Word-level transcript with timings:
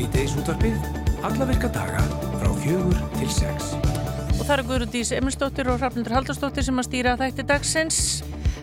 Svíteis 0.00 0.32
útvarpið, 0.32 0.84
alla 1.28 1.44
virka 1.44 1.68
daga 1.68 2.00
frá 2.40 2.48
fjögur 2.62 2.96
til 3.18 3.26
sex. 3.28 3.74
Og 4.38 4.46
það 4.46 4.54
eru 4.54 4.64
Guðrúdís 4.70 5.10
Emilsdóttir 5.12 5.68
og 5.68 5.76
Hrafnundur 5.82 6.14
Haldarsdóttir 6.16 6.64
sem 6.64 6.80
að 6.80 6.86
stýra 6.88 7.18
þætti 7.20 7.44
dagsins. 7.50 7.98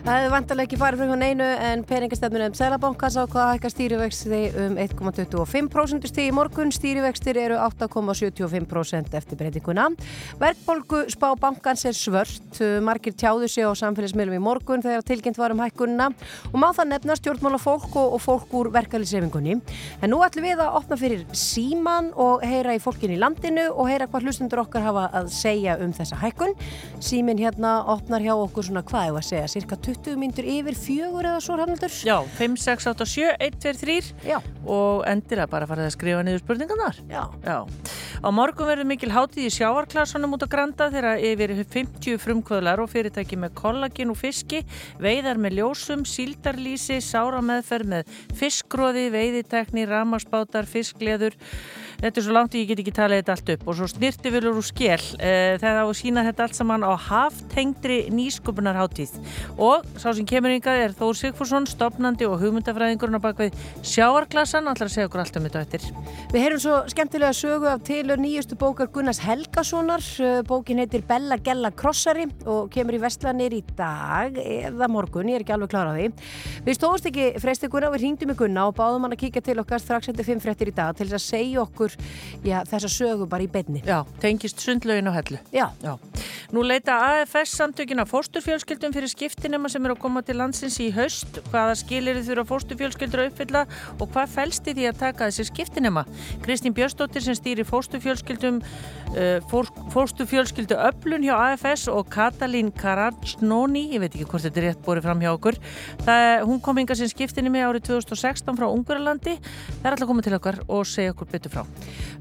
Það 0.08 0.14
hefði 0.16 0.28
vantarlega 0.32 0.64
ekki 0.64 0.76
farið 0.80 1.00
fyrir 1.02 1.10
hún 1.12 1.22
einu 1.26 1.46
en 1.68 1.82
peningastefnunum 1.84 2.54
Sælabankas 2.56 3.16
á 3.20 3.28
hvað 3.28 3.50
hækkar 3.50 3.72
stýrivexti 3.74 4.38
um 4.56 4.78
1,25% 4.80 6.06
stíð 6.08 6.30
í 6.30 6.32
morgun. 6.32 6.70
Stýrivextir 6.72 7.36
eru 7.36 7.58
8,75% 7.60 9.18
eftir 9.18 9.36
breytinguna. 9.36 9.90
Verkbólgu 10.40 11.02
spá 11.12 11.26
bankans 11.36 11.84
er 11.84 11.92
svört. 11.92 12.56
Margir 12.80 13.12
tjáðu 13.20 13.50
sig 13.52 13.68
á 13.68 13.72
samfélagsmiðlum 13.76 14.38
í 14.38 14.40
morgun 14.46 14.80
þegar 14.86 15.04
tilkynnt 15.10 15.36
var 15.36 15.52
um 15.52 15.60
hækkununa 15.60 16.08
og 16.54 16.56
má 16.56 16.70
það 16.72 16.88
nefna 16.94 17.18
stjórnmála 17.20 17.60
fólk 17.60 18.00
og, 18.00 18.16
fólk 18.24 18.56
úr 18.56 18.72
verkeflisefingunni. 18.78 19.58
En 20.00 20.14
nú 20.14 20.22
ætlum 20.24 20.48
við 20.48 20.64
að 20.64 20.80
opna 20.80 20.96
fyrir 20.96 21.26
síman 21.36 22.14
og 22.16 22.40
heyra 22.48 22.78
í 22.78 22.80
fólkin 22.80 23.12
í 23.12 23.20
landinu 23.20 23.68
og 23.74 23.92
heyra 23.92 24.08
hvað 24.08 24.30
hlustundur 24.30 24.64
okkar 24.64 24.88
hafa 24.88 25.04
að 25.20 25.28
segja 25.36 25.76
um 25.84 25.92
þessa 25.92 26.16
hækkun. 26.24 26.56
Símin 26.96 27.44
hérna 27.44 27.76
opnar 29.98 30.18
hjá 30.18 30.28
okkur 30.28 30.38
svona 30.38 30.38
hvað 30.38 30.38
ég 30.38 30.38
var 30.38 30.38
að 30.38 30.38
segja, 30.38 30.38
cirka 30.38 30.38
20 30.38 30.38
myndur 30.38 30.44
yfir 30.44 30.74
fjögur 30.74 31.26
eða 31.26 31.40
svo 31.42 31.56
hannaldur? 31.58 31.92
Já, 32.04 32.22
5, 32.38 32.56
6, 32.56 32.86
8, 32.86 33.06
7, 33.06 33.36
1, 33.38 33.58
2, 33.58 33.72
3 33.78 34.14
Já. 34.24 34.38
og 34.66 35.04
endilega 35.06 35.48
bara 35.50 35.66
farið 35.66 35.86
að 35.86 35.94
skrifa 35.94 36.22
niður 36.22 36.42
spurningarnar. 36.42 36.96
Já. 37.08 37.24
Já. 37.44 37.66
Á 38.18 38.28
morgun 38.30 38.68
verður 38.68 38.88
mikil 38.88 39.10
hátíð 39.10 39.46
í 39.46 39.52
sjáarklasunum 39.54 40.34
út 40.34 40.44
á 40.44 40.48
Granda 40.48 40.90
þegar 40.90 41.18
yfir 41.22 41.54
50 41.64 42.18
frumkvöðlar 42.18 42.80
og 42.82 42.90
fyrirtæki 42.90 43.38
með 43.38 43.54
kollagin 43.54 44.10
og 44.10 44.18
fiski, 44.18 44.64
veiðar 44.98 45.38
með 45.38 45.60
ljósum, 45.60 46.04
síldarlísi, 46.06 47.00
sárameðferð 47.02 47.92
með 47.94 48.14
fiskgróði, 48.38 49.10
veiðitekni, 49.14 49.86
ramarsbátar, 49.88 50.66
fiskleður. 50.66 51.36
Þetta 51.98 52.20
er 52.20 52.22
svo 52.22 52.34
langt 52.36 52.54
ég 52.54 52.68
get 52.70 52.78
ekki 52.78 52.92
talið 52.94 53.18
þetta 53.18 53.34
allt 53.34 53.48
upp 53.56 53.62
og 53.66 53.74
svo 53.74 53.86
snirtifilur 53.90 54.58
úr 54.60 54.66
skél 54.66 55.00
eh, 55.18 55.56
þegar 55.58 55.72
það 55.74 55.78
á 55.82 55.86
að 55.88 55.96
sína 55.98 56.22
þetta 56.28 56.44
allt 56.44 56.58
saman 56.58 56.84
á 56.86 56.92
haftengdri 56.94 57.96
nýsköpunarháttíð 58.14 59.16
og 59.58 59.88
sá 59.98 60.12
sem 60.14 60.28
kemur 60.30 60.54
yngað 60.54 60.82
er 60.84 60.94
Þór 60.94 61.18
Sigfússon, 61.18 61.66
stopnandi 61.66 62.28
og 62.28 62.36
hugmyndafræðingurinn 62.38 63.18
á 63.18 63.22
bakvið 63.24 63.56
sjáarklasan, 63.82 64.70
allar 64.70 64.86
að 64.86 64.94
segja 64.94 65.08
okkur 65.08 65.22
allt 65.24 65.40
um 65.40 65.48
þetta 65.48 65.64
eftir. 65.64 65.88
Við 66.30 66.44
heyrum 66.44 66.62
svo 66.62 66.76
skemmtilega 66.92 67.34
sögu 67.34 67.66
af 67.72 67.82
tilur 67.88 68.22
nýjustu 68.22 68.54
bókar 68.60 68.92
Gunnars 68.94 69.18
Helgasonar. 69.24 70.06
Bókin 70.46 70.78
heitir 70.78 71.02
Bella 71.08 71.40
Gella 71.42 71.72
Krossari 71.74 72.28
og 72.46 72.70
kemur 72.74 72.94
í 72.94 73.02
vestlanir 73.02 73.58
í 73.58 73.64
dag 73.74 74.38
eða 74.38 74.90
morgun, 74.92 75.32
ég 75.32 75.40
er 75.40 75.46
ekki 75.46 75.56
alveg 75.56 75.74
klar 75.74 75.90
á 75.90 75.98
því. 75.98 76.08
Við 76.62 76.78
stóðumst 76.78 77.10
ekki 77.10 77.28
freysti 77.42 77.72
Gunnar, 77.72 77.90
við 77.96 78.06
hringdum 78.06 78.36
í 78.36 78.38
Gunna 78.38 78.68
og 78.70 78.78
báðum 78.78 79.08
hann 79.08 79.18
að 79.18 79.24
kíka 79.26 79.42
til 79.42 79.58
okkar 79.64 79.82
strax 79.82 80.12
eftir 80.12 80.30
5 80.30 80.46
fréttir 80.46 80.70
í 80.70 80.78
dag 80.78 80.94
til 80.94 81.08
þess 81.08 81.18
að 81.18 81.26
segja 81.26 81.62
okkur 81.64 81.87
já, 82.44 82.60
þessa 82.68 82.90
sögu 82.92 83.28
bara 83.30 83.46
í 83.46 83.50
beinni. 83.52 83.82
Já, 83.86 84.02
tengist 84.22 84.60
sundlaugin 84.64 85.08
og 85.10 85.16
hellu. 85.16 85.40
Já. 85.54 85.68
Já. 85.84 85.96
Nú 86.48 86.62
leita 86.64 86.94
AFS 87.04 87.52
samtökin 87.58 88.00
af 88.00 88.08
fósturfjölskyldum 88.08 88.94
fyrir 88.96 89.10
skiptinema 89.12 89.68
sem 89.68 89.84
eru 89.84 89.96
að 89.98 90.00
koma 90.00 90.22
til 90.24 90.38
landsins 90.40 90.78
í 90.80 90.86
haust. 90.96 91.42
Hvaða 91.52 91.74
skilir 91.76 92.20
þurfa 92.24 92.46
fósturfjölskyldur 92.48 93.24
að 93.24 93.28
uppfylla 93.32 93.64
og 93.98 94.06
hvað 94.14 94.32
fælst 94.32 94.70
í 94.70 94.74
því 94.78 94.86
að 94.88 95.02
taka 95.02 95.28
þessi 95.28 95.48
skiptinema? 95.50 96.06
Kristín 96.46 96.72
Björnsdóttir 96.76 97.26
sem 97.26 97.36
stýri 97.36 97.66
fósturfjölskyldum 97.68 98.62
uh, 98.62 99.58
fósturfjölskyldu 99.92 100.78
öflun 100.88 101.26
hjá 101.28 101.34
AFS 101.36 101.84
og 101.92 102.08
Katalín 102.12 102.72
Karajnóni, 102.72 103.84
ég 103.92 104.02
veit 104.02 104.14
ekki 104.14 104.28
hvort 104.30 104.48
þetta 104.48 104.62
er 104.62 104.68
rétt 104.70 104.82
borið 104.88 105.08
fram 105.08 105.22
hjá 105.24 105.34
okkur. 105.34 105.60
Það, 106.06 106.26
hún 106.48 106.64
kom 106.64 106.80
inga 106.80 106.96
sem 106.96 107.12
skiptinemi 107.12 107.60
árið 107.60 107.90
2016 107.92 108.56
frá 108.56 108.70
Ungurlandi. 108.72 109.36
Það 109.82 109.84
er 109.84 109.98
alltaf 109.98 110.10
komið 110.10 110.30
til 110.30 110.38
okkar 110.40 110.62
og 110.66 110.88
segja 110.88 111.12
okkur 111.12 111.32
betur 111.36 111.58
frá. 111.58 111.64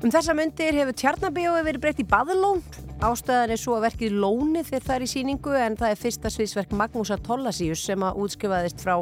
Um 0.04 0.12
þessa 0.14 0.36
myndir 0.38 0.78
hefur 0.78 0.98
Tjarnabíói 0.98 1.64
verið 1.66 1.82
breytt 1.82 2.04
í 2.04 2.08
baðlón. 2.08 2.62
Ástæðan 2.98 3.52
er 3.54 3.60
svo 3.62 3.76
að 3.78 3.84
verkið 3.92 4.16
Lóni 4.18 4.64
þegar 4.66 4.86
það 4.88 4.96
er 4.96 5.04
í 5.06 5.10
síningu 5.12 5.52
en 5.54 5.76
það 5.78 5.92
er 5.94 6.00
fyrsta 6.02 6.32
sviðsverk 6.34 6.72
Magnúsa 6.74 7.18
Tollasíus 7.22 7.84
sem 7.86 8.02
að 8.02 8.18
útskrifaðist 8.24 8.82
frá 8.82 8.96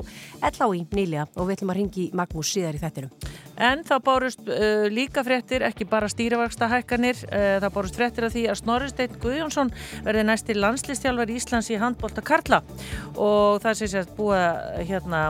LHI 0.43 0.81
nýlega 0.91 1.29
og 1.35 1.47
við 1.47 1.55
ætlum 1.55 1.71
að 1.71 1.79
ringi 1.79 2.07
Magnús 2.11 2.51
síðar 2.51 2.75
í 2.75 2.81
þettinum. 2.81 3.13
En 3.55 3.85
það 3.87 4.01
bárust 4.03 4.41
uh, 4.51 4.87
líka 4.91 5.23
fréttir, 5.23 5.63
ekki 5.63 5.87
bara 5.87 6.09
stýrivarksta 6.11 6.67
hækkanir, 6.73 7.21
uh, 7.29 7.55
það 7.63 7.69
bárust 7.77 7.99
fréttir 7.99 8.27
af 8.27 8.35
því 8.35 8.43
að 8.51 8.59
Snorri 8.59 8.91
Steinn 8.91 9.15
Guðjónsson 9.23 9.71
verði 10.03 10.25
næstir 10.27 10.59
landslistjálfar 10.59 11.31
Íslands 11.31 11.71
í 11.71 11.79
handbólta 11.79 12.23
Karla 12.25 12.59
og 13.15 13.63
það 13.63 13.79
sé 13.79 13.89
sér 13.93 14.11
búið 14.17 14.83
hérna, 14.89 15.21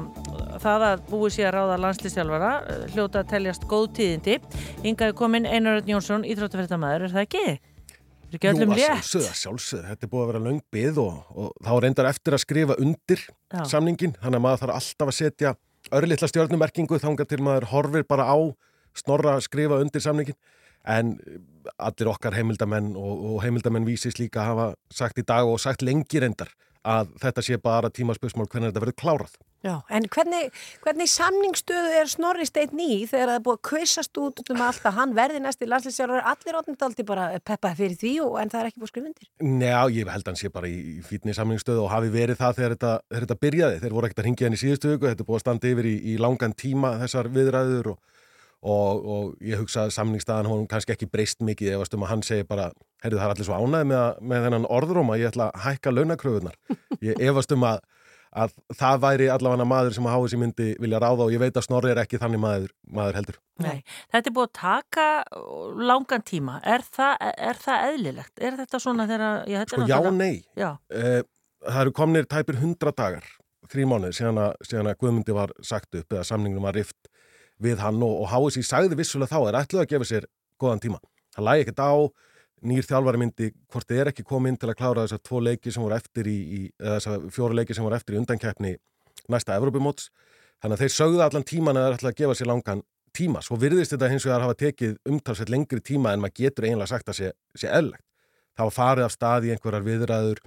það 0.64 0.88
að 0.90 1.06
búið 1.12 1.35
sé 1.38 1.46
að 1.46 1.53
ráða 1.59 1.78
landslistjálfara 1.84 2.52
hljóta 2.96 3.22
að 3.22 3.31
teljast 3.35 3.69
góð 3.69 3.91
tíðindi. 4.00 4.40
Yngaði 4.85 5.16
komin 5.18 5.47
Einar 5.50 5.81
Jónsson, 5.88 6.25
íþróttafréttamaður, 6.29 7.07
er 7.07 7.13
það 7.16 7.23
ekki? 7.25 7.44
Er 8.25 8.38
ekki 8.38 8.50
öllum 8.51 8.73
Jú, 8.73 8.75
að 8.75 8.81
létt? 8.81 8.90
sjálfsögðu, 8.90 9.29
að 9.29 9.40
sjálfsögðu, 9.41 9.85
þetta 9.90 10.06
er 10.06 10.12
búið 10.12 10.23
að 10.23 10.29
vera 10.31 10.44
löng 10.46 10.59
byð 10.75 11.00
og, 11.01 11.16
og 11.34 11.56
þá 11.66 11.72
reyndar 11.85 12.09
eftir 12.09 12.35
að 12.35 12.44
skrifa 12.44 12.78
undir 12.84 13.23
Já. 13.25 13.62
samningin, 13.72 14.16
þannig 14.22 14.40
að 14.41 14.46
maður 14.46 14.62
þarf 14.63 14.75
alltaf 14.75 15.12
að 15.12 15.18
setja 15.19 15.53
örlittla 15.96 16.29
stjórnumerkingu 16.29 17.00
þangað 17.01 17.31
til 17.31 17.41
maður 17.46 17.68
horfir 17.72 18.06
bara 18.09 18.28
á 18.29 18.38
snorra 18.97 19.35
að 19.38 19.46
skrifa 19.47 19.79
undir 19.81 20.03
samningin 20.03 20.38
en 20.85 21.16
allir 21.81 22.12
okkar 22.12 22.38
heimildamenn 22.38 22.94
og, 23.00 23.25
og 23.31 23.41
heimildamenn 23.44 23.88
vísis 23.88 24.19
líka 24.22 24.46
hafa 24.46 24.72
sagt 24.94 25.17
í 25.22 25.25
dag 25.25 25.50
og 25.50 25.57
sagt 25.62 25.85
lengi 25.85 26.22
reyndar 26.22 26.52
að 26.85 27.16
þetta 27.23 27.44
sé 27.46 27.57
bara 27.62 27.90
tímaspöksmál 27.90 28.46
hvernig 28.46 28.69
þetta 28.69 28.84
verður 28.84 29.00
klárað. 29.02 29.38
Já, 29.66 29.80
en 29.90 30.06
hvernig, 30.14 30.52
hvernig 30.84 31.09
samningsstöðu 31.09 31.94
er 31.98 32.09
Snorri 32.12 32.46
Steinn 32.46 32.78
í 32.78 33.00
þegar 33.09 33.31
það 33.31 33.38
er 33.40 33.44
búið 33.48 33.56
að 33.56 33.62
kvissast 33.66 34.20
út 34.22 34.42
um 34.53 34.59
allt 34.62 34.84
að 34.86 34.98
hann 35.00 35.16
verði 35.18 35.40
næsti 35.42 35.66
landslýsjálfur 35.66 36.28
allir 36.30 36.58
átnindaldi 36.59 37.06
bara 37.08 37.24
peppaði 37.42 37.80
fyrir 37.80 37.96
því 38.03 38.12
og, 38.28 38.36
en 38.44 38.52
það 38.53 38.59
er 38.62 38.70
ekki 38.70 38.84
búið 38.84 38.92
skrifundir? 38.92 39.30
Njá, 39.42 39.80
ég 39.96 40.12
held 40.14 40.22
að 40.22 40.30
hann 40.30 40.38
sé 40.44 40.52
bara 40.53 40.70
í, 40.70 40.76
í 41.00 41.06
fítni 41.08 41.34
samningsstöðu 41.34 41.81
og 41.81 41.90
hafi 41.96 42.14
verið 42.14 42.38
það 42.44 42.59
þegar 42.59 42.76
þetta, 42.76 42.92
þegar 43.09 43.26
þetta 43.26 43.40
byrjaði. 43.48 43.80
Þeir 43.81 43.96
voru 43.98 44.09
ekkert 44.09 44.22
að 44.22 44.30
ringja 44.30 44.46
henni 44.46 44.59
í 44.59 44.62
síðustu 44.62 44.92
viku, 44.92 45.09
þetta 45.09 45.26
er 45.26 45.30
búið 45.31 45.40
að 45.40 45.46
standa 45.48 45.72
yfir 45.72 45.90
í, 45.90 45.96
í 46.14 46.16
langan 46.22 46.56
tíma 46.62 46.94
þessar 47.02 47.32
viðræður 47.34 47.92
og, 47.96 48.00
og, 48.62 49.09
og 49.16 49.50
ég 49.50 49.66
hugsa 49.66 49.88
að 49.88 49.96
samningsstaðan 49.97 50.52
hún 50.52 50.70
kannski 50.70 50.94
ekki 50.94 51.09
breyst 51.09 51.42
mikið 51.42 51.74
ef 51.80 51.90
að 51.90 52.08
hann 52.12 52.22
segir 52.22 52.46
bara, 52.46 52.70
heyrðu 53.02 53.18
það 53.18 53.32
er 53.32 53.34
allir 53.34 53.50
svo 53.50 53.58
ánæði 53.58 53.90
með, 53.96 54.24
með 54.30 54.46
þennan 54.46 54.72
orðrum 54.78 55.09
að 55.09 55.26
ég 55.26 55.34
ætla 55.34 55.50
að 55.50 55.66
hækka 55.66 55.97
launakröfunar. 55.97 56.64
Ég 57.02 57.26
efast 57.26 57.58
um 57.58 57.66
að 57.66 57.82
að 58.35 58.56
það 58.75 58.97
væri 59.06 59.28
allavega 59.31 59.68
maður 59.68 59.96
sem 59.96 60.07
að 60.07 60.16
háið 60.16 60.28
sér 60.31 60.41
myndi 60.41 60.68
vilja 60.84 61.00
ráða 61.01 61.28
og 61.28 61.31
ég 61.34 61.41
veit 61.41 61.56
að 61.56 61.66
Snorri 61.68 61.94
er 61.94 62.01
ekki 62.01 62.19
þannig 62.19 62.41
maður, 62.44 62.73
maður 62.97 63.19
heldur. 63.19 63.40
Nei, 63.63 63.79
þetta 64.12 64.31
er 64.31 64.35
búið 64.35 64.50
að 64.50 64.53
taka 64.59 65.07
langan 65.91 66.25
tíma. 66.28 66.57
Er 66.68 66.84
það, 66.97 67.31
er 67.50 67.62
það 67.63 67.88
eðlilegt? 67.91 68.35
Er 68.44 68.59
þetta 68.59 68.81
svona 68.84 69.07
þegar... 69.09 69.41
Já, 69.51 69.62
sko 69.72 69.88
já 69.88 69.97
nei. 70.12 70.44
Já. 70.59 70.69
Uh, 70.91 71.22
það 71.63 71.81
eru 71.85 71.96
komnir 72.01 72.29
tæpir 72.31 72.59
hundra 72.59 72.94
dagar, 72.96 73.31
þrjí 73.72 73.90
mánuð, 73.90 74.16
síðan 74.19 74.44
að, 74.44 74.53
síðan 74.67 74.91
að 74.91 75.00
Guðmundi 75.02 75.38
var 75.40 75.56
sagt 75.66 75.96
upp 75.96 76.17
eða 76.17 76.28
samningnum 76.28 76.67
var 76.67 76.75
rift 76.78 77.12
við 77.63 77.79
hann 77.79 78.03
og, 78.03 78.25
og 78.25 78.31
háið 78.34 78.57
sér 78.57 78.67
sagði 78.67 79.00
vissulega 79.00 79.31
þá 79.31 79.50
er 79.50 79.59
ætluð 79.62 79.85
að 79.85 79.91
gefa 79.94 80.09
sér 80.12 80.29
góðan 80.59 80.84
tíma. 80.84 81.00
Það 81.35 81.47
lægi 81.47 81.66
ekkert 81.66 81.84
á 81.88 81.91
nýr 82.66 82.88
þjálfari 82.88 83.22
myndi 83.22 83.52
hvort 83.72 83.88
þið 83.90 84.02
er 84.02 84.12
ekki 84.12 84.26
komið 84.28 84.53
inn 84.53 84.59
til 84.62 84.72
að 84.72 84.80
klára 84.80 85.06
þessar 85.06 85.24
tvo 85.24 85.42
leiki 85.46 85.74
sem 85.74 85.86
voru 85.86 85.98
eftir 85.98 86.30
í, 86.31 86.38
í 86.42 86.59
þessar 86.81 87.30
fjóru 87.34 87.59
leiki 87.59 87.78
sem 87.78 87.86
voru 87.86 87.98
eftir 87.98 88.18
í 88.18 88.20
undankeppni 88.22 88.76
næsta 89.31 89.58
Evrópumóts. 89.59 90.09
Þannig 90.64 90.78
að 90.78 90.84
þeir 90.84 90.94
sögðu 90.96 91.24
allan 91.26 91.46
tíman 91.46 91.78
að 91.78 91.84
það 91.84 91.88
er 91.88 91.98
alltaf 91.98 92.12
að 92.12 92.20
gefa 92.22 92.38
sér 92.40 92.50
langan 92.52 92.84
tíma, 93.16 93.42
svo 93.44 93.58
virðist 93.59 93.94
þetta 93.96 94.09
hins 94.12 94.26
vegar 94.28 94.44
hafa 94.44 94.58
tekið 94.59 94.98
umtalsveit 95.08 95.52
lengri 95.53 95.81
tíma 95.84 96.12
en 96.14 96.24
maður 96.24 96.42
getur 96.42 96.68
eiginlega 96.68 96.92
sagt 96.92 97.12
að 97.12 97.20
sé, 97.20 97.31
sé 97.56 97.70
eðlegt 97.72 98.03
það 98.56 98.70
var 98.70 98.76
farið 98.76 99.06
af 99.06 99.14
stað 99.14 99.47
í 99.47 99.53
einhverjar 99.53 99.85
viðræður 99.85 100.41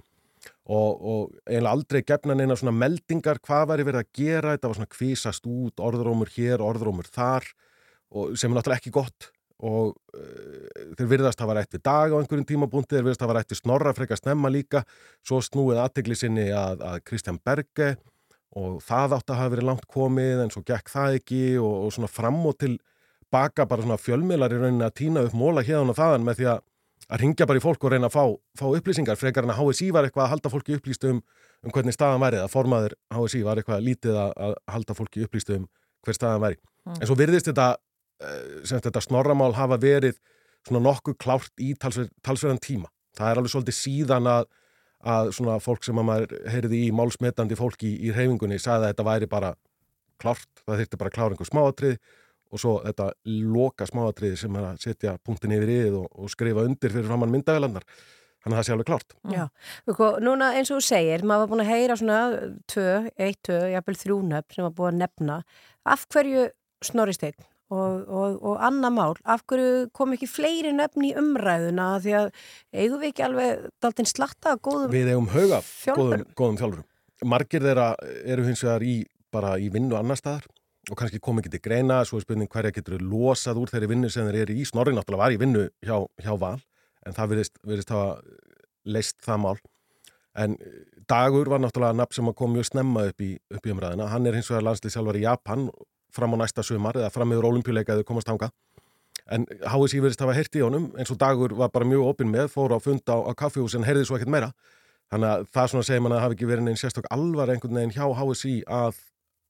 og, 0.69 0.91
og 0.93 1.23
eiginlega 1.45 1.73
aldrei 1.73 1.99
gefna 2.11 2.37
neina 2.37 2.57
svona 2.59 2.75
meldingar 2.75 3.41
hvað 3.45 3.65
væri 3.73 3.87
verið 3.89 4.03
að 4.03 4.13
gera, 4.19 4.53
þetta 4.55 4.71
var 4.71 4.79
svona 4.79 4.93
kvísast 4.95 5.49
út 5.49 5.83
orðrómur 5.89 6.31
hér, 6.35 6.63
orðrómur 6.65 7.09
þar 7.09 7.47
og 8.09 8.37
sem 8.39 8.49
er 8.49 8.57
náttúrulega 8.57 8.81
ekki 8.81 8.95
gott 8.95 9.29
og 9.59 9.95
uh, 10.15 10.93
þeir 10.97 11.09
virðast 11.13 11.41
hafa 11.43 11.57
rætt 11.57 11.75
við 11.75 11.83
dag 11.87 12.13
á 12.13 12.19
einhverjum 12.19 12.47
tímabúndi, 12.47 12.95
þeir 12.95 13.07
virðast 13.07 13.25
hafa 13.25 13.35
rætt 13.37 13.51
við 13.53 13.61
snorra 13.61 13.95
frekar 13.97 14.21
snemma 14.21 14.51
líka, 14.53 14.83
svo 15.25 15.41
snúið 15.43 15.81
aðtegli 15.83 16.15
sinni 16.17 16.47
að, 16.55 16.85
að 16.85 17.01
Kristján 17.09 17.41
Berge 17.43 17.95
og 18.59 18.79
það 18.81 19.17
átt 19.19 19.33
að 19.33 19.41
hafa 19.41 19.53
verið 19.55 19.69
langt 19.69 19.89
komið 19.91 20.45
en 20.45 20.53
svo 20.53 20.63
gekk 20.65 20.89
það 20.89 21.19
ekki 21.19 21.43
og, 21.61 21.75
og 21.85 21.93
svona 21.93 22.09
fram 22.09 22.39
og 22.49 22.57
til 22.61 22.77
baka 23.29 23.67
bara 23.69 23.85
svona 23.85 23.99
fjölmiðlar 24.01 24.55
í 24.55 24.61
rauninni 24.63 24.87
að 24.87 24.97
týna 25.03 25.27
upp 25.27 25.35
móla 25.37 25.61
hérna 25.65 25.93
og 25.93 25.99
þaðan 25.99 26.25
með 26.25 26.39
því 26.39 26.49
að 26.55 26.65
að 27.07 27.21
ringja 27.23 27.47
bara 27.49 27.59
í 27.59 27.63
fólk 27.63 27.85
og 27.85 27.93
reyna 27.93 28.09
að 28.09 28.15
fá, 28.15 28.23
fá 28.59 28.65
upplýsingar 28.69 29.17
frekar 29.19 29.45
en 29.45 29.53
að 29.53 29.61
HSI 29.61 29.89
var 29.95 30.05
eitthvað 30.05 30.25
að 30.25 30.33
halda 30.33 30.51
fólki 30.53 30.75
upplýst 30.77 31.05
um, 31.09 31.21
um 31.65 31.73
hvernig 31.73 31.95
staðan 31.95 32.21
væri, 32.21 32.41
að 32.43 32.51
formaður 32.53 32.95
HSI 33.15 33.43
var 33.47 33.61
eitthvað 33.61 33.85
lítið 33.85 34.19
að, 34.19 34.33
að 34.45 34.55
halda 34.75 34.97
fólki 34.97 35.23
upplýst 35.25 35.53
um 35.55 35.67
hver 36.05 36.17
staðan 36.17 36.43
væri. 36.43 36.59
Mm. 36.85 36.97
En 36.99 37.09
svo 37.09 37.17
virðist 37.19 37.49
þetta 37.49 37.69
sem 38.19 38.81
þetta 38.83 39.03
snorramál 39.03 39.53
hafa 39.57 39.79
verið 39.81 40.19
svona 40.67 40.81
nokkuð 40.83 41.17
klárt 41.21 41.61
í 41.61 41.73
talsver, 41.79 42.09
talsverðan 42.25 42.61
tíma. 42.63 42.91
Það 43.17 43.31
er 43.31 43.41
alveg 43.41 43.53
svolítið 43.53 43.77
síðan 43.77 44.29
að, 44.29 44.49
að 45.15 45.31
svona 45.37 45.57
fólk 45.63 45.85
sem 45.87 45.99
að 45.99 46.07
maður 46.09 46.35
heyrði 46.51 46.81
í 46.85 46.93
málsmetandi 46.95 47.57
fólki 47.59 47.91
í, 47.95 48.13
reyfingunni 48.15 48.59
sagði 48.59 48.89
að 48.89 48.93
þetta 48.93 49.07
væri 49.07 49.31
bara 49.31 49.53
klárt, 50.19 50.49
það 50.65 50.81
þurfti 50.81 50.99
bara 50.99 51.27
einhver 51.29 51.49
smáatrið 51.49 51.99
og 52.49 52.61
svo 52.61 52.77
þetta 52.83 53.11
loka 53.53 53.85
smáatriði 53.87 54.39
sem 54.41 54.55
er 54.57 54.71
að 54.71 54.79
setja 54.83 55.17
punktin 55.23 55.53
yfir 55.55 55.71
yfir 55.75 55.99
og, 56.01 56.07
og 56.17 56.31
skrifa 56.33 56.65
undir 56.65 56.91
fyrir 56.91 57.07
framann 57.07 57.31
myndavelandar 57.31 57.85
þannig 58.43 58.55
að 58.55 58.57
það 58.57 58.65
sé 58.65 58.73
alveg 58.73 58.89
klárt. 58.89 59.15
Já, 59.35 59.43
sko, 59.91 60.09
núna 60.23 60.49
eins 60.57 60.71
og 60.71 60.79
þú 60.79 60.87
segir 60.87 61.23
maður 61.27 61.43
var 61.43 61.51
búin 61.51 61.63
að 61.63 61.71
heyra 61.73 61.97
svona 61.99 62.19
tvö, 62.71 62.89
eitt, 63.19 63.39
tvö, 63.45 63.59
jafnvel 63.75 63.97
þrjúnöfn 63.99 64.55
sem 64.55 64.67
var 64.67 64.75
búin 64.77 64.95
að 64.95 65.01
nefna. 65.03 65.39
Af 65.87 66.05
hverju 66.11 66.47
snorristeinn 66.89 67.47
og, 67.69 68.05
og, 68.09 68.37
og 68.41 68.61
annar 68.65 68.93
mál, 68.93 69.17
af 69.23 69.43
hverju 69.49 69.89
kom 69.95 70.15
ekki 70.15 70.29
fleiri 70.29 70.71
nöfn 70.75 71.05
í 71.05 71.13
umræðuna 71.19 71.89
því 72.03 72.15
að 72.19 72.29
eigum 72.73 73.01
við 73.03 73.11
ekki 73.11 73.25
alveg 73.27 73.65
daltinn 73.83 74.09
slatta 74.09 74.55
góðum 74.57 74.93
Við 74.93 75.11
eigum 75.13 75.29
hauga 75.33 75.61
góðum, 75.85 76.25
góðum 76.33 76.61
þjálfurum. 76.61 76.87
Margir 77.29 77.65
þeirra 77.65 77.89
eru 78.23 78.47
hins 78.47 78.63
vegar 78.63 78.85
í, 78.85 78.95
bara 79.33 79.57
í 79.59 79.69
vinnu 79.73 79.97
annar 79.99 80.19
staðar 80.19 80.47
og 80.89 80.97
kannski 80.97 81.19
kom 81.21 81.41
ekki 81.41 81.51
til 81.53 81.61
greina, 81.61 82.01
svo 82.07 82.17
er 82.17 82.25
spurning 82.25 82.49
hverja 82.49 82.73
getur 82.73 83.01
losað 83.03 83.59
úr 83.61 83.71
þeirri 83.71 83.91
vinnu 83.91 84.09
sem 84.09 84.25
þeir 84.25 84.45
eru 84.45 84.55
í. 84.57 84.63
Snorri 84.65 84.95
náttúrulega 84.95 85.21
var 85.21 85.35
í 85.35 85.41
vinnu 85.41 85.67
hjá, 85.85 85.97
hjá 86.23 86.31
Val, 86.41 86.55
en 87.05 87.17
það 87.17 87.33
virðist, 87.33 87.59
virðist 87.67 87.93
hafa 87.93 88.15
leist 88.89 89.19
það 89.25 89.43
mál. 89.43 89.59
En 90.39 90.55
eh, 90.57 90.81
Dagur 91.09 91.51
var 91.51 91.61
náttúrulega 91.61 91.97
nafn 91.99 92.17
sem 92.17 92.33
kom 92.37 92.55
mjög 92.55 92.69
snemma 92.71 93.07
upp 93.11 93.21
í, 93.25 93.31
upp 93.53 93.65
í 93.65 93.73
umræðina. 93.73 94.09
Hann 94.13 94.27
er 94.29 94.37
hins 94.37 94.49
vegar 94.49 94.65
landslýsjálfar 94.67 95.19
í 95.19 95.25
Japan 95.25 95.69
fram 96.15 96.35
á 96.35 96.37
næsta 96.41 96.65
sumar 96.65 96.97
eða 96.97 97.11
fram 97.13 97.31
yfir 97.35 97.47
olimpíuleika 97.49 97.95
eða 97.95 98.07
komast 98.07 98.29
hanga. 98.31 98.49
En 99.29 99.45
HSI 99.45 100.01
verðist 100.01 100.23
hafa 100.23 100.33
heyrt 100.33 100.57
í 100.57 100.63
honum 100.65 100.89
eins 100.97 101.11
og 101.13 101.19
Dagur 101.21 101.53
var 101.57 101.69
bara 101.73 101.85
mjög 101.85 102.13
opinn 102.13 102.31
með, 102.33 102.49
fór 102.53 102.73
á 102.73 102.79
fund 102.81 103.05
á, 103.05 103.17
á 103.29 103.31
kaffihús 103.37 103.75
en 103.77 103.85
heyrði 103.85 104.07
svo 104.09 104.17
ekkert 104.17 104.33
meira. 104.33 104.49
Þannig 105.13 105.29
að 105.29 105.45
það 105.53 105.69
svona 105.71 105.85
segir 105.85 106.03
mann 106.05 106.15
að 106.17 106.23
hafi 106.25 106.37
ekki 106.37 106.49
verið 106.49 106.65
neinn 106.65 106.79
sérstök 106.79 107.07
alvar 107.13 107.51
einhvern 107.53 107.77
veginn 107.77 107.93
hjá 107.93 108.05
HSI 108.17 108.55
að, 108.65 108.97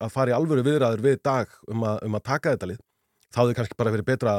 að 0.03 0.13
fara 0.13 0.33
í 0.33 0.35
alvöru 0.35 0.63
viðræður 0.67 1.03
við 1.03 1.17
dag 1.23 1.55
um 1.71 1.83
að, 1.87 2.03
um 2.07 2.19
að 2.19 2.25
taka 2.27 2.55
þetta 2.55 2.71
lið. 2.73 2.81
Þá 3.29 3.39
hefði 3.41 3.57
kannski 3.59 3.79
bara 3.79 3.93
verið 3.95 4.09
betra 4.09 4.35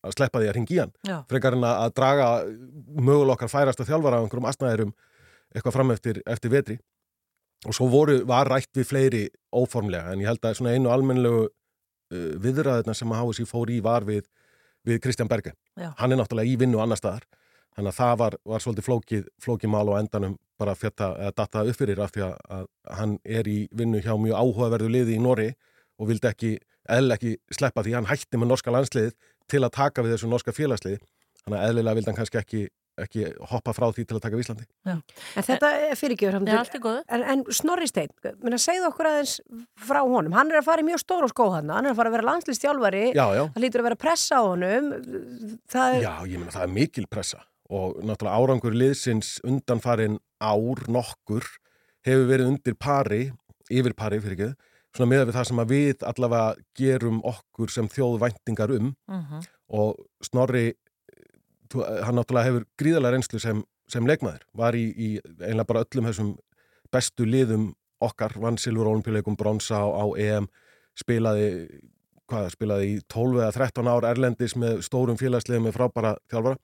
að 0.00 0.16
sleppa 0.16 0.40
því 0.40 0.50
að 0.50 0.56
ringi 0.56 0.76
í 0.76 0.80
hann. 0.80 0.92
Frekar 1.28 1.56
en 1.56 1.66
að, 1.68 1.94
draga 1.96 2.28
mögulega 2.96 3.36
okkar 3.36 3.52
færast 3.52 3.82
að 3.82 3.92
þjálfara 3.92 4.20
á 4.20 4.22
einhverjum 4.24 4.48
astnæðurum 4.48 4.92
eitthvað 5.54 5.76
fram 5.76 5.92
eftir, 5.96 6.20
eftir 6.30 6.52
vetri. 6.52 6.76
Og 7.68 7.76
svo 7.76 7.90
voru, 7.92 8.20
var 8.28 8.48
rætt 8.48 8.70
við 8.76 8.86
fleiri 8.88 9.24
óformlega 9.52 10.14
en 10.14 10.22
ég 10.22 10.30
held 10.30 10.46
að 10.46 10.56
svona 10.60 10.72
einu 10.72 10.92
almennlegu 10.92 11.42
uh, 11.44 12.30
viðræðina 12.40 12.94
sem 12.96 13.12
að 13.12 13.26
HSI 13.26 13.48
fór 13.50 13.72
í 13.72 13.80
var 13.84 14.06
við, 14.08 14.24
við 14.88 15.02
Kristján 15.04 15.28
Berge. 15.28 15.52
Já. 15.76 15.90
Hann 15.98 16.14
er 16.14 16.22
náttúrulega 16.22 16.48
í 16.48 16.56
vinnu 16.60 16.80
annar 16.80 17.00
staðar. 17.00 17.26
Þannig 17.76 17.92
að 17.92 17.98
það 18.00 18.14
var, 18.22 18.36
var 18.50 18.64
svolítið 18.64 18.86
flókið, 18.86 19.26
flókið 19.44 19.72
mál 19.72 19.84
og 19.92 19.98
endanum 20.00 20.38
bara 20.60 20.74
fjetta 20.76 21.12
eða 21.20 21.34
datta 21.36 21.62
upp 21.68 21.78
fyrir 21.78 22.00
af 22.02 22.12
því 22.14 22.24
að, 22.26 22.34
að 22.56 22.64
hann 22.98 23.14
er 23.38 23.48
í 23.48 23.58
vinnu 23.76 24.00
hjá 24.02 24.12
mjög 24.20 24.40
áhugaverðu 24.40 24.90
liði 24.90 25.16
í 25.16 25.22
Nóri 25.22 25.52
og 26.00 26.10
vildi 26.10 26.28
ekki, 26.30 26.50
eðl 26.90 27.14
ekki 27.14 27.36
sleppa 27.54 27.84
því 27.86 27.94
hann 27.98 28.08
hætti 28.10 28.40
með 28.40 28.52
norska 28.52 28.74
landsliðið 28.74 29.14
til 29.50 29.62
að 29.62 29.74
taka 29.76 30.04
við 30.04 30.16
þessu 30.16 30.30
norska 30.32 30.54
félagsliði. 30.56 31.00
Þannig 31.44 31.60
að 31.60 31.68
eðlilega 31.68 31.98
vildi 31.98 32.10
hann 32.10 32.18
kannski 32.18 32.40
ekki, 32.40 32.62
ekki 32.98 33.26
hoppa 33.50 33.72
frá 33.72 33.86
því 33.94 34.04
til 34.08 34.16
að 34.18 34.22
taka 34.26 34.40
Íslandi. 34.42 34.64
En 34.86 35.02
þetta 35.46 35.70
er 35.86 36.58
allt 36.58 36.74
er 36.74 36.82
góðu. 36.84 37.02
En, 37.08 37.22
en 37.34 37.44
Snorri 37.54 37.86
Steinn, 37.88 38.10
segðu 38.60 38.88
okkur 38.90 39.08
aðeins 39.10 39.36
frá 39.78 40.00
honum, 40.02 40.32
hann 40.36 40.50
er 40.50 40.58
að 40.60 40.66
fara 40.66 40.82
í 40.82 40.88
mjög 40.88 41.00
stóra 41.04 41.28
skó 41.30 41.46
hann, 41.54 41.70
hann 41.72 41.86
er 41.86 41.94
að 41.94 42.00
fara 42.00 42.10
að 42.12 42.16
vera 42.18 42.28
landslistjálfari 42.30 43.04
Já, 43.14 43.26
já. 43.38 43.44
það 43.54 43.62
lítur 43.64 43.80
að 43.84 43.88
vera 43.90 44.00
pressa 44.04 44.40
á 44.40 44.42
honum 44.44 44.90
það 45.70 45.94
er, 45.96 46.02
Já, 46.04 46.12
ég 46.26 46.38
meina 46.42 46.52
það 46.56 46.66
er 46.66 46.74
mikil 46.74 47.06
pressa 47.10 47.40
og 47.70 48.00
náttúrulega 48.02 48.40
árangur 48.42 48.74
liðsins 48.74 49.36
undanfarin 49.46 50.18
ár 50.42 50.80
nokkur 50.90 51.46
hefur 52.06 52.26
verið 52.32 52.48
undir 52.50 52.74
pari, 52.80 53.22
yfir 53.70 53.94
pari 53.94 54.18
fyrir 54.24 54.34
ekki, 54.36 54.50
svona 54.96 55.10
meða 55.12 55.26
við 55.28 55.36
það 55.38 55.48
sem 55.52 55.60
að 55.62 55.70
við 55.70 56.04
allavega 56.10 56.64
gerum 56.80 57.20
okkur 57.30 57.70
sem 57.70 57.88
þjóðvæntingar 57.92 58.72
um 58.74 58.94
Mhm. 59.06 59.44
og 59.70 60.00
Snorri, 60.26 60.74
hann 61.76 62.18
náttúrulega 62.18 62.48
hefur 62.48 62.66
gríðarlega 62.80 63.16
reynslu 63.16 63.40
sem, 63.42 63.62
sem 63.90 64.06
leikmaður, 64.08 64.42
var 64.56 64.76
í, 64.78 64.86
í 64.90 65.10
einlega 65.38 65.68
bara 65.68 65.84
öllum 65.84 66.08
þessum 66.10 66.32
bestu 66.90 67.26
liðum 67.28 67.70
okkar, 68.02 68.34
vann 68.40 68.58
Silfur 68.58 68.88
Olimpíuleikum 68.90 69.36
bronsa 69.38 69.82
á, 69.84 69.86
á 69.86 70.04
EM, 70.18 70.48
spilaði 70.98 71.50
hvað, 72.30 72.50
spilaði 72.54 72.90
í 72.94 72.98
12 73.10 73.42
eða 73.42 73.54
13 73.58 73.90
ár 73.90 74.06
Erlendis 74.08 74.56
með 74.58 74.82
stórum 74.86 75.18
félagsliðum 75.20 75.68
með 75.68 75.76
frábæra 75.76 76.14
þjálfara. 76.30 76.60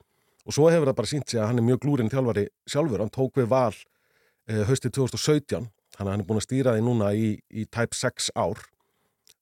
Og 0.47 0.55
svo 0.55 0.69
hefur 0.70 0.87
það 0.87 0.99
bara 1.00 1.11
sínt 1.11 1.31
sig 1.31 1.41
að 1.43 1.50
hann 1.50 1.61
er 1.61 1.67
mjög 1.67 1.81
glúrin 1.82 2.11
þjálfari 2.12 2.47
sjálfur, 2.70 3.02
hann 3.02 3.14
tók 3.14 3.38
við 3.41 3.49
val 3.50 3.75
eh, 3.75 4.62
haustið 4.69 4.94
2017 5.00 5.67
þannig 5.97 6.11
að 6.11 6.12
hann 6.12 6.23
er 6.23 6.29
búin 6.29 6.41
að 6.41 6.47
stýra 6.47 6.75
því 6.76 6.85
núna 6.87 7.12
í, 7.17 7.32
í 7.50 7.67
tæp 7.73 7.97
6 7.99 8.31
ár 8.38 8.62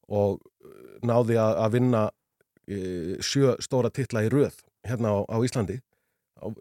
og 0.08 0.38
eh, 0.64 1.00
náði 1.04 1.38
að, 1.40 1.58
að 1.60 1.74
vinna 1.76 2.04
e, 2.64 2.78
sjö 3.24 3.56
stóra 3.64 3.90
titla 3.92 4.24
í 4.24 4.30
röð 4.32 4.56
hérna 4.88 5.14
á, 5.14 5.18
á 5.30 5.36
Íslandi 5.44 5.80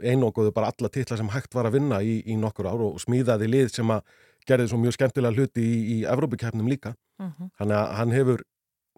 einoguðu 0.04 0.54
bara 0.56 0.70
alla 0.72 0.90
titla 0.90 1.18
sem 1.20 1.30
hægt 1.34 1.56
var 1.56 1.68
að 1.68 1.75
vinna 1.80 2.00
í, 2.06 2.22
í 2.30 2.36
nokkur 2.40 2.68
ár 2.70 2.84
og 2.86 3.00
smíðaði 3.04 3.50
lið 3.50 3.72
sem 3.74 3.90
að 3.92 4.04
gerði 4.48 4.68
svo 4.72 4.78
mjög 4.80 4.96
skemmtilega 4.98 5.36
hluti 5.38 5.64
í, 5.64 5.78
í 5.96 5.98
Evrópikeppnum 6.10 6.70
líka 6.72 6.96
Mhm. 7.20 7.50
þannig 7.60 7.78
að 7.78 7.92
hann 7.98 8.12
hefur 8.12 8.42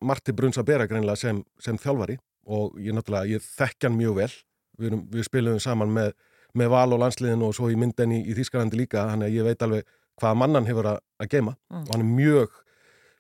Marti 0.02 0.32
Bruns 0.32 0.58
að 0.58 0.66
bera 0.66 0.86
greinlega 0.88 1.18
sem, 1.18 1.44
sem 1.60 1.78
þjálfari 1.78 2.18
og 2.48 2.78
ég 2.80 2.94
náttúrulega, 2.96 3.28
ég 3.36 3.42
þekki 3.44 3.84
hann 3.90 3.98
mjög 3.98 4.16
vel 4.16 4.32
við, 4.80 4.88
erum, 4.88 5.02
við 5.12 5.24
spilum 5.28 5.60
saman 5.60 5.90
með, 5.94 6.14
með 6.56 6.70
val 6.70 6.94
og 6.94 7.00
landsliðinu 7.00 7.48
og 7.50 7.56
svo 7.56 7.70
í 7.70 7.76
myndin 7.76 8.12
í, 8.16 8.34
Þýskalandi 8.36 8.78
líka 8.80 9.06
þannig 9.10 9.28
að 9.30 9.36
ég 9.36 9.44
veit 9.50 9.62
alveg 9.64 9.86
hvaða 10.22 10.38
mannan 10.38 10.66
hefur 10.66 10.86
að, 10.94 11.00
að 11.20 11.28
geima 11.30 11.56
Mm. 11.72 11.82
og 11.82 11.92
hann 11.96 12.02
er 12.02 12.12
mjög 12.16 12.50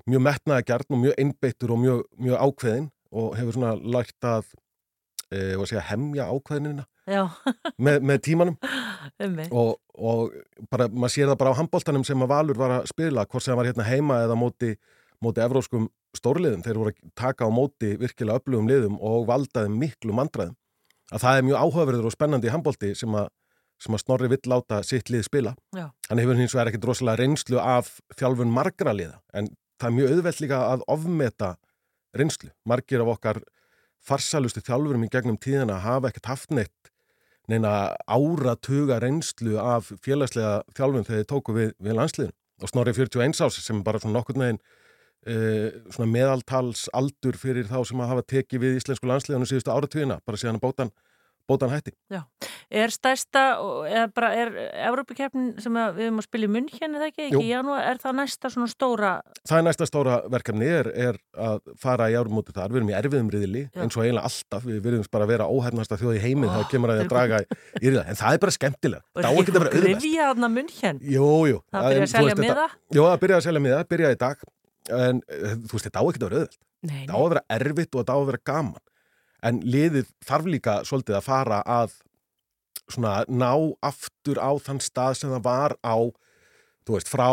mjög 0.07 0.21
metnaða 0.21 0.65
gert 0.65 0.91
og 0.91 0.97
mjög 1.01 1.13
einbeittur 1.17 1.71
og 1.71 1.79
mjög, 1.79 2.03
mjög 2.19 2.37
ákveðin 2.45 2.89
og 3.11 3.35
hefur 3.37 3.53
svona 3.53 3.73
lært 3.75 4.21
að 4.23 4.45
e, 5.31 5.39
segja, 5.65 5.83
hemja 5.89 6.27
ákveðinina 6.31 6.85
Já, 7.05 7.27
með, 7.77 8.01
með 8.01 8.21
tímanum. 8.29 8.59
Um 9.21 9.35
og, 9.53 9.75
og 10.01 10.31
bara, 10.73 10.87
maður 10.89 11.11
sér 11.13 11.27
það 11.29 11.37
bara 11.37 11.51
á 11.53 11.59
handbóltanum 11.59 12.03
sem 12.07 12.23
að 12.25 12.31
Valur 12.31 12.57
var 12.57 12.71
að 12.79 12.87
spila, 12.89 13.23
hvort 13.29 13.45
sem 13.45 13.53
hann 13.53 13.59
var 13.59 13.67
hérna 13.69 13.85
heima 13.85 14.17
eða 14.25 14.37
móti, 14.39 14.71
móti 15.21 15.43
evróskum 15.45 15.85
stórliðum, 16.17 16.63
þeir 16.65 16.79
voru 16.81 16.93
að 16.95 17.11
taka 17.13 17.45
á 17.45 17.53
móti 17.53 17.91
virkilega 18.01 18.41
öflugum 18.41 18.71
liðum 18.71 18.97
og 18.97 19.27
valdaði 19.29 19.69
miklu 19.75 20.15
mandræðum, 20.17 20.57
að 21.13 21.21
það 21.21 21.37
er 21.37 21.45
mjög 21.51 21.61
áhugaverður 21.61 22.09
og 22.09 22.15
spennandi 22.15 22.53
handbólti 22.55 22.91
sem 22.97 23.19
að 23.19 23.29
sem 23.85 23.95
að 23.95 24.01
Snorri 24.01 24.31
vill 24.31 24.41
láta 24.49 24.81
sitt 24.87 25.11
lið 25.11 25.25
spila. 25.27 25.51
Já. 25.75 25.89
hann 26.09 26.21
hefur 26.21 26.39
hins 26.39 26.55
vegar 26.55 26.71
ekkit 26.71 26.87
rosalega 26.89 27.21
reynslu 27.21 27.59
af 27.61 27.97
þjálfun 28.15 28.53
margra 28.55 28.95
liða 28.95 29.19
en 29.35 29.51
það 29.77 29.89
er 29.89 29.95
mjög 29.99 30.13
auðvelt 30.15 30.41
líka 30.41 30.61
að 30.71 30.85
ofmeta 30.95 31.49
reynslu, 32.15 32.49
margir 32.65 33.03
af 33.03 33.11
okkar 33.17 33.41
farsalustu 34.05 34.63
þjálfurum 34.65 35.05
í 35.05 35.11
gegnum 35.13 35.39
tíðina 35.41 35.81
hafa 35.83 36.11
ekkert 36.11 36.31
haft 36.31 36.53
neitt 36.55 36.91
neina 37.51 37.93
áratuga 38.09 38.99
reynslu 39.01 39.59
af 39.61 39.91
félagslega 40.05 40.63
þjálfum 40.77 41.05
þegar 41.05 41.21
þið 41.21 41.29
tóku 41.29 41.55
við, 41.55 41.75
við 41.77 41.97
landsliðin 41.99 42.35
og 42.63 42.71
Snorri 42.71 42.95
41 42.95 43.41
ás 43.43 43.59
sem 43.61 43.83
bara 43.85 44.01
svona 44.01 44.19
nokkur 44.19 44.39
neginn 44.39 44.61
uh, 44.61 45.69
svona 45.93 46.11
meðaltals 46.11 46.87
aldur 46.95 47.37
fyrir 47.39 47.67
þá 47.69 47.79
sem 47.87 48.01
að 48.01 48.11
hafa 48.13 48.27
tekið 48.33 48.63
við 48.63 48.79
íslensku 48.79 49.09
landsliðinu 49.09 49.49
síðustu 49.49 49.73
áratugina, 49.73 50.19
bara 50.25 50.39
síðan 50.41 50.59
að 50.59 50.65
bótan, 50.65 50.93
bótan 51.49 51.69
hætti. 51.73 51.91
Er 52.75 52.89
stærsta, 52.89 53.41
eða 53.85 54.05
bara 54.15 54.29
er 54.33 54.49
Evrópikeppnin 54.87 55.51
sem 55.61 55.75
við 55.75 56.07
erum 56.07 56.21
að 56.21 56.25
spila 56.25 56.47
í 56.47 56.51
munn 56.55 56.69
hérna 56.73 57.01
það 57.03 57.09
ekki, 57.11 57.25
ekki 57.27 57.41
í 57.45 57.51
janúar, 57.51 57.83
er 57.91 57.99
það 58.01 58.15
næsta 58.19 58.49
svona 58.49 58.69
stóra, 58.71 59.11
Það 59.45 59.59
er 59.59 59.65
næsta 59.67 59.87
stóra 59.89 60.15
verkefni 60.33 60.69
er, 60.79 60.89
er 61.11 61.19
að 61.37 61.59
fara 61.81 62.07
í 62.09 62.17
árumóti 62.17 62.55
þar, 62.55 62.73
við 62.73 62.81
erum 62.81 62.89
í 62.89 62.97
erfiðum 62.97 63.29
riðili 63.35 63.63
Já. 63.69 63.83
eins 63.85 63.97
og 63.99 64.05
eiginlega 64.07 64.31
alltaf, 64.31 64.65
við 64.65 64.81
verðum 64.87 65.05
bara 65.13 65.27
að 65.27 65.33
vera 65.35 65.49
óhefnasta 65.53 65.99
þjóð 66.01 66.17
í 66.17 66.23
heiminn 66.25 66.49
Ó, 66.49 66.55
þegar 66.55 66.71
kemur 66.73 66.89
að 66.89 66.97
því 66.97 67.05
að 67.05 67.05
þeir- 67.05 67.13
draga 67.13 67.41
í, 67.45 67.85
riða, 67.85 68.05
en 68.09 68.19
það 68.23 68.33
er 68.33 68.43
bara 68.45 68.55
skemmtilega, 68.57 69.03
það 69.13 69.29
er 69.29 69.87
ekki? 69.93 70.11
Jú, 71.15 71.29
jú. 71.51 71.61
Það 71.71 71.89
byrja 71.91 72.05
að 72.05 72.13
selja 72.15 72.35
miða? 72.41 72.67
Jú, 72.97 73.05
það 73.05 73.19
byrja 73.25 73.37
að 73.37 73.45
selja 73.45 73.61
miða, 73.61 73.83
byrja 73.93 74.11
í 74.15 74.19
dag. 74.25 74.43
En 74.95 75.21
eh, 75.29 75.53
þú 75.65 75.77
veist, 75.77 75.87
þetta 75.87 76.01
á 76.01 76.05
ekki 76.05 76.21
að 76.21 76.27
vera 76.29 76.41
nei, 76.85 76.99
þetta 77.05 77.15
á 77.17 77.19
að 77.21 77.29
vera 77.33 77.41
erfitt 77.55 77.95
og 77.95 78.03
þetta 78.03 78.13
á 78.13 78.19
að 78.21 78.27
vera 78.29 78.41
gaman 78.45 78.83
en 79.45 79.61
liðið 79.61 80.09
þarf 80.25 80.45
líka 80.49 80.75
svolítið 80.87 81.19
að 81.19 81.27
fara 81.27 81.61
að 81.69 81.93
svona 82.91 83.23
ná 83.29 83.51
aftur 83.85 84.37
á 84.41 84.51
þann 84.61 84.81
stað 84.83 85.15
sem 85.19 85.31
það 85.33 85.43
var 85.45 85.75
á 85.85 85.95
þú 86.85 86.97
veist, 86.97 87.09
frá 87.09 87.29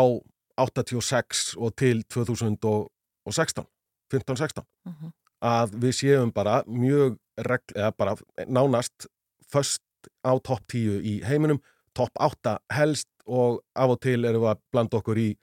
86 0.57 1.55
og 1.57 1.75
til 1.77 2.03
2016 2.13 3.65
15-16 4.13 4.65
Mhm. 4.85 5.11
að 5.43 5.71
við 5.81 5.93
séum 5.99 6.31
bara 6.33 6.63
mjög 6.67 7.17
regl, 7.37 7.73
eða 7.75 7.91
bara 7.97 8.15
nánast 8.47 9.07
föst 9.51 9.81
á 10.25 10.31
topp 10.43 10.67
10 10.67 11.01
í 11.01 11.23
heiminum 11.23 11.59
topp 11.95 12.11
8 12.19 12.57
helst 12.71 13.07
og 13.27 13.61
af 13.75 13.89
og 13.89 13.99
til 14.01 14.25
erum 14.25 14.41
við 14.43 14.51
að 14.55 14.61
blanda 14.71 14.97
okkur 14.97 15.17
í 15.17 15.37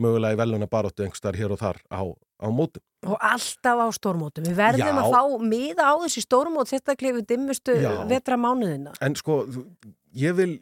mögulega 0.00 0.34
í 0.34 0.38
veluna 0.38 0.66
baróttu 0.66 1.04
einhverstaðar 1.04 1.36
hér 1.38 1.52
og 1.52 1.58
þar 1.58 1.78
á, 1.90 2.02
á 2.42 2.46
mótum 2.50 2.82
og 3.06 3.16
alltaf 3.20 3.82
á 3.84 3.88
stórmótum 3.96 4.46
við 4.48 4.58
verðum 4.58 5.00
Já. 5.00 5.02
að 5.02 5.16
fá 5.16 5.48
miða 5.54 5.88
á 5.90 5.94
þessi 6.04 6.24
stórmót 6.24 6.70
sérstaklega 6.70 7.18
við 7.20 7.26
dimmustu 7.34 7.76
Já. 7.78 7.90
vetra 8.10 8.38
mánuðina 8.40 8.94
en 9.04 9.18
sko, 9.18 9.42
ég 10.14 10.36
vil 10.38 10.54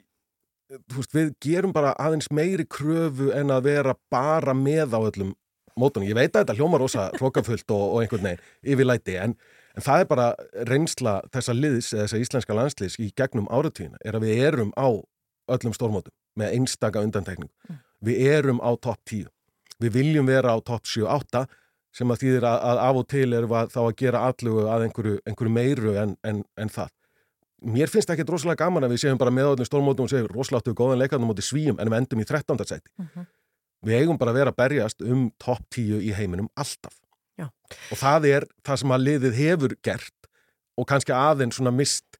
þú 0.72 0.98
veist, 1.00 1.14
við 1.14 1.32
gerum 1.44 1.72
bara 1.74 1.92
aðeins 2.00 2.30
meiri 2.32 2.66
kröfu 2.68 3.30
en 3.36 3.52
að 3.52 3.68
vera 3.68 3.94
bara 4.12 4.54
með 4.56 4.96
á 4.96 5.00
öllum 5.00 5.32
mótunum. 5.78 6.08
Ég 6.08 6.16
veit 6.16 6.32
að 6.32 6.42
þetta 6.42 6.56
hljómar 6.58 6.82
rosa 6.82 7.08
hrókafullt 7.16 7.72
og, 7.74 7.84
og 7.94 8.02
einhvern 8.02 8.26
veginn 8.28 8.74
yfirlæti 8.74 9.16
en, 9.20 9.36
en 9.76 9.86
það 9.86 10.04
er 10.04 10.10
bara 10.10 10.26
reynsla 10.68 11.14
þessa 11.32 11.56
liðs 11.56 11.92
eða 11.94 12.06
þessa 12.06 12.22
íslenska 12.24 12.58
landsliðs 12.58 12.98
í 13.00 13.08
gegnum 13.16 13.48
áratíðina 13.52 14.00
er 14.04 14.18
að 14.18 14.28
við 14.28 14.44
erum 14.48 14.74
á 14.76 14.88
öllum 15.52 15.76
stórmótum 15.76 16.14
með 16.38 16.58
einstaka 16.58 17.02
undantekning. 17.04 17.50
Mm. 17.68 17.80
Við 18.02 18.28
erum 18.32 18.62
á 18.64 18.70
topp 18.80 19.00
10. 19.10 19.28
Við 19.82 19.96
viljum 19.96 20.28
vera 20.28 20.54
á 20.54 20.58
topp 20.64 20.86
7-8 20.88 21.46
sem 21.92 22.12
að 22.12 22.24
þýðir 22.24 22.46
að, 22.48 22.58
að 22.70 22.80
af 22.86 22.98
og 23.00 23.06
til 23.12 23.28
við 23.32 23.46
þá 23.72 23.80
að 23.82 23.94
gera 24.00 24.24
allugu 24.28 24.64
að 24.64 24.86
einhverju, 24.86 25.20
einhverju 25.28 25.52
meiru 25.52 25.94
en, 26.00 26.16
en, 26.24 26.42
en 26.56 26.72
það. 26.72 26.90
Mér 27.62 27.92
finnst 27.92 28.08
það 28.10 28.16
ekki 28.16 28.26
droslega 28.30 28.64
gaman 28.64 28.86
að 28.86 28.94
við 28.94 29.04
séum 29.04 29.20
bara 29.20 29.34
með 29.34 29.52
öllum 29.52 29.68
stórmótum 29.68 30.08
og 30.08 30.10
séum 30.10 30.30
rosaláttu 30.32 30.74
góðan 30.74 30.98
leikarnum 30.98 31.30
moti 31.30 31.44
svíum 31.46 31.78
en 31.78 31.92
við 31.92 32.00
endum 32.00 32.24
í 32.24 32.26
13. 32.26 32.64
sæti. 32.64 32.90
Mm 32.98 33.08
-hmm. 33.12 33.28
Við 33.86 33.98
eigum 34.00 34.18
bara 34.18 34.32
að 34.32 34.38
vera 34.40 34.50
að 34.50 34.58
berjast 34.62 35.02
um 35.02 35.30
topp 35.38 35.62
10 35.70 36.00
í 36.02 36.10
heiminum 36.14 36.48
alltaf. 36.56 36.96
Já. 37.38 37.50
Og 37.90 37.98
það 37.98 38.26
er 38.26 38.46
það 38.64 38.76
sem 38.82 38.94
að 38.94 39.04
liðið 39.06 39.38
hefur 39.38 39.76
gert 39.82 40.28
og 40.76 40.88
kannski 40.88 41.12
aðeins 41.12 41.56
svona 41.56 41.70
mist 41.70 42.18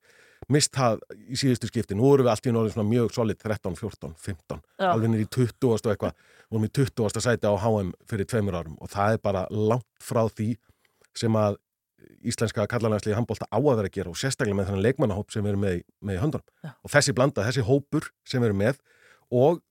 mist 0.51 0.73
það 0.75 1.03
í 1.29 1.39
síðustu 1.39 1.69
skipti. 1.71 1.97
Nú 1.99 2.09
erum 2.15 2.27
við 2.27 2.33
allt 2.33 2.47
í 2.47 2.55
náttúrulega 2.55 2.89
mjög 2.89 3.13
solid 3.15 3.39
13, 3.39 3.77
14, 3.79 4.15
15 4.19 4.63
Já. 4.81 4.89
alveg 4.91 5.13
nýri 5.13 5.29
20 5.31 5.69
og 5.69 5.91
eitthvað 5.93 6.15
vorum 6.51 6.67
í 6.67 6.73
20. 6.73 7.23
sæti 7.23 7.49
á 7.49 7.55
HM 7.55 7.93
fyrir 8.11 8.29
tveimur 8.29 8.59
árum 8.59 8.79
og 8.81 8.91
það 8.93 9.17
er 9.17 9.23
bara 9.23 9.45
langt 9.51 9.89
frá 10.03 10.25
því 10.29 10.55
sem 11.19 11.37
að 11.39 11.59
íslenska 12.27 12.67
kallarlænsliði 12.71 13.17
handbólta 13.17 13.47
á 13.51 13.59
að 13.59 13.77
vera 13.79 13.91
að 13.91 13.97
gera 13.97 14.13
og 14.13 14.19
sérstaklega 14.19 14.59
með 14.59 14.71
þennan 14.71 14.85
leikmannahóp 14.87 15.33
sem 15.33 15.45
við 15.45 15.53
erum 15.53 15.65
með, 15.65 15.83
með 16.01 16.19
í 16.19 16.23
höndunum. 16.23 16.75
Og 16.83 16.93
þessi 16.93 17.15
blanda, 17.17 17.47
þessi 17.47 17.67
hópur 17.67 18.09
sem 18.29 18.43
við 18.43 18.51
erum 18.51 18.63
með 18.63 18.81
og 19.33 19.63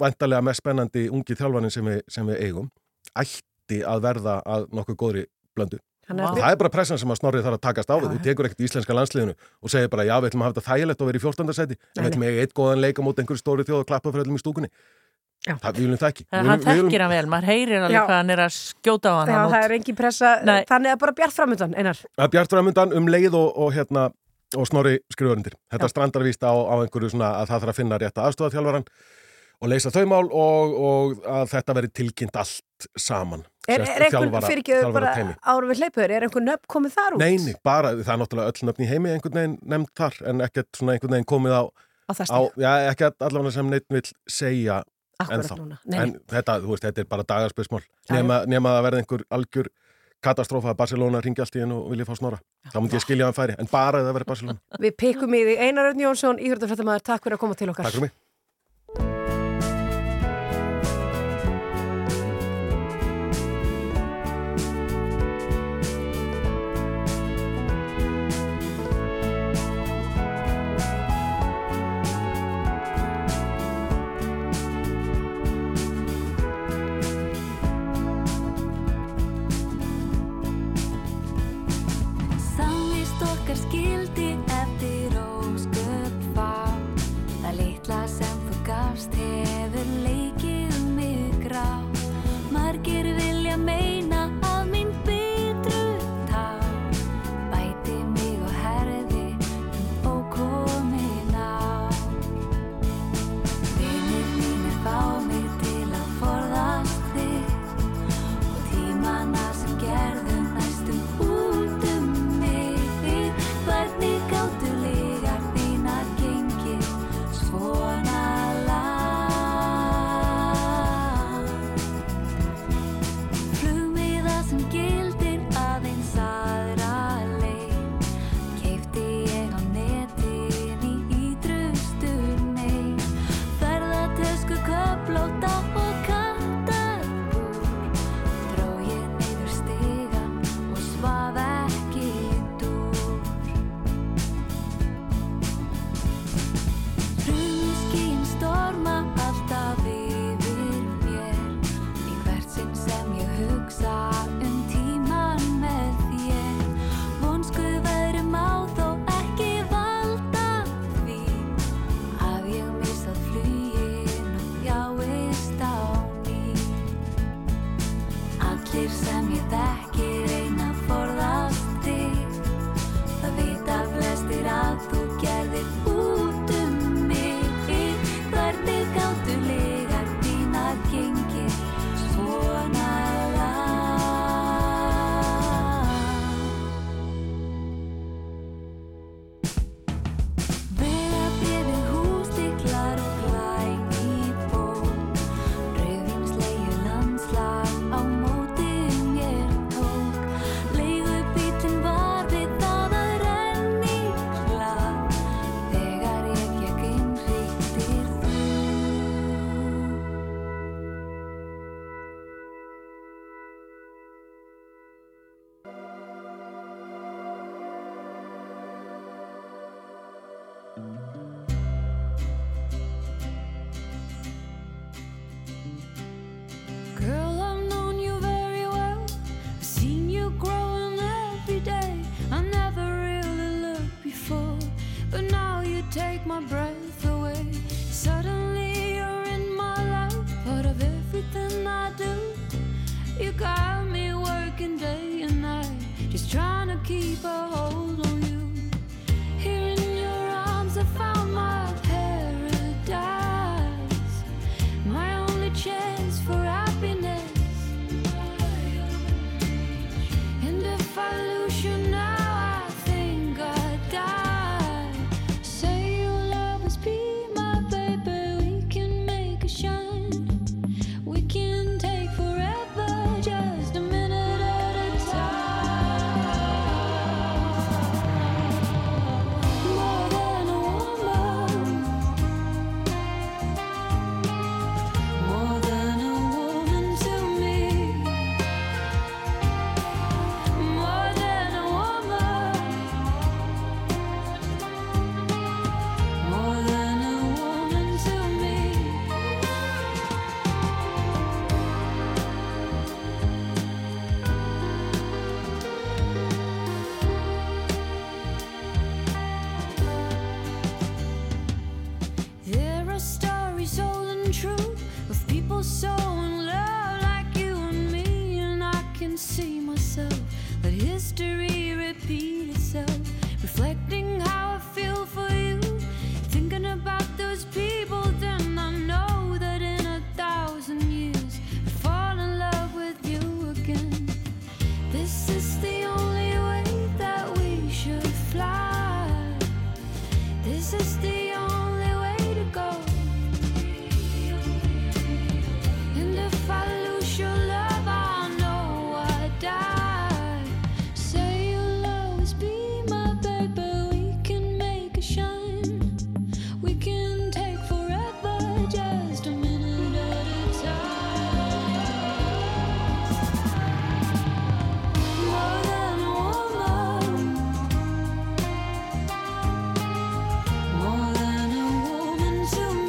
vantarlega 0.00 0.44
mest 0.44 0.62
spennandi 0.62 1.08
ungi 1.10 1.36
þjálfanin 1.38 1.72
sem, 1.72 1.90
sem 2.10 2.30
við 2.30 2.42
eigum 2.46 2.70
ætti 3.18 3.80
að 3.86 4.04
verða 4.04 4.38
að 4.46 4.68
nokkuð 4.74 4.98
góðri 5.00 5.24
blöndu. 5.54 5.80
Og 6.10 6.38
það 6.38 6.50
er 6.50 6.58
bara 6.60 6.72
pressan 6.74 7.00
sem 7.00 7.14
að 7.14 7.20
snorrið 7.20 7.46
þarf 7.46 7.58
að 7.58 7.64
takast 7.68 7.92
á 7.92 7.96
við. 7.96 8.10
Þú 8.12 8.24
tekur 8.26 8.48
ekkert 8.48 8.66
íslenska 8.66 8.96
landsliðinu 8.98 9.34
og 9.34 9.72
segir 9.72 9.92
bara 9.92 10.04
já, 10.04 10.14
við 10.20 10.32
ætlum 10.32 10.44
að 10.44 10.50
hafa 10.50 10.58
þetta 10.58 10.74
þægilegt 10.74 11.00
og 11.00 11.10
vera 11.10 11.20
í 11.20 11.24
14. 11.24 11.56
seti 11.56 11.78
en 11.78 12.02
við 12.02 12.10
ætlum 12.10 12.26
að 12.26 12.34
eiga 12.34 12.44
eitt 12.44 12.54
góðan 12.58 12.84
leika 12.84 13.06
mot 13.06 13.22
einhverju 13.22 13.40
stóri 13.40 13.66
þjóð 13.68 13.80
og 13.80 13.88
klappa 13.88 14.12
fyrir 14.12 14.26
öllum 14.26 14.38
í 14.38 14.42
stúkunni. 14.44 14.70
Já. 15.44 15.58
Það 15.60 15.80
viljum 15.82 16.00
það 16.00 16.10
ekki. 16.10 16.24
Það 16.32 16.46
hann 16.48 16.62
þekkir 16.64 17.02
hann 17.04 17.10
vel, 17.12 17.24
maður 17.28 17.48
heyrir 17.50 17.82
alveg 17.84 18.06
hvað 18.08 18.16
hann 18.16 18.32
er 18.32 18.42
að 18.46 18.52
skjóta 18.56 19.10
á 19.12 19.14
hann. 19.18 19.32
Já, 19.34 19.40
það 19.52 19.64
er 19.66 19.74
engin 19.76 19.98
pressa, 19.98 20.30
Nei. 20.48 20.60
þannig 20.70 20.94
að 20.94 21.00
bara 21.02 21.14
bjart 21.18 21.34
framöndan, 21.36 21.74
einar. 21.76 22.00
Að 22.16 22.30
bjart 22.32 22.54
framöndan 22.54 22.94
um 22.96 23.10
leið 23.12 23.36
og, 23.36 23.50
og, 23.60 23.74
hérna, 23.76 24.06
og 24.56 24.70
snorri 24.70 24.94
skrifurundir. 25.12 25.58
Þetta 25.74 25.90
strandar 25.92 26.24
víst 26.24 26.46
á, 26.48 26.48
á 26.48 26.74
einhverju 26.80 27.12
svona 27.12 27.34
að 27.42 27.52
það 27.52 27.60
þarf 27.66 27.74
að 27.74 27.80
finna 27.82 28.00
rétta 28.00 28.24
aðstofaþjálfaran 28.24 28.88
og 29.60 29.72
leysa 29.74 29.92
þau 29.92 30.04
mál 30.14 30.24
og, 30.32 30.78
og 30.88 31.28
að 31.28 31.52
þetta 31.52 31.76
veri 31.76 31.92
tilkynnt 32.00 32.40
allt 32.40 32.88
saman. 32.96 33.44
Er, 33.64 33.80
er 33.80 34.04
einhvern 34.04 34.44
fyrir 34.44 34.60
ekki 34.60 34.78
bara 34.92 35.12
árum 35.40 35.70
við 35.72 35.80
hleypur, 35.80 36.10
er 36.12 36.26
einhvern 36.26 36.48
nöfn 36.50 36.68
komið 36.68 36.96
þar 36.98 37.14
út? 37.16 37.22
Neini, 37.22 37.54
bara, 37.64 37.92
það 37.96 38.10
er 38.14 38.18
náttúrulega 38.20 38.52
öll 38.52 38.68
nöfn 38.68 38.84
í 38.84 38.88
heimi 38.90 39.12
einhvern 39.14 39.38
veginn 39.38 39.54
nefnd 39.72 39.92
þar 40.00 40.18
en 40.30 40.42
ekkert 40.44 40.68
svona 40.76 40.96
einhvern 40.96 41.16
veginn 41.16 41.30
komið 41.32 41.54
á, 41.56 41.62
á, 41.64 42.12
á 42.12 42.40
já, 42.60 42.72
ekkert 42.90 43.24
allavega 43.24 43.54
sem 43.56 43.70
neitt 43.72 43.86
vil 43.94 44.04
segja 44.28 44.82
en 45.24 45.46
þá. 45.46 45.54
En 45.96 46.12
þetta, 46.28 46.58
þú 46.60 46.74
veist, 46.74 46.84
þetta 46.84 47.04
er 47.04 47.08
bara 47.14 47.24
dagarspöðsmál 47.30 47.82
nema, 48.12 48.42
nema 48.50 48.74
að 48.76 48.86
verða 48.88 49.00
einhver 49.00 49.24
algjör 49.32 49.72
katastrófa 50.24 50.72
að 50.72 50.78
Barcelona 50.80 51.20
ringi 51.24 51.42
allt 51.44 51.56
í 51.56 51.62
hennu 51.62 51.82
og 51.82 51.92
vilja 51.92 52.06
fá 52.08 52.14
snora. 52.18 52.40
Þá 52.72 52.78
múndi 52.80 52.96
ég 52.96 53.04
skilja 53.04 53.28
hann 53.28 53.36
færi, 53.36 53.56
en 53.60 53.68
bara 53.70 54.00
að 54.00 54.08
það 54.08 54.18
verði 54.18 54.28
Barcelona. 54.30 54.60
Við 54.80 54.94
pikkum 55.00 55.36
í 55.36 55.42
því 55.44 55.56
Einar 55.66 55.90
Örn 55.90 56.04
Jónsson, 56.04 56.40
íhjörðarfrættamæður, 56.40 57.04
takk 57.10 57.26
fyrir 57.26 57.36
að 57.36 57.42
koma 57.44 57.58
til 57.60 57.68
okkar. 57.72 57.88
Takk 57.88 57.98
fyrir 57.98 58.06
mig. 58.06 58.14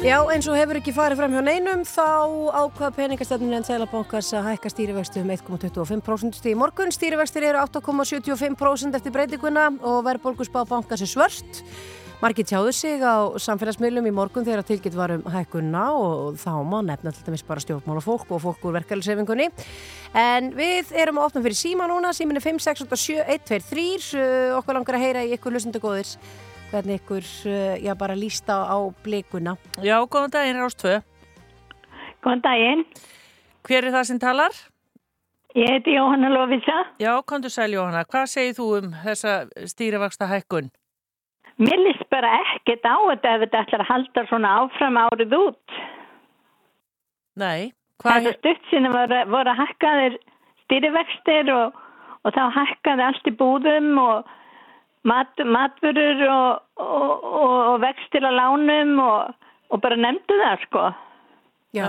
Já, 0.06 0.20
eins 0.30 0.46
og 0.46 0.54
hefur 0.54 0.78
ekki 0.78 0.92
farið 0.94 1.18
fram 1.18 1.32
hjá 1.34 1.40
neinum 1.42 1.80
þá 1.82 2.04
ákvað 2.54 2.92
peningastefnin 2.94 3.56
en 3.56 3.64
Sælabankars 3.66 4.28
að 4.38 4.52
hækka 4.52 4.70
stýrivextu 4.70 5.24
um 5.24 5.32
1,25% 5.34 6.38
stíð 6.38 6.52
í 6.52 6.58
morgun. 6.60 6.94
Stýrivextir 6.94 7.48
eru 7.48 7.58
8,75% 7.64 8.94
eftir 9.00 9.14
breytinguna 9.16 9.64
og 9.82 10.06
verðbólgusbá 10.06 10.62
bankars 10.70 11.02
er 11.02 11.10
svört. 11.10 11.60
Markið 12.22 12.52
tjáðu 12.52 12.76
sig 12.78 13.02
á 13.02 13.34
samfélagsmiðlum 13.34 14.06
í 14.06 14.14
morgun 14.14 14.46
þegar 14.46 14.62
tilgitt 14.70 14.94
var 14.94 15.16
um 15.18 15.26
hækkunna 15.26 15.84
og 15.98 16.38
þá 16.38 16.52
má 16.62 16.78
nefna 16.86 17.10
til 17.10 17.26
dæmis 17.26 17.42
bara 17.50 17.66
stjórnmála 17.66 18.06
fólk 18.06 18.30
og 18.30 18.44
fólk 18.46 18.62
úr 18.62 18.78
verkefælisefingunni. 18.78 19.50
En 20.14 20.52
við 20.54 20.94
erum 20.94 21.18
að 21.18 21.32
opna 21.32 21.48
fyrir 21.50 21.64
síma 21.66 21.90
núna, 21.90 22.14
símin 22.14 22.38
er 22.38 22.46
5, 22.46 22.62
6, 22.62 22.86
8, 22.86 23.04
7, 23.10 23.22
1, 23.26 23.48
2, 23.50 23.64
3, 23.74 24.26
okkur 24.62 24.78
langar 24.78 25.00
að 25.00 25.08
heyra 25.08 25.26
í 25.26 25.34
ykkur 25.34 25.58
lusundagóðis 25.58 26.20
hvernig 26.70 27.00
ykkur, 27.00 27.26
uh, 27.50 27.74
já 27.82 27.92
bara 27.98 28.14
lísta 28.14 28.62
á 28.66 28.78
blikuna. 29.04 29.56
Já, 29.82 29.98
góðan 30.06 30.32
daginn, 30.32 30.62
Rástvö. 30.62 31.00
Góðan 32.22 32.42
daginn. 32.42 32.86
Hver 33.66 33.84
er 33.84 33.94
það 33.94 34.08
sem 34.10 34.18
talar? 34.22 34.54
Ég 35.56 35.70
heiti 35.72 35.94
Jóhanna 35.96 36.28
Lovisa. 36.28 36.84
Já, 37.00 37.14
kontur 37.24 37.50
sæl 37.50 37.72
Jóhanna. 37.72 38.04
Hvað 38.04 38.26
segir 38.28 38.56
þú 38.58 38.66
um 38.78 38.90
þessa 39.04 39.36
stýrivaksta 39.64 40.28
hækkun? 40.28 40.68
Mér 41.56 41.80
líst 41.80 42.04
bara 42.12 42.34
ekkert 42.42 42.84
á 42.84 42.96
þetta 43.08 43.30
ef 43.32 43.42
þetta 43.46 43.62
ætlar 43.64 43.84
að 43.84 43.90
halda 43.90 44.24
svona 44.28 44.50
áfram 44.60 44.98
árið 45.00 45.36
út. 45.38 45.76
Nei. 47.40 47.72
Það 48.04 48.28
er 48.28 48.36
stutt 48.36 48.68
sinni 48.68 48.90
voru, 48.92 49.22
voru 49.32 49.52
að 49.54 49.62
hækkaðir 49.62 50.18
stýrivextir 50.66 51.52
og, 51.54 51.78
og 52.20 52.36
þá 52.36 52.42
hækkaði 52.58 53.06
allt 53.06 53.30
í 53.30 53.34
búðum 53.40 53.88
og 54.02 54.34
mat, 55.06 55.42
matvörur 55.56 56.22
og, 56.28 56.62
og, 56.82 57.26
og 57.72 57.80
vextir 57.84 58.26
á 58.26 58.32
lánum 58.34 58.96
og 59.02 59.82
bara 59.82 59.98
nefndu 59.98 60.38
það 60.42 60.64
sko. 60.66 60.86
Já, 61.76 61.88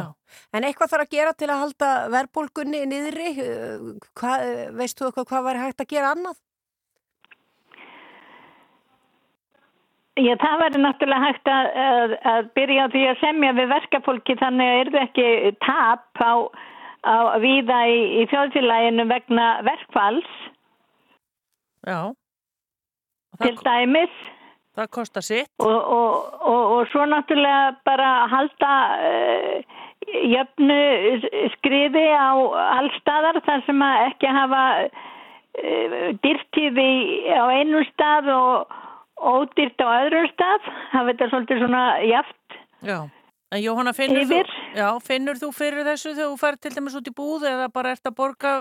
en 0.56 0.66
eitthvað 0.68 0.92
þarf 0.92 1.06
að 1.06 1.14
gera 1.16 1.34
til 1.38 1.48
að 1.52 1.62
halda 1.64 1.92
verbulgunni 2.12 2.82
niðri, 2.90 3.30
Hva, 4.18 4.34
veistu 4.76 5.06
þú 5.06 5.10
eitthvað 5.12 5.30
hvað 5.32 5.48
var 5.48 5.62
hægt 5.62 5.84
að 5.84 5.92
gera 5.94 6.12
annað? 6.16 6.42
Já, 10.18 10.34
það 10.42 10.62
verður 10.64 10.82
náttúrulega 10.82 11.26
hægt 11.28 11.50
að, 11.54 11.68
að, 11.78 12.14
að 12.32 12.48
byrja 12.58 12.86
á 12.90 12.92
því 12.94 13.02
að 13.06 13.20
semja 13.22 13.52
við 13.54 13.68
verkafólki 13.70 14.36
þannig 14.40 14.72
að 14.72 14.80
er 14.80 14.90
það 14.96 15.04
ekki 15.04 15.28
tap 15.62 16.22
á, 16.26 16.34
á 17.06 17.16
viða 17.44 17.82
í, 17.86 18.00
í 18.18 18.24
þjóðfélaginu 18.32 19.06
vegna 19.12 19.50
verkfalls. 19.68 20.32
Já. 21.86 22.00
Til 23.44 23.58
dæmis. 23.66 24.24
Það 24.78 24.90
kostar 24.94 25.26
sitt. 25.26 25.50
Og, 25.60 25.78
og, 25.98 26.34
og, 26.42 26.64
og 26.78 26.90
svo 26.92 27.06
náttúrulega 27.10 27.76
bara 27.88 28.10
halda 28.30 28.74
uh, 29.10 29.78
jöfnu 30.08 30.82
skriði 31.58 32.06
á 32.14 32.38
allstaðar 32.78 33.42
þar 33.46 33.64
sem 33.66 33.82
að 33.84 34.04
ekki 34.12 34.34
hafa 34.38 34.64
uh, 34.86 35.96
dyrtíði 36.24 36.90
á 37.34 37.46
einu 37.58 37.82
stað 37.90 38.30
og 38.36 38.78
ódýrt 39.18 39.82
á 39.82 39.88
öðrum 40.06 40.30
stað 40.34 40.70
það 40.94 41.10
veit 41.10 41.22
að 41.22 41.32
svolítið 41.34 41.64
svona 41.64 41.84
jaft 42.06 42.60
Já, 42.86 43.00
en 43.50 43.64
Jóhanna 43.64 43.94
finnur 43.98 44.28
þú, 44.30 44.44
já, 44.78 44.88
finnur 45.02 45.42
þú 45.42 45.50
fyrir 45.58 45.88
þessu 45.88 46.14
þegar 46.14 46.30
þú 46.30 46.40
fær 46.44 46.60
til 46.62 46.74
dæmis 46.76 46.98
út 47.00 47.10
í 47.10 47.16
búð 47.18 47.48
eða 47.50 47.72
bara 47.74 47.96
ert 47.96 48.06
að 48.06 48.18
borga 48.20 48.54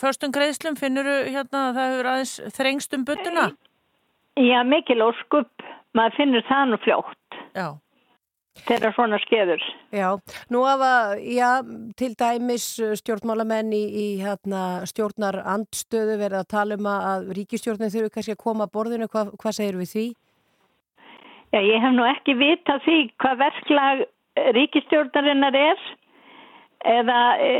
förstum 0.00 0.32
greiðslum, 0.34 0.78
finnur 0.80 1.08
þú 1.08 1.18
hérna 1.34 1.68
að 1.68 1.78
það 1.78 1.92
hefur 1.92 2.10
aðeins 2.12 2.34
þrengst 2.56 2.98
um 2.98 3.06
byttuna? 3.08 3.46
Já, 4.40 4.58
mikil 4.64 5.00
óskupp 5.04 5.66
maður 5.96 6.18
finnur 6.18 6.46
það 6.48 6.68
nú 6.70 6.82
fljótt 6.82 7.40
Já 7.52 7.66
Þeirra 8.62 8.90
svona 8.92 9.16
skeður. 9.22 9.62
Já, 9.96 10.10
nú 10.52 10.60
hafa, 10.68 11.16
já, 11.24 11.64
til 11.96 12.10
dæmis 12.20 12.66
stjórnmálamenn 13.00 13.72
í, 13.72 13.80
í 13.80 14.06
hérna, 14.20 14.84
stjórnar 14.86 15.38
andstöðu 15.54 16.18
verið 16.20 16.42
að 16.42 16.50
tala 16.52 16.76
um 16.76 16.88
að 16.92 17.30
ríkistjórnir 17.38 17.90
þurfu 17.94 18.12
kannski 18.12 18.36
að 18.36 18.42
koma 18.44 18.68
að 18.68 18.74
borðinu, 18.76 19.08
Hva, 19.08 19.24
hvað 19.40 19.56
segir 19.56 19.80
við 19.80 19.90
því? 19.94 20.04
Já, 21.52 21.60
ég 21.64 21.82
hef 21.84 21.96
nú 21.96 22.04
ekki 22.10 22.36
vitað 22.38 22.84
því 22.84 22.98
hvað 23.24 23.40
verklag 23.46 24.04
ríkistjórnarinnar 24.58 25.58
er 25.58 25.82
eða 26.88 27.20
e, 27.42 27.52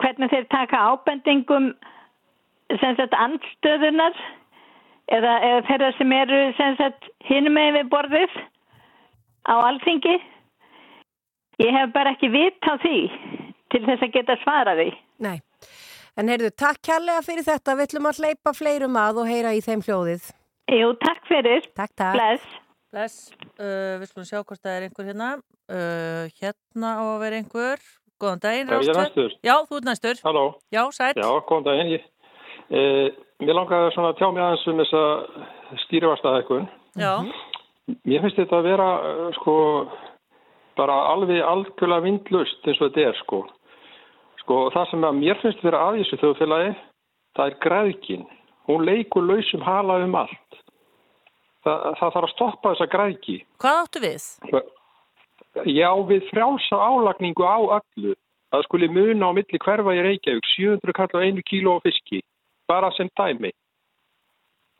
hvernig 0.00 0.30
þeir 0.32 0.46
taka 0.52 0.80
ábendingum 0.90 1.72
sem 2.80 2.96
sagt 2.98 3.16
andstöðunar 3.18 4.16
eða, 5.10 5.34
eða 5.48 5.60
þeirra 5.68 5.92
sem 5.98 6.16
eru 6.16 6.40
sem 6.58 6.76
sagt 6.80 7.10
hinum 7.28 7.56
með 7.58 7.80
við 7.80 7.92
borðið 7.94 8.40
á 9.50 9.54
alþingi. 9.58 10.16
Ég 11.60 11.76
hef 11.76 11.92
bara 11.94 12.14
ekki 12.14 12.30
vitt 12.32 12.64
á 12.64 12.74
því 12.80 12.98
til 13.70 13.82
þess 13.86 14.06
að 14.06 14.14
geta 14.16 14.36
svara 14.42 14.74
því. 14.78 14.88
Nei, 15.20 15.36
en 16.16 16.30
heyrðu, 16.32 16.50
takk 16.56 16.80
kærlega 16.86 17.24
fyrir 17.26 17.46
þetta. 17.46 17.76
Við 17.76 17.88
ætlum 17.90 18.10
að 18.10 18.22
hleypa 18.22 18.54
fleirum 18.56 18.98
að 19.00 19.22
og 19.22 19.30
heyra 19.30 19.52
í 19.56 19.62
þeim 19.64 19.84
hljóðið. 19.84 20.30
Jú, 20.70 20.92
takk 21.02 21.24
fyrir. 21.28 21.66
Takk, 21.74 21.92
takk. 21.98 22.16
Bless. 22.16 22.58
Bless. 22.90 23.16
Uh, 23.58 23.98
við 24.00 24.10
skulum 24.10 24.28
sjá 24.28 24.40
hvort 24.40 24.62
það 24.62 24.76
er 24.76 24.86
einhver 24.86 25.10
hérna. 25.10 25.30
Uh, 25.70 26.30
hérna 26.40 26.94
á 26.98 27.02
að 27.04 27.20
vera 27.24 27.40
einhver. 27.42 27.84
Góðan 28.20 28.42
daginn, 28.42 28.68
Rástu. 28.68 28.90
Er 28.90 28.94
ég 28.94 29.00
næstur? 29.00 29.36
Já, 29.46 29.54
þú 29.68 29.78
ert 29.78 29.88
næstur. 29.88 30.20
Halló. 30.26 30.44
Já, 30.72 30.82
sæl. 30.92 31.14
Já, 31.16 31.30
góðan 31.48 31.64
daginn. 31.68 31.92
Ég, 31.94 32.02
eh, 32.70 33.08
mér 33.40 33.56
langaði 33.56 33.94
svona 33.94 34.12
að 34.12 34.18
tjá 34.18 34.28
mig 34.32 34.42
aðeins 34.44 34.66
um 34.68 34.82
þessa 34.82 35.02
stýrivarstaðækun. 35.86 36.68
Já. 37.00 37.14
Mér 38.04 38.20
finnst 38.22 38.36
þetta 38.36 38.60
að 38.60 38.68
vera 38.68 38.88
sko 39.40 39.54
bara 40.76 40.98
alveg 41.12 41.40
algjörlega 41.42 42.04
vindlust 42.04 42.68
eins 42.68 42.80
og 42.80 42.90
þetta 42.90 43.08
er 43.08 43.16
sko. 43.24 43.40
Sko 44.42 44.70
það 44.74 44.90
sem 44.90 45.08
að 45.08 45.18
mér 45.18 45.40
finnst 45.42 45.64
vera 45.64 45.82
aðísu 45.90 46.20
þjóðfélagi 46.20 46.76
það 47.36 47.46
er 47.46 47.58
græðkin. 47.64 48.26
Hún 48.68 48.84
leikur 48.86 49.24
lausum 49.26 49.64
hala 49.64 49.98
um 50.04 50.14
allt. 50.14 50.60
Það, 51.64 51.80
það 52.00 52.12
þarf 52.14 52.26
að 52.26 52.34
stoppa 52.34 52.74
þessa 52.74 52.90
græðki. 52.94 53.38
Hvað 53.60 53.80
áttu 53.82 54.04
við? 54.04 54.28
Já 55.66 55.90
við 56.06 56.26
frjálsa 56.30 56.76
álagningu 56.78 57.42
á 57.42 57.58
öllu. 57.80 58.14
Það 58.50 58.66
skuli 58.66 58.88
muna 58.90 59.30
á 59.30 59.32
milli 59.34 59.58
hverfa 59.62 59.94
í 59.94 60.02
Reykjavík 60.02 60.46
700 60.56 60.94
kall 60.94 61.14
á 61.14 61.24
einu 61.26 61.42
kíló 61.46 61.78
á 61.78 61.84
fiski. 61.86 62.22
Bara 62.70 62.90
sem 62.94 63.10
dæmi 63.18 63.50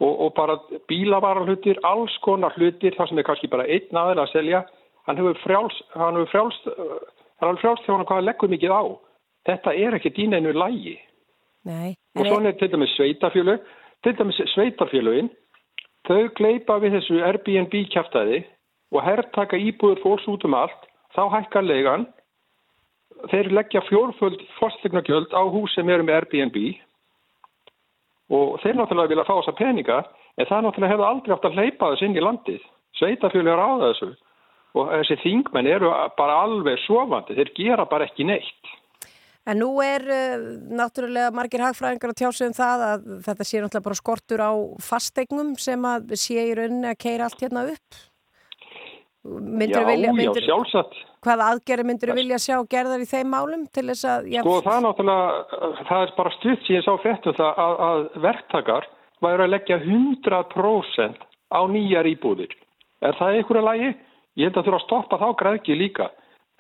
og, 0.01 0.21
og 0.25 0.35
bara 0.35 0.57
bílavarahlutir, 0.89 1.81
alls 1.85 2.17
konar 2.25 2.55
hlutir, 2.57 2.95
það 2.97 3.11
sem 3.11 3.21
er 3.21 3.27
kannski 3.29 3.51
bara 3.53 3.67
einn 3.69 4.01
aðeins 4.01 4.23
að 4.25 4.33
selja, 4.33 4.63
hann 5.07 5.21
hefur 5.21 5.41
frjálst, 5.45 5.83
hann 5.95 6.17
hefur 6.17 6.31
frjálst, 6.33 6.71
hann 7.41 7.51
hefur 7.51 7.61
frjálst 7.65 7.87
þjóna 7.89 8.07
hvað 8.09 8.27
leggur 8.29 8.53
mikið 8.53 8.73
á. 8.73 8.83
Þetta 9.51 9.75
er 9.77 9.97
ekki 9.99 10.15
dýna 10.17 10.41
einu 10.41 10.55
lægi. 10.57 10.97
Nei. 11.69 11.93
Og 12.17 12.27
svona 12.27 12.51
er 12.51 12.57
til 12.61 12.71
dæmis 12.73 12.97
sveitafjölu, 12.97 13.59
til 14.05 14.17
dæmis 14.17 14.41
sveitafjöluinn, 14.55 15.29
þau 16.09 16.23
gleipa 16.39 16.79
við 16.81 16.97
þessu 16.97 17.21
Airbnb 17.27 17.77
kæftæði 17.93 18.41
og 18.91 19.05
herrtaka 19.07 19.59
íbúður 19.59 20.03
fólks 20.05 20.29
út 20.31 20.45
um 20.49 20.57
allt, 20.59 20.89
þá 21.15 21.23
hækkar 21.35 21.67
legan, 21.67 22.07
þeir 23.31 23.51
leggja 23.55 23.83
fjórföld 23.89 24.41
fórstegnagjöld 24.59 25.35
á 25.35 25.43
hús 25.53 25.75
sem 25.75 25.89
eru 25.89 26.07
með 26.07 26.21
Airbnb 26.21 26.59
og 28.31 28.59
þeir 28.63 28.79
náttúrulega 28.79 29.13
vilja 29.13 29.27
fá 29.27 29.35
þessa 29.37 29.57
peninga 29.59 30.01
en 30.39 30.49
það 30.49 30.67
náttúrulega 30.67 30.93
hefur 30.95 31.09
aldrei 31.09 31.35
átt 31.35 31.49
að 31.49 31.57
hleypa 31.59 31.93
þess 31.93 32.07
inn 32.07 32.19
í 32.19 32.25
landið. 32.25 32.61
Sveitafjölu 32.99 33.51
er 33.51 33.63
á 33.63 33.71
þessu 33.85 34.11
og 34.79 34.93
þessi 34.93 35.17
þingmenn 35.25 35.71
eru 35.71 35.91
bara 36.19 36.43
alveg 36.45 36.79
sofandi, 36.85 37.35
þeir 37.35 37.51
gera 37.57 37.89
bara 37.91 38.07
ekki 38.07 38.27
neitt. 38.29 38.77
En 39.49 39.59
nú 39.59 39.71
er 39.83 40.05
uh, 40.05 40.43
náttúrulega 40.79 41.33
margir 41.35 41.65
hagfræðingar 41.65 42.13
að 42.13 42.21
tjása 42.21 42.47
um 42.47 42.55
það 42.55 42.85
að 42.87 43.07
þetta 43.25 43.47
sé 43.49 43.63
náttúrulega 43.63 43.87
bara 43.89 43.99
skortur 43.99 44.43
á 44.45 44.53
fasteignum 44.85 45.55
sem 45.59 45.87
að 45.91 46.15
sé 46.21 46.45
í 46.45 46.55
rauninni 46.59 46.93
að 46.93 47.01
keira 47.03 47.27
allt 47.27 47.43
hérna 47.43 47.65
upp. 47.73 48.01
Myndir 49.25 49.77
já, 49.77 49.85
vilja, 49.85 50.13
myndir, 50.17 50.45
já, 50.47 50.49
sjálfsagt. 50.49 50.95
Hvaða 51.21 51.49
aðgerri 51.53 51.85
myndir 51.85 52.09
þú 52.09 52.17
vilja 52.17 52.39
sjá 52.41 52.55
gerðar 52.73 53.03
í 53.05 53.09
þeim 53.11 53.29
málum 53.35 53.67
til 53.69 53.85
þess 53.91 54.07
að... 54.09 54.31
Já, 54.33 54.41
sko 54.41 54.55
það 54.65 54.77
er 54.79 54.85
náttúrulega, 54.87 55.75
það 55.91 56.05
er 56.07 56.15
bara 56.17 56.33
stutt 56.39 56.65
sem 56.65 56.79
ég 56.79 56.87
sá 56.87 56.93
fettum 57.03 57.37
það 57.37 57.61
að, 57.65 57.75
að 57.89 58.07
verktakar 58.25 58.89
væri 59.21 59.45
að 59.45 59.53
leggja 59.53 59.81
100% 59.85 61.27
á 61.53 61.61
nýjar 61.69 62.09
íbúðir. 62.09 62.57
Er 63.05 63.19
það 63.21 63.37
einhverja 63.41 63.67
lagi? 63.67 63.91
Ég 64.41 64.49
held 64.49 64.57
að 64.57 64.65
þú 64.65 64.73
eru 64.73 64.79
að 64.79 64.87
stoppa 64.87 65.21
þá 65.21 65.29
græðki 65.43 65.77
líka. 65.77 66.09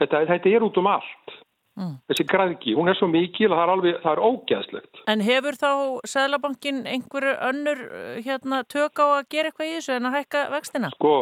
Þetta, 0.00 0.24
þetta 0.28 0.52
er 0.52 0.68
út 0.68 0.80
um 0.80 0.90
allt. 0.90 1.36
Mm. 1.80 1.96
Þessi 2.10 2.24
græðki, 2.28 2.72
hún 2.76 2.90
er 2.90 2.96
svo 2.98 3.06
mikil 3.08 3.48
að 3.48 3.56
það 3.56 3.62
er, 3.62 3.70
alveg, 3.74 3.98
það 4.02 4.12
er 4.12 4.22
ógeðslegt. 4.26 5.02
En 5.08 5.22
hefur 5.24 5.56
þá 5.56 5.70
Sæðlabankin 6.12 6.80
einhverju 6.90 7.34
önnur 7.46 7.84
hérna, 8.26 8.64
tök 8.68 9.00
á 9.00 9.06
að 9.06 9.28
gera 9.32 9.48
eitthvað 9.48 9.70
í 9.70 9.76
þessu 9.78 9.94
en 9.96 10.08
að 10.10 10.16
hækka 10.18 10.42
vextina? 10.52 10.90
Sko, 10.98 11.14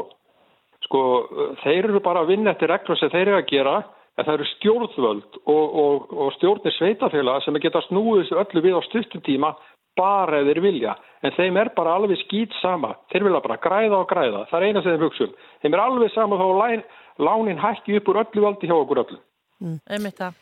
sko, 0.89 1.05
þeir 1.63 1.91
eru 1.91 2.03
bara 2.05 2.25
að 2.25 2.35
vinna 2.35 2.57
eftir 2.57 2.73
reglum 2.73 2.99
sem 2.99 3.13
þeir 3.13 3.27
eru 3.27 3.41
að 3.43 3.51
gera 3.53 3.77
en 4.19 4.27
það 4.27 4.35
eru 4.35 4.47
stjórnvöld 4.55 5.41
og, 5.45 5.67
og, 5.85 6.13
og 6.25 6.31
stjórnir 6.39 6.75
sveitafélag 6.75 7.45
sem 7.45 7.59
geta 7.63 7.85
snúið 7.87 8.33
öllu 8.35 8.65
við 8.65 8.79
á 8.79 8.83
stuttum 8.89 9.23
tíma 9.27 9.53
bara 9.99 10.41
ef 10.41 10.49
þeir 10.49 10.63
vilja. 10.63 10.97
en 11.27 11.35
þeim 11.35 11.57
er 11.59 11.73
bara 11.75 11.97
alveg 11.99 12.21
skýt 12.23 12.53
sama. 12.63 12.93
Þeir 13.11 13.25
vilja 13.27 13.41
bara 13.43 13.59
græða 13.59 13.97
og 13.99 14.11
græða. 14.11 14.45
Það 14.51 14.61
er 14.61 14.67
eina 14.69 14.83
sem 14.83 14.95
þeim 14.95 15.07
hugsa 15.07 15.25
um. 15.27 15.33
Þeim 15.63 15.75
er 15.75 15.83
alveg 15.83 16.13
sama 16.15 16.39
þá 16.39 16.47
læn, 16.61 16.85
lánin 17.27 17.63
hækki 17.63 17.97
upp 17.99 18.11
úr 18.13 18.21
öllu 18.23 18.45
valdi 18.45 18.71
hjá 18.71 18.77
okkur 18.77 19.03
öllu. 19.03 19.19
Mm. 19.59 19.81
Einmitt 19.97 20.21
það. 20.21 20.37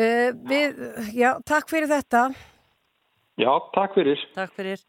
Uh, 0.00 0.28
við, 0.50 0.82
já, 1.16 1.30
takk 1.48 1.72
fyrir 1.72 1.88
þetta. 1.88 2.26
Já, 3.40 3.50
takk 3.72 3.96
fyrir. 3.96 4.20
Takk 4.36 4.52
fyrir. 4.58 4.84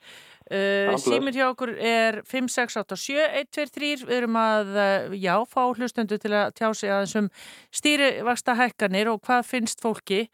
Uh, 0.51 0.97
Símir 0.99 1.37
hjá 1.37 1.45
okkur 1.47 1.73
er 1.77 2.21
5687123 2.27 4.03
við 4.03 4.17
erum 4.17 4.39
að, 4.41 4.73
uh, 4.75 5.13
já, 5.15 5.35
fá 5.47 5.61
hlustundu 5.71 6.17
til 6.19 6.33
að 6.35 6.51
tjá 6.59 6.67
sig 6.75 6.91
aðeins 6.91 7.15
um 7.21 7.29
stýrivaksta 7.71 8.57
hækkanir 8.59 9.13
og 9.13 9.21
hvað 9.23 9.47
finnst 9.47 9.83
fólki 9.83 10.25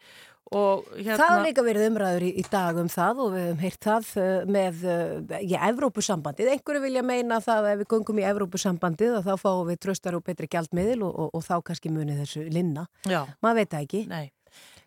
Hérna... 0.48 1.16
Það 1.18 1.28
har 1.28 1.42
líka 1.44 1.62
verið 1.64 1.86
umræður 1.90 2.24
í, 2.24 2.30
í 2.40 2.44
dag 2.48 2.78
um 2.80 2.88
það 2.88 3.18
og 3.20 3.34
við 3.34 3.42
hefum 3.44 3.58
heyrt 3.66 3.82
það 3.84 4.06
uh, 4.22 4.30
með 4.48 4.86
uh, 4.88 5.34
í 5.44 5.58
Evrópusambandið. 5.68 6.52
Einhverju 6.54 6.84
vilja 6.86 7.02
meina 7.04 7.40
það 7.44 7.60
að 7.60 7.72
ef 7.74 7.82
við 7.82 7.90
gungum 7.92 8.22
í 8.22 8.24
Evrópusambandið 8.30 9.18
þá 9.26 9.34
fáum 9.42 9.68
við 9.68 9.82
tröstar 9.84 10.16
og 10.16 10.24
betri 10.24 10.48
gjaldmiðil 10.48 11.02
og, 11.04 11.12
og, 11.12 11.30
og 11.36 11.44
þá 11.44 11.54
kannski 11.68 11.92
munið 11.92 12.22
þessu 12.24 12.46
linna. 12.48 12.86
Já. 13.04 13.20
Maður 13.44 13.60
veit 13.60 13.74
það 13.74 13.84
ekki. 13.84 14.02
Nei. 14.08 14.24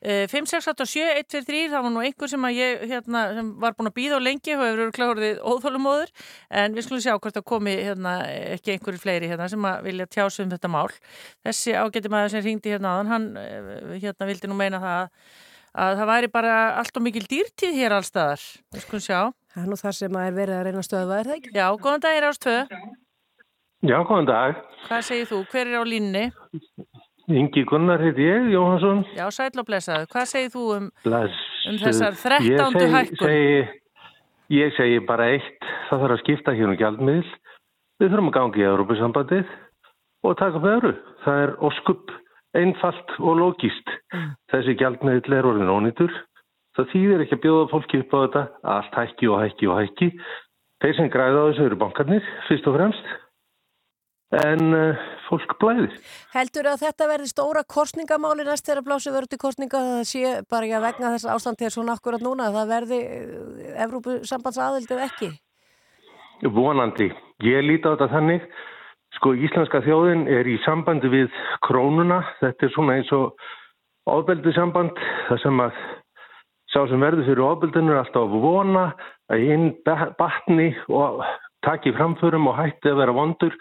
5687123, 0.01 1.59
uh, 1.67 1.73
það 1.73 1.85
var 1.85 1.93
nú 1.93 2.01
einhver 2.01 2.31
sem, 2.31 2.47
ég, 2.55 2.85
hérna, 2.89 3.21
sem 3.37 3.51
var 3.61 3.75
búin 3.77 3.91
að 3.91 3.97
býða 3.99 4.17
á 4.17 4.25
lengi 4.25 4.55
og 4.55 4.63
hefur 4.63 4.81
verið 4.81 4.95
kláðið 4.97 5.43
óþólumóður 5.45 6.15
en 6.61 6.77
við 6.77 6.87
skulum 6.87 7.03
sjá 7.05 7.13
hvort 7.13 7.37
það 7.37 7.47
komi 7.53 7.75
hérna, 7.77 8.15
ekki 8.55 8.75
einhverju 8.75 9.03
fleiri 9.03 9.29
hérna, 9.29 9.49
sem 9.51 9.69
vilja 9.85 10.09
tjása 10.09 10.41
um 10.45 10.51
þetta 10.55 10.73
mál. 10.73 10.89
Þessi 11.45 11.77
ágætti 11.77 12.11
maður 12.11 12.35
sem 12.35 12.45
ringdi 12.47 12.73
hérna 12.73 12.97
aðan, 12.97 13.13
hann 13.13 13.31
uh, 13.37 13.95
hérna, 13.95 14.29
vildi 14.31 14.49
nú 14.49 14.57
meina 14.57 14.81
það 14.81 14.99
að 15.05 15.39
að 15.71 16.01
það 16.01 16.09
væri 16.09 16.31
bara 16.31 16.55
allt 16.79 16.97
og 16.99 17.05
mikil 17.05 17.23
dýrtíð 17.31 17.77
hér 17.77 17.95
allstaðar. 17.95 18.41
Við 18.75 18.83
skulum 18.85 19.03
sjá. 19.05 19.19
Það 19.51 19.63
er 19.63 19.69
nú 19.71 19.77
það 19.79 19.95
sem 19.97 20.17
er 20.21 20.35
verið 20.35 20.57
að 20.57 20.65
reyna 20.67 20.83
stöða, 20.87 21.19
er 21.19 21.29
það 21.29 21.37
ekki? 21.37 21.53
Já, 21.55 21.65
góðan 21.83 22.03
dag 22.03 22.17
er 22.17 22.27
ástöðu. 22.27 22.81
Já, 23.81 23.97
góðan 24.07 24.29
dag. 24.29 24.61
Hvað 24.87 25.05
segir 25.07 25.29
þú? 25.31 25.41
Hver 25.51 25.71
er 25.71 25.79
á 25.79 25.83
línni? 25.87 26.25
Ingi 27.37 27.63
Gunnar 27.69 28.01
heiti 28.03 28.25
ég, 28.25 28.49
Jóhansson. 28.53 29.03
Já, 29.17 29.25
sæl 29.33 29.59
og 29.61 29.67
blessaðu. 29.67 30.07
Hvað 30.11 30.25
segir 30.29 30.51
þú 30.53 30.63
um, 30.77 30.87
um 31.05 31.77
þessar 31.81 32.17
þrettándu 32.19 32.87
hækkun? 32.95 33.21
Segi, 33.21 33.61
ég 34.57 34.73
segi 34.77 34.99
bara 35.07 35.29
eitt. 35.35 35.69
Það 35.89 36.03
þarf 36.03 36.15
að 36.17 36.23
skipta 36.23 36.55
hér 36.57 36.71
um 36.71 36.79
gjaldmiðl. 36.79 37.29
Við 38.01 38.09
þurfum 38.09 38.31
að 38.31 38.37
gangi 38.39 38.63
í 38.63 38.67
Európa-sambandið 38.67 39.55
og 40.25 40.37
taka 40.41 40.59
upp 40.59 40.67
öðru. 40.71 40.93
Það 41.25 41.43
er 41.45 41.55
oskupp 41.69 42.13
einfalt 42.57 43.15
og 43.19 43.39
logíst. 43.39 43.95
Mm. 44.13 44.29
Þessi 44.51 44.77
gjaldmiðl 44.79 45.37
er 45.37 45.49
orðin 45.51 45.73
ónýtur. 45.73 46.13
Það 46.77 46.93
þýðir 46.93 47.25
ekki 47.25 47.37
að 47.37 47.43
bjóða 47.45 47.67
fólki 47.71 48.01
upp 48.01 48.15
á 48.15 48.17
þetta. 48.21 48.45
Allt 48.75 48.97
hækki 49.01 49.29
og 49.31 49.43
hækki 49.43 49.69
og 49.71 49.81
hækki. 49.81 50.09
Þeir 50.81 50.95
sem 50.97 51.11
græða 51.13 51.43
á 51.43 51.47
þessu 51.51 51.67
eru 51.67 51.77
bankarnir, 51.77 52.31
fyrst 52.47 52.67
og 52.69 52.77
fremst. 52.79 53.11
En 54.31 54.71
uh, 54.71 54.99
fólk 55.27 55.57
blæðir. 55.59 55.95
Heldur 56.31 56.69
að 56.71 56.85
þetta 56.85 57.07
verði 57.09 57.31
stóra 57.33 57.63
korsningamáli 57.67 58.45
næst 58.47 58.69
þegar 58.69 58.85
blásið 58.87 59.17
verður 59.17 59.31
til 59.33 59.41
korsninga 59.41 59.81
það 59.87 60.03
sé 60.07 60.33
bara 60.47 60.67
ekki 60.67 60.77
að 60.77 60.85
vegna 60.87 61.13
þess 61.15 61.31
ástand 61.35 61.63
hér 61.63 61.73
svona 61.75 61.97
akkurat 61.99 62.23
núna 62.23 62.47
að 62.47 62.59
það 62.59 62.75
verði 62.75 63.01
uh, 63.07 63.71
Evrópusambands 63.87 64.61
aðildið 64.67 65.05
ekki? 65.09 65.31
Vonandi. 66.47 67.11
Ég 67.43 67.65
líti 67.65 67.85
á 67.85 67.93
þetta 67.93 68.13
þannig 68.15 68.47
Sko 69.17 69.33
íslenska 69.35 69.81
þjóðin 69.83 70.23
er 70.31 70.47
í 70.47 70.57
sambandi 70.65 71.09
við 71.11 71.33
krónuna. 71.67 72.21
Þetta 72.39 72.67
er 72.67 72.73
svona 72.75 72.95
eins 72.99 73.11
og 73.15 73.35
ofbeldi 74.09 74.53
samband 74.55 74.99
þar 75.27 75.41
sem 75.43 75.63
að 75.65 75.81
sá 76.71 76.79
sem 76.87 77.03
verður 77.03 77.27
fyrir 77.27 77.43
ofbeldinu 77.43 77.91
er 77.91 78.01
alltaf 78.05 78.31
vona 78.31 78.85
að 79.31 79.43
hinn 79.49 79.67
batni 80.19 80.69
og 80.87 81.25
taki 81.65 81.91
framförum 81.97 82.47
og 82.49 82.57
hætti 82.57 82.93
að 82.93 83.01
vera 83.03 83.15
vondur 83.17 83.57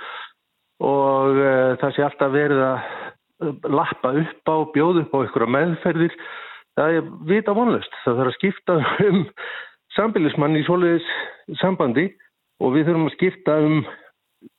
og 0.80 1.38
uh, 1.38 1.78
það 1.80 1.96
sé 1.96 2.04
alltaf 2.06 2.32
verið 2.32 2.62
að 2.64 2.78
e, 2.80 3.50
lappa 3.68 4.12
upp 4.22 4.52
á, 4.52 4.56
bjóð 4.74 5.02
upp 5.02 5.16
á 5.16 5.18
ykkur 5.26 5.46
meðferðir. 5.56 6.14
Það 6.78 6.96
er 6.96 7.10
vita 7.28 7.54
vonlust. 7.56 7.98
Það 8.04 8.20
þarf 8.20 8.32
að 8.32 8.38
skipta 8.38 8.76
um 9.08 9.24
sambilismann 9.96 10.56
í 10.56 10.64
svoleiðis 10.64 11.08
sambandi 11.60 12.06
og 12.60 12.76
við 12.76 12.88
þurfum 12.88 13.08
að 13.10 13.16
skipta 13.16 13.58
um 13.66 13.82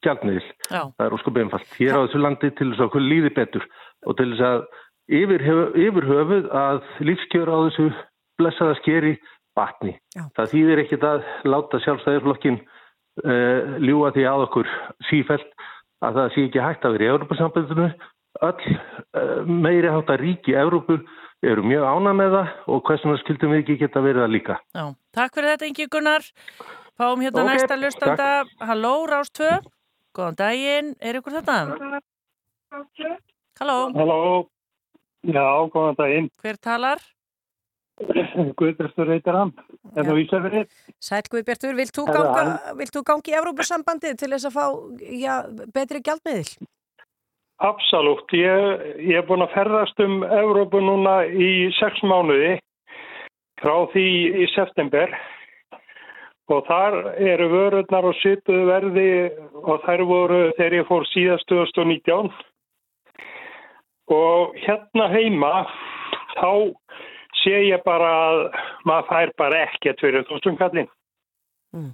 gjaldmiðil. 0.06 0.46
Það 0.70 1.06
er 1.06 1.18
óskapið 1.18 1.46
einfalt. 1.46 1.76
Hér 1.80 1.98
á 1.98 2.04
þessu 2.04 2.22
landi 2.22 2.52
til 2.58 2.70
þess 2.72 2.86
að 2.86 2.94
hverju 2.94 3.12
líði 3.12 3.34
betur 3.38 3.68
og 4.06 4.18
til 4.20 4.30
þess 4.34 4.46
að 4.50 4.66
yfir, 5.22 5.46
yfir 5.88 6.10
höfuð 6.10 6.50
að 6.62 6.82
lífskjöra 7.08 7.58
á 7.58 7.60
þessu 7.68 7.88
blessaða 8.42 8.78
skeri 8.82 9.16
vatni. 9.58 9.96
Já. 10.16 10.26
Það 10.38 10.54
þýðir 10.54 10.84
ekkit 10.86 11.08
að 11.08 11.26
láta 11.50 11.82
sjálfstæðirflokkin 11.86 12.60
uh, 12.62 13.78
ljúa 13.84 14.14
því 14.16 14.28
að 14.30 14.46
okkur 14.48 14.72
sífælt 15.10 15.68
að 16.02 16.20
það 16.20 16.34
sé 16.34 16.46
ekki 16.48 16.64
hægt 16.66 16.86
að 16.86 16.96
vera 16.96 17.08
í 17.08 17.12
Európa-sambandinu. 17.16 17.90
Öll 18.48 18.62
uh, 18.72 19.42
meiri 19.46 19.92
hátt 19.92 20.14
að 20.14 20.24
ríki 20.24 20.56
Európu 20.58 20.98
eru 21.46 21.66
mjög 21.66 21.86
ána 21.90 22.14
með 22.18 22.36
það 22.38 22.72
og 22.74 22.84
hversuna 22.88 23.20
skildum 23.22 23.54
við 23.54 23.64
ekki 23.64 23.78
geta 23.82 24.04
verið 24.06 24.26
að 24.26 24.34
líka. 24.36 24.58
Já. 24.78 24.86
Takk 25.18 25.38
fyrir 25.38 25.54
þetta, 25.54 25.70
Ingi 25.72 25.88
Gunnar. 25.92 26.28
Fáum 27.00 27.24
hérna 27.24 27.44
okay, 27.44 27.58
næsta 27.58 27.78
lustanda. 27.80 28.30
Halló, 28.70 28.94
Rástvö. 29.10 29.52
Góðan 30.16 30.38
daginn. 30.40 30.94
Er 31.02 31.18
ykkur 31.20 31.38
þetta? 31.40 31.58
Halló. 33.62 33.80
Halló. 33.98 34.20
Já, 35.26 35.46
góðan 35.74 35.98
daginn. 36.00 36.30
Hver 36.42 36.62
talar? 36.62 37.02
Guðbjörnstur 38.60 39.10
reytir 39.10 39.38
hann. 39.38 39.54
Er 39.96 40.06
það 40.08 40.18
vísefrið? 40.20 40.76
Sæl 41.02 41.24
Guðbjörnstur, 41.30 41.76
vilt 41.78 41.96
þú 41.96 42.06
ganga, 42.10 42.46
vilt 42.80 42.96
þú 42.96 43.04
gangi 43.08 43.34
í 43.34 43.40
Evrópussambandi 43.40 44.14
til 44.20 44.32
þess 44.34 44.50
að 44.50 44.56
fá 44.58 44.66
já, 45.22 45.34
betri 45.76 46.02
gjaldmiðil? 46.06 46.70
Absolutt. 47.62 48.34
Ég, 48.34 48.88
ég 49.06 49.20
er 49.22 49.28
búin 49.28 49.46
að 49.46 49.54
ferðast 49.54 50.02
um 50.02 50.24
Evrópu 50.26 50.82
núna 50.82 51.22
í 51.30 51.70
sex 51.78 52.02
mánuði 52.02 52.56
frá 53.62 53.76
því 53.94 54.08
í 54.42 54.48
september 54.56 55.14
og 56.52 56.66
þar 56.68 56.98
eru 57.22 57.48
vörurnar 57.52 58.08
og 58.10 58.18
sýtuðu 58.20 58.64
verði 58.68 59.10
og 59.62 59.84
þær 59.86 60.04
voru 60.10 60.40
þegar 60.58 60.78
ég 60.80 60.88
fór 60.90 61.06
síðast 61.12 61.48
2019 61.52 62.32
og 64.12 64.58
hérna 64.66 65.08
heima 65.14 65.54
þá 66.36 66.50
sé 67.42 67.64
ég 67.68 67.84
bara 67.86 68.12
að 68.28 68.42
maður 68.88 69.10
fær 69.10 69.34
bara 69.42 69.64
ekkert 69.68 70.04
fyrir 70.04 70.28
þústumkallin 70.30 70.90
mm. 71.76 71.92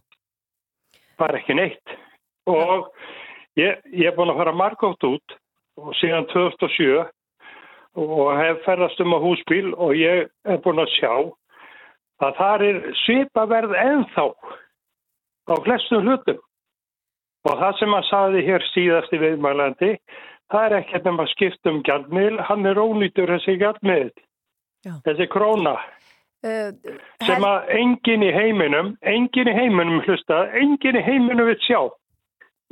bara 1.20 1.42
ekki 1.42 1.58
neitt 1.58 1.98
og 2.48 2.90
ég, 3.60 3.80
ég 3.92 4.12
er 4.12 4.16
búin 4.18 4.32
að 4.34 4.42
fara 4.44 4.56
margótt 4.56 5.08
út 5.08 5.38
og 5.78 5.94
síðan 6.00 6.30
2007 6.34 7.06
og 7.98 8.30
hef 8.38 8.62
ferðast 8.66 9.02
um 9.02 9.16
á 9.18 9.20
húsbíl 9.22 9.74
og 9.74 9.96
ég 9.98 10.28
er 10.46 10.64
búin 10.66 10.82
að 10.82 10.94
sjá 11.00 11.12
að 12.24 12.38
það 12.38 12.66
er 12.68 12.80
svipaverð 13.04 13.76
ennþá 13.78 14.26
á 15.48 15.56
flestum 15.66 16.06
hlutum. 16.06 16.40
Og 17.48 17.60
það 17.62 17.78
sem 17.80 17.94
að 17.96 18.08
saði 18.10 18.46
hér 18.48 18.66
síðast 18.74 19.14
í 19.16 19.20
viðmælandi, 19.22 19.92
það 20.52 20.66
er 20.66 20.76
ekkert 20.82 21.06
nema 21.08 21.24
að 21.24 21.34
skipta 21.36 21.72
um 21.72 21.84
gjaldmiðl, 21.88 22.40
hann 22.50 22.66
er 22.68 22.82
ónýtur 22.82 23.32
þessi 23.32 23.56
gjaldmiðl, 23.62 24.10
þessi 24.86 25.30
króna. 25.32 25.78
Uh, 26.46 26.70
sem 27.26 27.44
að 27.44 27.72
engin 27.74 28.24
í 28.24 28.30
heiminum, 28.32 28.94
engin 29.02 29.50
í 29.50 29.56
heiminum 29.58 30.04
hlusta, 30.06 30.46
engin 30.54 31.00
í 31.00 31.02
heiminum 31.04 31.50
vil 31.50 31.58
sjá, 31.66 31.80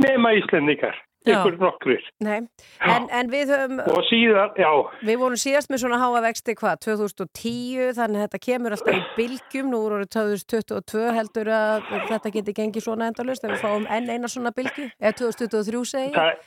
nema 0.05 0.35
Íslendikar 0.37 0.99
ykkur 1.25 1.57
nokkrir. 1.59 2.05
Nei, 2.23 2.37
en, 2.85 3.07
en 3.09 3.29
við 3.31 3.51
höfum... 3.53 3.79
Og 3.89 4.01
síðan, 4.09 4.53
já. 4.59 4.69
Við 5.05 5.19
vorum 5.21 5.39
síðast 5.39 5.71
með 5.71 5.83
svona 5.83 5.99
háa 6.01 6.21
vexti 6.25 6.55
hvað, 6.57 6.81
2010, 6.85 7.93
þannig 7.97 8.21
að 8.21 8.25
þetta 8.25 8.41
kemur 8.45 8.75
alltaf 8.75 8.97
í 8.97 9.03
bylgjum, 9.17 9.71
nú 9.71 9.81
voru 9.85 10.09
2022 10.15 11.05
heldur 11.17 11.53
að 11.55 11.87
þetta 12.11 12.33
geti 12.37 12.57
gengið 12.59 12.87
svona 12.87 13.09
endalust, 13.11 13.45
ef 13.45 13.55
við 13.55 13.63
fáum 13.63 13.87
enn 13.97 14.11
eina 14.11 14.31
svona 14.31 14.53
bylgju, 14.55 14.89
eða 15.01 15.15
2023 15.23 15.85
segi. 15.93 16.11
Það, 16.15 16.43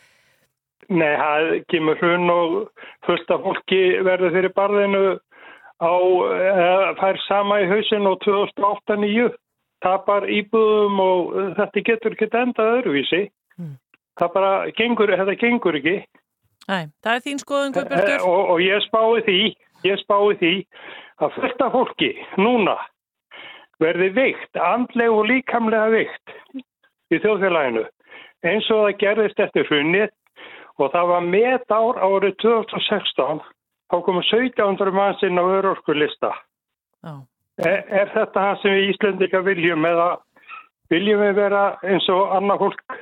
nei, 0.94 1.12
það 1.22 1.54
kemur 1.74 2.02
hrun 2.02 2.34
og 2.34 2.58
fullt 3.08 3.34
af 3.34 3.46
fólki 3.46 3.82
verður 4.06 4.36
fyrir 4.38 4.54
barðinu 4.56 5.04
á, 5.78 5.94
eða 6.52 6.94
fær 7.00 7.20
sama 7.26 7.60
í 7.62 7.68
hausin 7.70 8.08
og 8.10 8.18
2008-2009 8.26 9.34
tapar 9.84 10.26
íbúðum 10.26 11.02
og 11.02 11.34
þetta 11.58 11.84
getur 11.86 12.16
ekki 12.16 12.30
endað 12.34 12.72
öðruvísi 12.80 13.28
það 14.18 14.34
bara 14.34 14.52
gengur, 14.76 15.12
þetta 15.14 15.36
gengur 15.38 15.78
ekki. 15.78 15.96
Nei, 16.68 16.90
það 17.04 17.14
er 17.14 17.24
þín 17.24 17.42
skoðun, 17.42 17.74
Guðbjörgur. 17.76 18.14
Eh, 18.18 18.28
og, 18.28 18.40
og 18.52 18.62
ég 18.62 18.84
spái 18.84 19.22
því, 19.26 19.38
ég 19.88 20.00
spái 20.02 20.38
því 20.40 20.54
að 21.24 21.36
fyrsta 21.38 21.68
fólki 21.74 22.10
núna 22.38 22.76
verði 23.82 24.10
veikt, 24.16 24.58
andleg 24.58 25.14
og 25.14 25.28
líkamlega 25.30 25.92
veikt 25.94 26.34
í 27.14 27.20
þjóðfélaginu 27.22 27.86
eins 28.46 28.68
og 28.74 28.84
það 28.84 28.98
gerðist 29.02 29.42
eftir 29.42 29.66
hrunnið 29.70 30.10
og 30.78 30.92
það 30.92 31.12
var 31.12 31.24
met 31.26 31.74
ár 31.74 31.98
árið 32.02 32.36
2016 32.42 33.40
þá 33.88 33.96
komum 34.04 34.22
1700 34.22 34.94
mannsinn 34.94 35.40
á 35.40 35.44
örorkulista. 35.44 36.32
Er, 37.58 37.84
er 37.88 38.10
þetta 38.14 38.38
það 38.38 38.58
sem 38.62 38.74
við 38.76 38.90
Íslandika 38.92 39.40
viljum 39.42 39.86
eða 39.88 40.08
Viljum 40.88 41.20
við 41.20 41.34
vera 41.36 41.62
eins 41.84 42.06
og 42.12 42.34
annað 42.38 42.62
fólk 42.62 42.98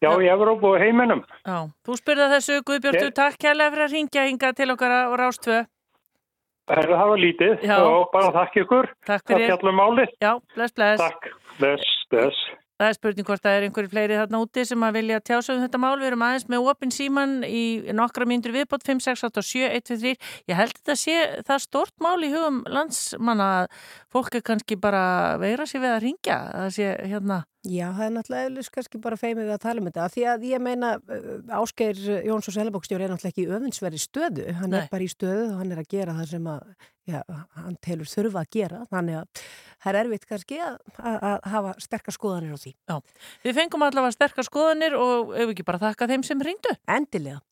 já, 0.00 0.08
í 0.16 0.28
Evrópu 0.32 0.70
og 0.72 0.78
heiminum? 0.80 1.22
Já, 1.44 1.68
þú 1.84 1.96
spurða 2.00 2.28
þessu 2.32 2.60
Guðbjörn, 2.68 3.10
takk 3.16 3.36
kærlega 3.42 3.74
fyrir 3.74 3.86
að 3.86 3.96
ringja 3.96 4.28
hinga 4.30 4.52
til 4.56 4.70
okkar 4.72 4.94
á 4.96 5.12
Rástvö. 5.20 5.58
Það 6.66 6.94
var 6.98 7.20
lítið 7.22 7.60
Já. 7.62 7.76
og 7.78 8.08
bara 8.10 8.32
takk 8.34 8.56
ykkur. 8.64 8.88
Takk 9.06 9.22
fyrir. 9.28 9.44
Það 9.44 9.52
fjallum 9.52 9.76
málið. 9.78 10.14
Já, 10.24 10.32
bless, 10.56 10.74
bless. 10.74 11.02
Takk, 11.04 11.28
bless, 11.60 11.92
bless. 12.10 12.40
Það 12.76 12.90
er 12.90 12.96
spurning 12.98 13.24
hvort 13.24 13.40
það 13.40 13.54
er 13.56 13.64
einhverju 13.66 13.88
fleiri 13.92 14.16
þarna 14.20 14.40
úti 14.44 14.64
sem 14.68 14.82
að 14.84 14.96
vilja 14.98 15.20
tjása 15.24 15.54
um 15.54 15.62
þetta 15.64 15.80
mál. 15.80 15.94
Við 15.96 16.10
erum 16.10 16.24
aðeins 16.26 16.46
með 16.52 16.68
opin 16.72 16.92
síman 16.92 17.34
í 17.48 17.62
nokkra 17.96 18.28
myndur 18.28 18.52
viðbót 18.52 18.84
5, 18.84 19.00
6, 19.06 19.24
8 19.30 19.40
og 19.40 19.46
7, 19.48 19.62
1, 19.70 19.86
2, 19.88 19.98
3. 20.02 20.12
Ég 20.52 20.60
held 20.60 20.74
þetta 20.76 20.96
sé 21.00 21.16
það 21.48 21.62
stort 21.64 21.94
mál 22.04 22.18
í 22.20 22.30
hugum 22.34 22.62
landsmanna 22.68 23.50
að 23.62 23.68
fólk 24.12 24.36
er 24.36 24.44
kannski 24.44 24.76
bara 24.80 25.04
veira 25.40 25.64
sér 25.68 25.86
við 25.86 25.94
að 25.94 26.02
ringja. 26.04 26.40
Það 26.52 26.72
sé 26.76 26.90
hérna... 27.08 27.44
Já, 27.66 27.86
það 27.96 28.04
er 28.04 28.12
náttúrulega 28.14 28.48
eðlust 28.50 28.72
kannski 28.76 29.00
bara 29.02 29.18
feimið 29.18 29.48
að 29.50 29.62
tala 29.64 29.82
um 29.82 29.88
þetta. 29.88 30.10
Því 30.12 30.26
að 30.30 30.44
ég 30.46 30.62
meina 30.62 30.92
Ásgeir 31.56 32.02
Jóns 32.28 32.46
og 32.46 32.54
Selabókstjóri 32.54 33.08
er 33.08 33.10
náttúrulega 33.10 33.32
ekki 33.32 33.48
öfinsverði 33.56 34.02
stöðu. 34.04 34.44
Hann 34.60 34.70
Nei. 34.70 34.82
er 34.84 34.92
bara 34.92 35.06
í 35.06 35.10
stöðu 35.10 35.48
og 35.48 35.64
hann 35.64 35.72
er 35.74 35.80
að 35.82 35.88
gera 35.96 36.14
það 36.20 36.28
sem 36.36 36.46
að, 36.52 36.76
já, 37.06 37.20
hann 37.56 37.76
telur 37.84 38.10
þurfa 38.10 38.42
að 38.42 38.52
gera. 38.58 38.82
Þannig 38.92 39.18
að 39.20 39.42
það 39.82 39.90
er 39.90 39.98
erfitt 40.02 40.28
kannski 40.30 40.60
að, 40.62 40.78
að, 40.98 41.18
að 41.30 41.50
hafa 41.54 41.74
sterkar 41.86 42.16
skoðanir 42.16 42.56
á 42.56 42.58
því. 42.62 42.72
Já, 42.76 42.96
við 43.46 43.58
fengum 43.60 43.86
allavega 43.86 44.16
sterkar 44.16 44.48
skoðanir 44.48 44.96
og 45.00 45.36
ekki 45.46 45.66
bara 45.66 45.82
þakka 45.88 46.10
þeim 46.12 46.26
sem 46.26 46.42
ringdu. 46.48 46.74
Endilega. 46.96 47.42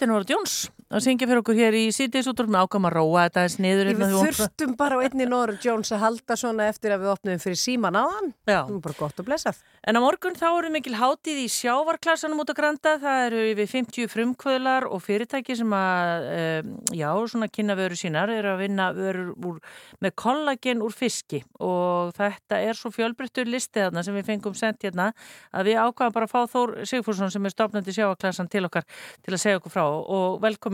Þetta 0.00 0.08
er 0.08 0.14
Nóra 0.14 0.32
Jóns 0.32 0.52
að 0.90 1.04
syngja 1.04 1.26
fyrir 1.28 1.40
okkur 1.44 1.54
hér 1.54 1.76
í 1.78 1.82
síðdeis 1.94 2.26
út 2.26 2.40
með 2.50 2.64
ákvæm 2.64 2.86
að 2.88 2.94
róa 2.96 3.24
þetta 3.28 3.42
eins 3.46 3.56
niður 3.62 3.90
hérna 3.90 4.06
Við 4.10 4.16
þurftum 4.26 4.72
bara 4.78 4.96
á 4.98 5.02
einni 5.06 5.26
Nóra 5.28 5.54
Jones 5.62 5.92
að 5.94 6.02
halda 6.02 6.36
svona 6.40 6.66
eftir 6.66 6.90
að 6.94 7.04
við 7.04 7.10
opnum 7.12 7.42
fyrir 7.42 7.60
síman 7.60 7.94
á 7.94 8.02
hann. 8.10 8.32
Nú 8.50 8.78
er 8.80 8.82
bara 8.82 8.98
gott 8.98 9.20
og 9.22 9.28
blessað. 9.28 9.60
En 9.86 9.94
á 9.94 10.00
morgun 10.02 10.34
þá 10.34 10.48
eru 10.50 10.70
mikil 10.74 10.96
hátíð 10.98 11.38
í 11.44 11.46
sjávarklassanum 11.54 12.42
út 12.42 12.50
á 12.50 12.58
Granda. 12.58 12.96
Það 13.04 13.18
eru 13.28 13.44
yfir 13.52 13.70
50 13.70 14.10
frumkvöðlar 14.10 14.88
og 14.90 14.98
fyrirtæki 15.04 15.54
sem 15.60 15.70
að, 15.78 16.26
um, 16.40 16.74
já, 16.98 17.10
svona 17.30 17.50
kynna 17.54 17.78
vöru 17.78 17.94
sínar, 18.00 18.32
eru 18.34 18.50
að 18.56 18.62
vinna 18.64 18.90
vörur 18.96 19.30
úr, 19.46 19.62
með 20.02 20.16
kollagen 20.18 20.82
úr 20.82 20.90
fiski 20.96 21.44
og 21.62 22.10
þetta 22.18 22.58
er 22.66 22.74
svo 22.74 22.90
fjölbreyttur 22.94 23.46
listi 23.46 23.78
þarna 23.78 24.02
sem 24.02 24.16
við 24.18 24.26
fengum 24.32 24.58
sendt 24.58 24.82
hérna 24.82 25.12
að 25.54 25.70
við 25.70 25.80
ákvaðum 25.86 26.18
bara 26.18 26.26
að 26.26 26.34
fá 26.34 26.40
Þór 26.50 26.70
Sigfússon 26.88 27.30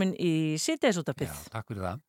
velkomin 0.06 0.14
í 0.18 0.56
síðdeisútapið. 0.60 1.32
Takk 1.50 1.66
fyrir 1.70 1.82
það. 1.82 2.04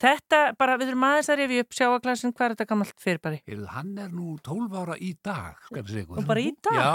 Þetta 0.00 0.38
bara, 0.56 0.78
við 0.80 0.88
þurfum 0.90 1.06
aðeins 1.10 1.28
að 1.28 1.40
rifja 1.42 1.62
upp 1.64 1.74
sjávarklassin, 1.76 2.32
hvað 2.32 2.46
er 2.46 2.52
þetta 2.54 2.68
gammalt 2.70 3.00
fyrirbæri? 3.04 3.40
Heyrðu, 3.44 3.66
hann 3.74 3.98
er 4.00 4.12
nú 4.14 4.36
12 4.40 4.78
ára 4.80 4.96
í 4.96 5.10
dag, 5.20 5.58
segja 5.68 6.04
ykkur. 6.06 6.22
Og 6.22 6.28
bara 6.30 6.40
í 6.40 6.52
dag? 6.56 6.78
Já, 6.80 6.94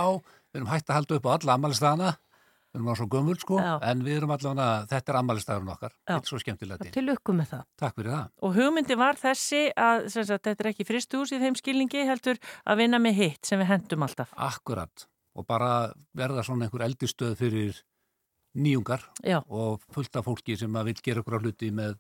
við 0.50 0.62
erum 0.62 0.72
hægt 0.72 0.90
að 0.90 0.98
halda 0.98 1.20
upp 1.20 1.30
á 1.30 1.32
alla 1.36 1.54
ammælistagana, 1.60 2.16
við 2.74 2.80
erum 2.80 2.90
á 2.90 2.96
svo 2.98 3.08
gömul 3.14 3.38
sko, 3.38 3.62
Já. 3.62 3.76
en 3.92 4.04
við 4.08 4.18
erum 4.18 4.34
allavega, 4.34 4.68
þetta 4.90 5.14
er 5.14 5.22
ammælistagurinn 5.22 5.74
okkar, 5.76 5.94
Já. 5.94 6.16
þetta 6.16 6.26
er 6.26 6.34
svo 6.34 6.42
skemmtilega 6.42 6.82
til. 6.82 6.94
Til 6.98 7.06
lukku 7.06 7.38
með 7.38 7.52
það. 7.54 7.64
Takk 7.78 8.02
fyrir 8.02 8.16
það. 8.16 8.36
Og 8.42 8.58
hugmyndi 8.58 8.98
var 9.06 9.22
þessi 9.22 9.64
að 9.78 10.10
sagt, 10.18 10.50
þetta 10.50 10.66
er 10.66 10.74
ekki 10.74 10.90
fristús 10.90 11.36
í 11.36 11.44
þeim 11.46 11.62
skilningi 11.62 12.08
heldur 12.10 12.42
að 12.66 12.82
vinna 12.82 12.98
með 13.06 13.22
hitt 13.22 13.46
sem 13.46 13.62
við 13.62 13.70
hendum 13.70 14.10
alltaf. 14.10 14.34
Akkurat, 14.34 15.06
og 15.38 15.46
bara 15.46 15.92
verða 16.18 16.42
svona 16.42 16.66
einhver 16.66 16.90
eldistöð 16.90 17.38
fyrir 17.38 17.86
nýjungar 18.56 19.03
Já. 19.24 19.39
og 19.47 19.84
fullt 19.93 20.16
af 20.16 20.28
fólki 20.28 20.58
sem 20.60 20.76
að 20.76 20.91
vil 20.91 21.01
gera 21.03 21.24
okkur 21.24 21.38
á 21.38 21.43
hluti 21.43 21.72
með, 21.76 21.97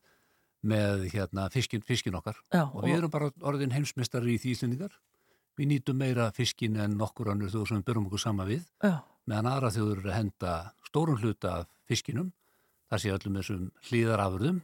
með 0.65 1.07
hérna, 1.13 1.49
fiskin, 1.53 1.83
fiskin 1.85 2.15
okkar. 2.17 2.39
Já, 2.53 2.63
og 2.65 2.85
við 2.85 2.99
erum 2.99 3.13
bara 3.13 3.31
orðin 3.43 3.75
heimsmeistari 3.75 4.35
í 4.35 4.41
því 4.41 4.55
íslendingar. 4.55 4.95
Við 5.55 5.69
nýtum 5.71 5.99
meira 5.99 6.29
fiskin 6.35 6.79
en 6.83 6.97
nokkur 6.99 7.31
annur 7.31 7.51
þjóður 7.51 7.71
sem 7.71 7.81
við 7.81 7.89
byrjum 7.89 8.07
okkur 8.09 8.23
sama 8.23 8.47
við. 8.47 8.65
Já. 8.83 9.03
meðan 9.25 9.47
aðra 9.49 9.71
þjóður 9.73 9.99
eru 9.99 10.09
að 10.11 10.17
henda 10.19 10.53
stórun 10.85 11.17
hluta 11.17 11.51
af 11.59 11.69
fiskinum, 11.89 12.31
það 12.91 13.01
sé 13.01 13.13
öllum 13.15 13.39
þessum 13.39 13.63
hlýðarafurðum, 13.87 14.59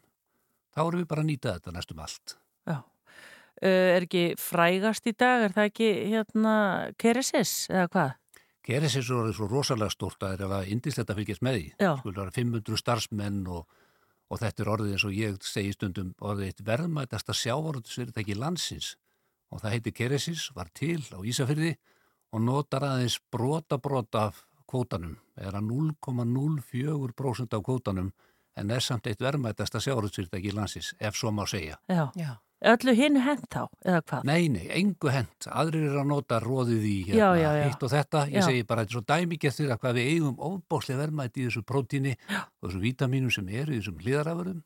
þá 0.76 0.82
erum 0.84 1.02
við 1.02 1.08
bara 1.10 1.24
að 1.24 1.30
nýta 1.32 1.56
þetta 1.58 1.74
næstum 1.76 2.04
allt. 2.06 2.36
Já. 2.70 2.78
Uh, 3.62 3.98
er 3.98 4.06
ekki 4.06 4.24
frægast 4.40 5.10
í 5.10 5.16
dag, 5.18 5.48
er 5.48 5.56
það 5.56 5.72
ekki 5.72 5.90
hérna 6.14 6.56
Keresis 7.02 7.56
eða 7.72 7.90
hvað? 7.92 8.14
Keresis 8.66 9.10
er 9.10 9.18
orðið 9.18 9.38
svo 9.40 9.48
rosalega 9.50 9.94
stórt 9.94 10.22
að 10.22 10.28
það 10.28 10.34
er 10.34 10.44
alveg 10.48 10.74
indislegt 10.76 11.10
að 11.10 11.22
fylgjast 11.22 11.46
með 11.46 11.56
því. 11.58 11.70
Skulle 12.02 12.20
vera 12.22 12.36
500 12.36 12.82
starfsmenn 12.82 13.40
og, 13.50 13.80
og 14.30 14.42
þetta 14.42 14.64
er 14.64 14.72
orðið 14.76 14.92
eins 14.96 15.06
og 15.08 15.16
ég 15.18 15.40
segi 15.48 15.74
stundum 15.74 16.12
orðið 16.22 16.52
eitt 16.52 16.62
verðmætasta 16.68 17.36
sjávarútusfyrirtæki 17.42 18.38
landsins 18.38 18.94
og 19.52 19.64
það 19.64 19.76
heiti 19.76 19.96
Keresis, 19.98 20.46
var 20.56 20.70
til 20.78 21.02
á 21.12 21.20
Ísafyrði 21.26 21.74
og 22.32 22.46
notar 22.46 22.86
aðeins 22.88 23.18
brota 23.34 23.82
brota 23.82 24.30
af 24.30 24.46
kvótanum 24.70 25.18
er 25.36 25.58
að 25.58 25.68
0,04% 25.68 27.58
af 27.58 27.66
kvótanum 27.66 28.14
en 28.56 28.72
er 28.72 28.84
samt 28.84 29.10
eitt 29.10 29.24
verðmættasta 29.24 29.82
sjávarútsfyrirtæki 29.84 30.52
í 30.52 30.56
landsins, 30.56 30.94
ef 31.00 31.18
svo 31.18 31.32
má 31.34 31.44
segja. 31.50 31.80
Já. 31.90 32.12
Já. 32.20 32.36
Öllu 32.62 32.94
hinn 32.94 33.16
hent 33.26 33.48
þá, 33.50 33.64
eða 33.82 34.02
hvað? 34.06 34.26
Nei, 34.30 34.44
nei, 34.54 34.66
engu 34.78 35.10
hent. 35.10 35.48
Aðrir 35.50 35.88
eru 35.88 36.02
að 36.04 36.10
nota 36.12 36.38
róðið 36.44 36.84
í 36.86 36.98
hérna, 37.08 37.18
Já, 37.18 37.30
já, 37.42 37.50
já. 37.58 37.64
hitt 37.72 37.86
og 37.88 37.90
þetta. 37.96 38.20
Ég 38.30 38.38
Já. 38.38 38.46
segi 38.46 38.66
bara, 38.70 38.84
þetta 38.86 38.92
er 38.94 38.98
svo 39.00 39.04
dæmikið 39.10 39.56
þeirra 39.58 39.78
hvað 39.82 39.98
við 39.98 40.10
eigum 40.12 40.36
óbáslega 40.52 41.00
verðmætti 41.02 41.42
í 41.42 41.48
þessu 41.48 41.64
prótíni 41.66 42.14
og 42.38 42.68
þessu 42.70 42.84
vítamínum 42.86 43.34
sem 43.34 43.50
eru 43.50 43.74
í 43.74 43.80
þessum 43.82 43.98
hlýðaraförum, 44.06 44.62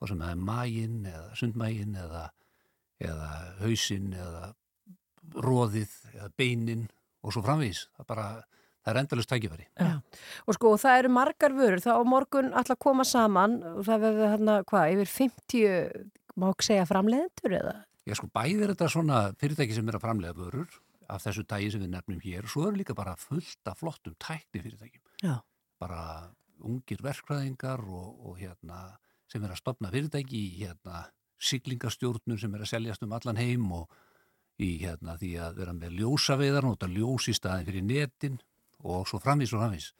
hvað 0.00 0.12
sem 0.12 0.24
það 0.24 0.34
er 0.34 0.42
maginn 0.50 0.98
eða 1.12 1.24
sundmaginn 1.38 1.94
eða, 2.02 2.24
eða 3.06 3.30
hausinn 3.62 4.12
eða 4.18 4.44
róðið 5.46 5.94
eða 6.16 6.30
beinin 6.40 6.86
og 7.22 7.34
svo 7.36 7.42
framvís. 7.46 7.84
Það 7.94 8.02
er 8.04 8.08
bara, 8.10 8.28
það 8.82 8.92
er 8.96 9.00
endalust 9.04 9.30
tækifæri. 9.30 9.66
Já. 9.78 9.92
Og 10.48 10.56
sko, 10.58 10.74
það 10.82 10.98
eru 11.04 11.12
margar 11.14 11.54
vörur, 11.54 11.82
þá 11.84 11.92
á 11.94 12.02
morgun 12.08 12.50
alltaf 12.56 12.80
koma 12.82 13.04
saman 13.06 13.60
og 13.76 13.84
það 13.86 14.02
verður 14.08 14.32
hérna, 14.34 14.56
hvað, 14.66 14.94
yfir 14.96 15.12
50, 15.14 16.08
má 16.38 16.50
ekki 16.50 16.68
segja 16.70 16.88
framleiðendur 16.88 17.56
eða? 17.60 17.74
Já, 18.08 18.16
sko, 18.18 18.30
bæði 18.34 18.64
er 18.64 18.72
þetta 18.74 18.88
svona 18.92 19.20
fyrirtæki 19.40 19.76
sem 19.76 19.90
er 19.90 19.98
að 19.98 20.04
framlega 20.06 20.36
vörur 20.38 20.78
af 21.10 21.24
þessu 21.24 21.44
tægi 21.48 21.72
sem 21.74 21.82
við 21.82 21.92
nefnum 21.94 22.20
hér 22.22 22.46
og 22.46 22.52
svo 22.52 22.66
eru 22.68 22.80
líka 22.80 22.96
bara 22.96 23.16
fullt 23.18 23.70
af 23.70 23.80
flottum 23.82 24.14
tækni 24.22 24.62
fyrirtækjum. 24.62 25.02
Já. 25.24 25.40
Bara 25.80 26.02
ungir 26.60 27.02
verkfræðingar 27.02 27.82
og, 27.86 28.20
og 28.26 28.38
hérna 28.40 28.82
sem 29.30 29.42
er 29.44 29.54
að 29.54 29.62
stopna 29.62 29.90
fyrirtæki 29.92 30.38
í 30.38 30.52
hérna 30.60 31.06
siglingastjórnum 31.40 32.38
sem 32.40 32.54
er 32.54 32.64
að 32.64 32.72
seljast 32.74 33.04
um 33.06 33.14
allan 33.16 33.40
heim 33.40 33.66
og 33.74 33.92
í 34.60 34.74
hérna 34.82 35.16
því 35.20 35.32
að 35.40 35.60
vera 35.62 35.74
með 35.76 35.96
ljósaveiðar, 36.00 36.66
nota 36.68 36.88
ljós 36.90 37.30
í 37.32 37.36
staðin 37.36 37.68
fyrir 37.68 37.86
netin 37.86 38.40
og 38.84 39.06
svo 39.08 39.20
framvís 39.22 39.54
og 39.54 39.62
framvís. 39.62 39.90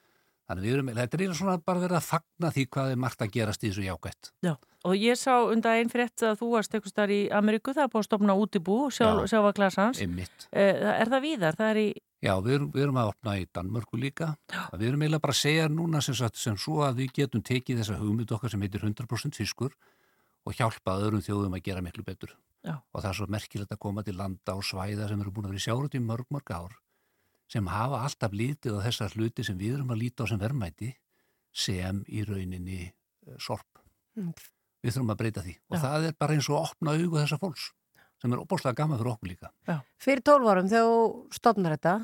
Þannig 0.51 0.65
við 0.67 0.73
erum, 0.75 0.89
þetta 0.97 1.15
er 1.15 1.21
eiginlega 1.23 1.39
svona 1.39 1.53
bara 1.63 1.81
verið 1.85 1.97
að 2.01 2.07
fagna 2.09 2.49
því 2.51 2.63
hvað 2.75 2.89
er 2.91 2.97
margt 2.99 3.21
að 3.23 3.29
gerast 3.37 3.63
í 3.63 3.69
þessu 3.69 3.85
jákvætt. 3.85 4.31
Já, 4.43 4.51
og 4.91 4.95
ég 4.99 5.19
sá 5.21 5.35
undan 5.47 5.77
einn 5.79 5.93
frétt 5.93 6.25
að 6.27 6.41
þú 6.41 6.49
varst 6.57 6.75
eitthvað 6.75 6.95
starf 6.97 7.15
í 7.15 7.19
Ameríku, 7.39 7.75
það 7.77 7.85
er 7.85 7.93
búið 7.93 8.03
að 8.03 8.09
stopna 8.09 8.35
útibú, 8.35 8.79
sjálf, 8.91 9.21
Já. 9.23 9.31
sjávaklassans. 9.37 10.01
Einmitt. 10.03 10.49
Er 10.51 11.13
það 11.13 11.23
víðar? 11.29 11.61
Það 11.61 11.71
er 11.71 11.81
í, 11.85 11.87
Já, 12.21 12.35
við 12.43 12.57
erum, 12.57 12.67
við 12.75 12.83
erum 12.89 12.99
að 13.01 13.13
opna 13.15 13.37
í 13.39 13.47
Danmörku 13.55 14.03
líka. 14.03 14.33
Við 14.75 14.91
erum 14.91 15.07
eiginlega 15.07 15.25
bara 15.25 15.37
að 15.39 15.41
segja 15.45 15.71
núna 15.71 16.03
sem, 16.05 16.19
sagt, 16.19 16.37
sem 16.37 16.59
svo 16.59 16.83
að 16.85 16.99
við 17.05 17.15
getum 17.23 17.47
tekið 17.47 17.81
þessa 17.81 18.03
hugmynd 18.03 18.35
okkar 18.35 18.53
sem 18.53 18.67
heitir 18.67 18.83
100% 18.85 19.39
fiskur 19.39 19.73
og 20.45 20.59
hjálpa 20.59 20.99
öðrum 20.99 21.23
þjóðum 21.23 21.57
að 21.57 21.65
gera 21.71 21.87
miklu 21.87 22.05
betur. 22.05 22.35
Já. 22.67 22.75
Og 22.93 23.01
það 23.01 23.11
er 23.15 23.19
svo 23.23 23.31
merkilegt 23.33 23.73
að 23.73 23.81
koma 23.87 24.05
til 24.05 24.19
landa 24.19 24.59
og 24.59 24.67
svæða 24.67 25.09
sem 25.09 25.23
eru 25.23 25.33
búin 25.33 25.47
að 25.49 25.55
vera 25.55 25.63
í 25.63 25.69
sjárat 25.69 25.97
í 25.97 26.03
mörg, 26.05 26.27
mörg 26.35 26.53
ár 26.53 26.77
sem 27.51 27.67
hafa 27.71 28.05
alltaf 28.07 28.35
lítið 28.37 28.79
á 28.79 28.85
þessar 28.87 29.17
hluti 29.19 29.45
sem 29.47 29.59
við 29.59 29.79
erum 29.79 29.93
að 29.95 30.03
líta 30.05 30.27
á 30.27 30.31
sem 30.31 30.41
verðmæti 30.41 30.93
sem 31.51 32.05
í 32.07 32.23
rauninni 32.29 32.81
eh, 32.87 33.37
sorp. 33.43 33.83
Mm. 34.19 34.33
Við 34.81 34.95
þurfum 34.95 35.13
að 35.13 35.21
breyta 35.21 35.45
því. 35.45 35.57
Og 35.69 35.77
Já. 35.77 35.83
það 35.83 36.09
er 36.09 36.17
bara 36.23 36.37
eins 36.37 36.49
og 36.49 36.57
að 36.57 36.71
opna 36.71 36.97
augu 36.97 37.19
þessa 37.19 37.41
fólks 37.43 37.69
sem 38.21 38.35
er 38.35 38.41
opbáslega 38.43 38.77
gaman 38.77 38.99
fyrir 39.01 39.13
okkur 39.15 39.31
líka. 39.31 39.51
Fyrir 40.01 40.23
12 40.29 40.49
árum 40.53 40.69
þegar 40.69 40.89
þú 40.91 41.37
stopnar 41.37 41.75
þetta, 41.77 41.95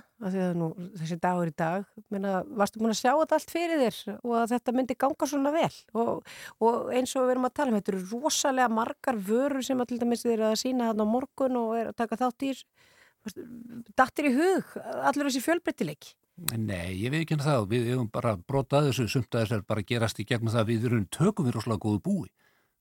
nú, 0.57 0.69
þessi 0.97 1.19
dagur 1.21 1.51
í 1.51 1.55
dag, 1.57 1.85
meina, 2.13 2.39
varstu 2.57 2.81
búin 2.81 2.95
að 2.95 3.01
sjá 3.03 3.11
þetta 3.11 3.37
allt 3.37 3.53
fyrir 3.53 3.83
þér 3.83 3.99
og 4.17 4.37
að 4.41 4.55
þetta 4.55 4.75
myndi 4.77 4.97
ganga 5.05 5.29
svona 5.29 5.53
vel 5.53 5.73
og, 5.93 6.33
og 6.65 6.93
eins 6.97 7.13
og 7.13 7.27
við 7.27 7.35
erum 7.35 7.49
að 7.51 7.57
tala 7.61 7.75
um, 7.75 7.79
þetta 7.81 7.93
eru 7.93 8.05
rosalega 8.15 8.73
margar 8.79 9.21
vörur 9.29 9.67
sem 9.67 9.83
að 9.83 9.93
til 9.93 10.01
dæmis 10.01 10.25
eru 10.25 10.49
að 10.49 10.59
sína 10.63 10.91
þarna 10.91 11.09
á 11.09 11.15
morgun 11.19 11.61
og 11.61 11.75
er 11.77 11.93
að 11.93 11.99
taka 12.01 12.21
þátt 12.23 12.49
í, 12.49 12.55
dattir 13.97 14.31
í 14.31 14.37
hug, 14.37 14.77
allur 15.09 15.29
þessi 15.29 15.43
fjölbreytileik. 15.45 16.15
Nei, 16.37 16.99
ég 17.01 17.13
veit 17.13 17.23
ekki 17.23 17.37
um 17.39 17.45
það. 17.45 17.67
Við 17.71 17.87
hefum 17.93 18.09
bara 18.13 18.35
brotað 18.37 18.91
þessu 18.91 19.07
sumt 19.09 19.33
að 19.33 19.47
þess 19.47 19.57
er 19.57 19.63
bara 19.71 19.85
gerast 19.89 20.21
í 20.21 20.27
gegnum 20.29 20.53
það 20.53 20.65
að 20.65 20.73
við 20.73 20.85
erum 20.91 21.07
tökum 21.17 21.49
við 21.49 21.57
rosalega 21.57 21.85
góðu 21.87 22.03
búi. 22.05 22.29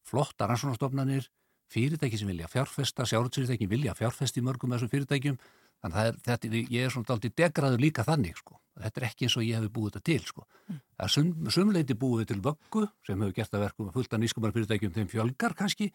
Flotta 0.06 0.50
rannsónastofnanir, 0.50 1.30
fyrirtæki 1.72 2.20
sem 2.20 2.30
vilja 2.30 2.52
fjárfesta, 2.52 3.08
sjárhaldsfyrirtæki 3.08 3.70
vilja 3.72 3.96
fjárfesta 3.96 4.42
í 4.42 4.46
mörgum 4.46 4.76
þessum 4.76 4.92
fyrirtækjum. 4.92 5.40
Þannig 5.86 6.02
að 6.02 6.12
er, 6.12 6.22
þetta, 6.28 6.52
ég 6.76 6.84
er 6.84 6.94
svona 6.94 7.16
aldrei 7.16 7.34
degraður 7.40 7.84
líka 7.84 8.06
þannig, 8.06 8.38
sko. 8.44 8.60
Þetta 8.76 9.02
er 9.02 9.08
ekki 9.08 9.28
eins 9.28 9.40
og 9.40 9.46
ég 9.46 9.60
hefði 9.60 9.74
búið 9.76 9.92
þetta 9.94 10.06
til, 10.12 10.22
sko. 10.28 10.48
Það 10.68 11.06
er 11.08 11.14
sum, 11.16 11.34
sumleiti 11.56 12.00
búið 12.00 12.30
til 12.32 12.42
vöggu 12.44 12.88
sem 13.08 13.22
hefur 13.22 13.36
gert 13.40 13.56
að 13.56 13.68
verkum 13.70 13.92
fullt 13.96 14.16
af 14.16 14.24
nýskumar 14.24 14.56
fyrirtækjum 14.56 14.96
þeim 14.96 15.12
fjölgar 15.12 15.56
kannski, 15.56 15.92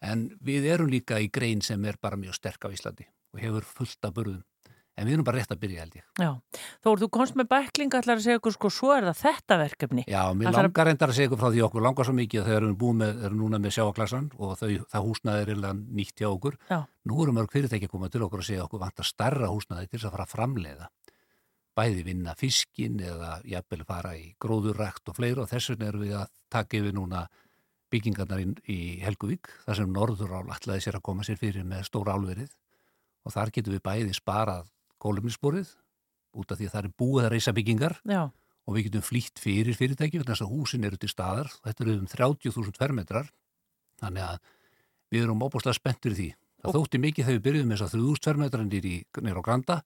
en 0.00 0.28
við 0.44 0.68
erum 0.74 0.92
líka 0.92 1.18
í 1.18 1.30
grein 1.32 1.64
sem 1.64 1.82
er 1.84 1.98
bara 2.00 2.20
mjög 2.20 2.38
sterk 2.38 2.68
á 2.68 2.72
Íslandi 2.72 3.08
og 3.34 3.42
hefur 3.42 3.66
fullt 3.66 4.08
af 4.08 4.14
börðum. 4.16 4.44
En 5.00 5.06
við 5.08 5.14
erum 5.16 5.24
bara 5.24 5.40
rétt 5.40 5.52
að 5.54 5.60
byrja, 5.62 5.84
held 5.84 5.94
ég. 5.96 6.04
já. 6.20 6.60
Þó 6.84 6.88
þú 7.00 7.06
komst 7.14 7.36
með 7.38 7.46
bæklinga 7.48 8.00
allar 8.02 8.18
að 8.18 8.24
segja 8.26 8.40
okkur, 8.40 8.54
sko, 8.56 8.70
svo 8.74 8.90
er 8.92 9.06
það 9.06 9.20
þetta 9.20 9.56
verkefni. 9.62 10.04
Já, 10.10 10.20
mér 10.36 10.50
Ætlar 10.50 10.66
langar 10.66 10.88
reyndar 10.90 11.12
að 11.12 11.16
segja 11.16 11.30
ykkur 11.30 11.40
frá 11.40 11.48
því 11.54 11.62
okkur 11.64 11.84
langar 11.86 12.08
svo 12.08 12.14
mikið 12.18 12.40
að 12.42 12.48
þegar 12.50 12.60
við 12.60 12.66
erum 12.66 12.78
búin 12.82 13.00
með, 13.00 13.22
erum 13.24 13.40
núna 13.40 13.60
með 13.64 13.74
sjáaklassan 13.78 14.28
og 14.36 14.52
þau, 14.60 14.68
það 14.92 15.06
húsnaði 15.06 15.46
er 15.46 15.52
illa 15.54 15.72
nýtt 15.78 16.20
hjá 16.20 16.28
okkur. 16.28 16.58
Já. 16.68 16.78
Nú 17.08 17.22
eru 17.24 17.36
mörg 17.38 17.54
fyrirtæki 17.54 17.88
að 17.88 17.94
koma 17.94 18.12
til 18.12 18.24
okkur 18.26 18.42
að 18.42 18.48
segja 18.50 18.66
okkur 18.66 18.82
vantar 18.84 19.08
starra 19.08 19.48
húsnaði 19.54 19.88
til 19.88 19.96
þess 19.96 20.10
að 20.10 20.16
fara 20.18 20.26
að 20.28 20.34
framleiða. 20.34 20.90
Bæði 21.80 22.04
vinna 22.10 22.36
fiskin 22.36 23.00
eða 23.00 23.38
jafnvel 23.48 23.86
fara 23.88 24.16
í 24.18 24.34
gróðurrækt 24.42 25.08
og 25.08 25.16
fleira 25.16 25.46
og 25.46 25.48
þess 25.48 25.72
vegna 25.72 25.88
erum 25.94 26.04
við 26.04 26.16
að 26.18 26.32
taka 26.52 26.76
yfir 26.76 26.98
núna 26.98 27.28
byggingarnar 27.90 28.42
í, 28.42 28.50
í 28.68 28.80
Helguvík 29.00 29.48
þar 29.64 29.78
sem 29.80 29.94
Norðurál 29.94 30.50
ætlaði 30.52 30.84
sér 30.84 30.98
að 30.98 31.06
koma 31.08 31.24
sér 31.24 31.40
fyrir 31.40 31.64
með 31.64 31.86
stóra 31.88 32.18
álverið 32.18 32.50
og 33.24 33.34
þar 33.34 33.52
getum 33.54 33.76
við 33.76 33.82
bæði 33.86 34.16
sparað 34.16 34.68
kólumnissporið 35.00 35.72
út 36.40 36.52
af 36.52 36.60
því 36.60 36.68
að 36.68 36.74
það 36.76 36.84
er 36.84 36.94
búið 37.02 37.24
að 37.26 37.32
reysa 37.34 37.54
byggingar. 37.56 37.96
Já, 38.06 38.22
og 38.70 38.76
við 38.76 38.86
getum 38.86 39.02
flýtt 39.02 39.40
fyrir 39.42 39.74
fyrirtæki 39.74 40.20
þess 40.22 40.44
að 40.44 40.52
húsin 40.52 40.84
eru 40.86 40.98
til 41.00 41.10
staðar. 41.10 41.48
Þetta 41.64 41.84
eru 41.84 41.96
um 41.98 42.06
30.000 42.10 42.78
fermetrar. 42.78 43.30
Þannig 44.00 44.26
að 44.28 44.38
við 45.10 45.24
erum 45.26 45.42
óbúslega 45.42 45.74
spenntur 45.74 46.14
í 46.14 46.18
því. 46.20 46.28
Það 46.60 46.76
þótti 46.76 47.00
mikið 47.00 47.26
þegar 47.26 47.38
við 47.38 47.44
byrjuðum 47.48 47.72
þess 47.74 47.86
að 47.86 47.94
3000 47.96 48.26
fermetrar 48.28 48.66
nýr 48.70 49.40
á 49.40 49.42
Granda 49.42 49.78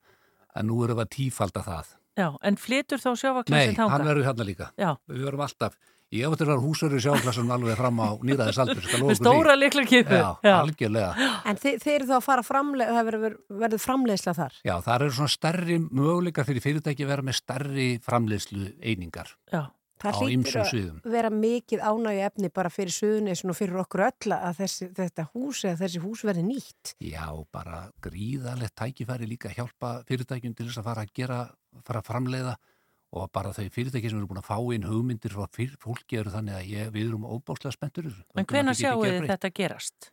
en 0.54 0.68
nú 0.68 0.80
erum 0.84 0.98
við 0.98 1.06
að 1.06 1.12
tífalda 1.16 1.62
það. 1.64 1.92
Já, 2.14 2.28
en 2.46 2.56
flytur 2.60 3.00
þá 3.02 3.08
Nei, 3.10 3.20
sjávaklasin 3.22 3.76
þanga? 3.78 3.90
hann 3.90 4.06
verður 4.06 4.26
hérna 4.28 4.46
líka. 4.46 4.66
Já. 4.78 4.90
við 5.10 5.24
verum 5.26 5.42
alltaf, 5.42 5.78
ég 6.12 6.24
hef 6.26 6.34
að 6.36 6.42
vera 6.44 6.56
húsverður 6.62 7.02
sjáklassum 7.06 7.52
alveg 7.54 7.78
fram 7.78 8.00
á 8.04 8.08
nýraðis 8.22 8.58
aldur 8.62 8.88
Með 9.04 9.16
stóra 9.18 9.54
likla 9.58 9.84
kipu. 9.88 10.18
Já, 10.20 10.26
Já. 10.44 10.56
algjörlega 10.60 11.28
En 11.48 11.56
þið, 11.62 11.78
þið 11.84 11.94
eru 11.94 12.08
þá 12.10 12.16
að 12.18 12.26
fara 12.28 12.42
framleið, 12.46 12.92
það 12.98 13.08
verður, 13.10 13.38
verður 13.64 13.82
framleiðsla 13.84 14.34
þar. 14.38 14.58
Já, 14.64 14.74
það 14.84 14.94
eru 15.00 15.14
svona 15.18 15.34
stærri 15.34 15.78
möguleikar 15.88 16.44
fyrir 16.50 16.64
fyrirtæki 16.66 17.06
að 17.06 17.14
vera 17.14 17.22
með 17.30 17.40
stærri 17.40 17.88
framleiðslu 18.04 18.68
einingar 18.84 19.32
Já. 19.52 19.64
Það 20.04 20.16
hlýtur 20.20 20.56
að 20.60 20.66
sviðum. 20.68 20.96
vera 21.08 21.28
mikið 21.32 21.80
ánægju 21.80 22.24
efni 22.26 22.48
bara 22.52 22.68
fyrir 22.68 22.92
suðunis 22.92 23.40
og 23.46 23.56
fyrir 23.56 23.78
okkur 23.80 24.02
öll 24.04 24.34
að 24.36 24.58
þessi, 24.58 24.88
þetta 24.98 25.24
hús 25.32 25.62
eða 25.64 25.78
þessi 25.80 26.02
hús 26.02 26.24
verði 26.26 26.42
nýtt. 26.44 26.90
Já, 27.00 27.24
bara 27.54 27.78
gríðalegt 28.04 28.74
tækifæri 28.76 29.28
líka 29.30 29.48
að 29.48 29.62
hjálpa 29.62 29.92
fyrirtækjum 30.10 30.56
til 30.58 30.66
þess 30.68 30.82
að 30.82 30.88
fara 30.90 31.06
að 31.06 31.14
gera, 31.16 31.38
fara 31.86 32.02
að 32.02 32.10
framleiða 32.10 32.54
og 33.14 33.30
bara 33.34 33.52
þau 33.54 33.68
fyrirtæki 33.70 34.10
sem 34.10 34.18
eru 34.18 34.28
búin 34.30 34.40
að 34.40 34.48
fá 34.48 34.56
inn 34.74 34.86
hugmyndir 34.88 35.34
frá 35.34 35.46
fólki 35.82 36.18
eru 36.18 36.32
þannig 36.34 36.56
að 36.58 36.70
ég, 36.72 36.88
við 36.94 37.10
erum 37.12 37.26
óbáslega 37.28 37.76
spenntur. 37.76 38.10
En 38.34 38.46
getum 38.48 38.74
sjáu 38.74 39.04
þið 39.04 39.28
þetta 39.30 39.50
gerast? 39.54 40.10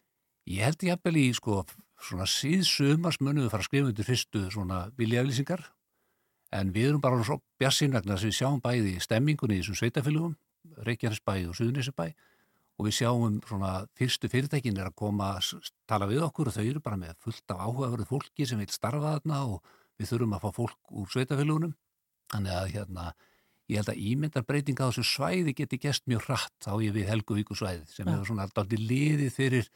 Ég 0.50 0.68
held 0.68 0.86
ég 0.86 0.94
jafnvel 0.94 1.18
í 1.22 1.28
sko 1.38 1.64
svona 2.02 2.28
síðsumars 2.30 3.20
munum 3.22 3.46
við 3.46 3.54
fara 3.54 3.66
að 3.66 3.70
skrifa 3.70 3.90
undir 3.92 4.08
fyrstu 4.08 4.44
svona 4.54 4.82
viljaflýsingar 4.98 5.66
en 6.58 6.74
við 6.76 6.92
erum 6.92 7.04
bara 7.04 7.22
svo 7.26 7.40
þess 7.62 7.84
að 7.86 8.26
við 8.28 8.38
sjáum 8.38 8.62
bæði 8.62 8.98
stemmingunni 9.02 9.58
í 9.58 9.62
þessum 9.62 9.80
sveitafélugum, 9.80 10.36
Reykjanesbæ 10.86 11.34
og 11.50 11.58
Suðunisebæ 11.58 12.08
og 12.82 12.88
við 12.88 12.98
sjáum 12.98 13.38
svona 13.46 13.72
fyrstu 13.98 14.30
fyrirtækin 14.32 14.80
er 14.82 14.90
að 14.90 14.98
koma 15.02 15.36
að 15.38 15.70
tala 15.90 16.10
við 16.10 16.26
okkur 16.26 16.50
og 16.50 16.58
þau 16.58 16.64
eru 16.66 16.82
bara 16.84 17.00
með 17.00 17.16
fullt 17.24 17.54
af 17.54 17.62
áhugaverðu 17.62 18.08
fólki 18.10 18.48
sem 18.50 18.62
vil 18.62 18.70
starfa 18.74 19.16
þarna 19.18 19.44
og 19.54 19.72
við 20.02 20.12
þurfum 20.12 20.36
að 20.38 20.46
fá 20.46 20.58
fólk 20.58 20.94
úr 20.98 21.12
sveitafélugunum 21.14 21.76
þannig 22.32 22.56
að 22.58 22.72
hérna 22.76 23.06
ég 23.72 23.80
held 23.82 23.92
að 23.94 24.02
ímyndarbreytinga 24.12 24.84
á 24.84 24.90
þessu 24.92 25.06
svæði 25.08 25.54
geti 25.56 25.80
gest 25.80 26.04
mjög 26.12 26.26
hratt 26.28 26.68
á 26.68 26.74
ég 26.84 26.92
við 26.96 27.08
Helguvíku 27.12 27.56
svæði 27.56 27.86
sem 27.92 28.06
Já. 28.08 28.12
hefur 28.16 28.28
svona 28.32 28.48
alltaf 28.48 28.68
liðið 28.72 29.32
fyrir 29.36 29.70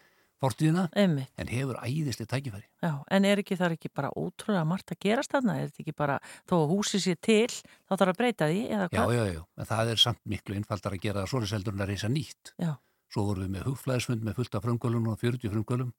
fortíðina 0.43 0.89
Einmitt. 0.99 1.29
en 1.39 1.47
hefur 1.47 1.77
æðislega 1.79 2.27
tækifæri. 2.33 2.65
Já, 2.83 2.91
en 3.15 3.25
er 3.25 3.39
ekki 3.39 3.55
þar 3.55 3.75
ekki 3.77 3.89
bara 3.95 4.09
ótrúlega 4.19 4.65
margt 4.67 4.91
að 4.91 4.99
gerast 5.05 5.31
þarna? 5.31 5.55
Er 5.61 5.69
þetta 5.69 5.83
ekki 5.85 5.95
bara, 5.95 6.17
þó 6.49 6.55
að 6.57 6.73
húsi 6.73 6.99
sé 6.99 7.15
til, 7.15 7.47
þá 7.87 7.93
þarf 7.95 8.11
að 8.11 8.19
breyta 8.19 8.49
því, 8.51 8.65
eða 8.67 8.89
Já, 8.89 8.97
hvað? 8.99 9.13
já, 9.15 9.23
já, 9.31 9.41
en 9.63 9.69
það 9.71 9.91
er 9.93 10.03
samt 10.03 10.21
miklu 10.27 10.57
einfaldar 10.59 10.97
að 10.97 11.03
gera 11.07 11.23
það 11.23 11.31
svoleiðseldur 11.31 11.77
en 11.77 11.85
að 11.85 11.91
reysa 11.93 12.11
nýtt. 12.11 12.51
Já. 12.59 12.73
Svo 13.15 13.23
vorum 13.29 13.45
við 13.47 13.53
með 13.55 13.67
hugflæðisfund 13.69 14.27
með 14.27 14.35
fullt 14.41 14.55
af 14.59 14.65
frumkvölum 14.67 15.07
og 15.13 15.19
40 15.23 15.53
frumkvölum 15.55 15.93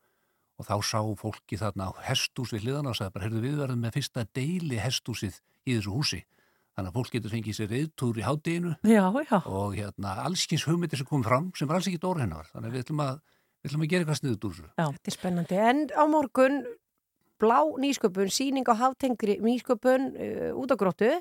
og 0.61 0.69
þá 0.69 0.77
sá 0.85 1.01
fólki 1.17 1.57
þarna 1.61 1.89
hestús 2.05 2.53
við 2.53 2.67
hliðana 2.67 2.93
og 2.93 2.97
sagði 3.01 3.15
bara, 3.17 3.25
heyrðu 3.25 3.41
við 3.47 3.57
verðum 3.65 3.83
með 3.87 3.97
fyrsta 3.97 4.27
deili 4.37 4.79
hestúsið 4.85 5.41
í 5.65 5.79
þessu 5.79 5.97
húsi. 5.97 6.21
Þannig 6.77 6.93
að 6.93 6.97
fólk 6.99 7.15
getur 7.15 7.33
fengið 7.33 7.55
sér 7.57 7.71
reyðtúr 7.73 8.19
í 8.21 8.25
hátteginu 8.27 8.73
og 9.49 9.77
hérna 9.79 10.11
allskins 10.27 10.67
hugmyndir 10.69 11.01
sem 11.01 11.09
kom 11.09 11.23
fram 11.25 11.47
sem 11.57 11.69
var 11.71 11.79
alls 11.79 11.87
ekki 11.89 12.01
dórhennar. 12.03 12.51
Þannig 12.51 12.69
að 12.69 12.75
við 12.75 12.83
ætlum 12.85 13.01
að, 13.01 13.21
við 13.65 13.71
ætlum 13.71 13.85
að 13.87 13.93
gera 13.93 14.05
eitthvað 14.05 14.19
sniðut 14.21 14.45
úr 14.45 14.57
þessu. 14.59 14.67
Já. 14.69 14.85
Þetta 14.85 15.11
er 15.13 15.17
spennandi. 15.17 15.61
En 15.71 15.81
á 15.97 16.05
morgun, 16.13 16.59
blá 17.41 17.57
nýsköpun, 17.81 18.33
síning 18.37 18.69
á 18.69 18.75
haftengri 18.77 19.39
nýsköpun 19.41 20.11
uh, 20.13 20.51
út 20.61 20.69
á 20.69 20.77
gróttu. 20.77 21.15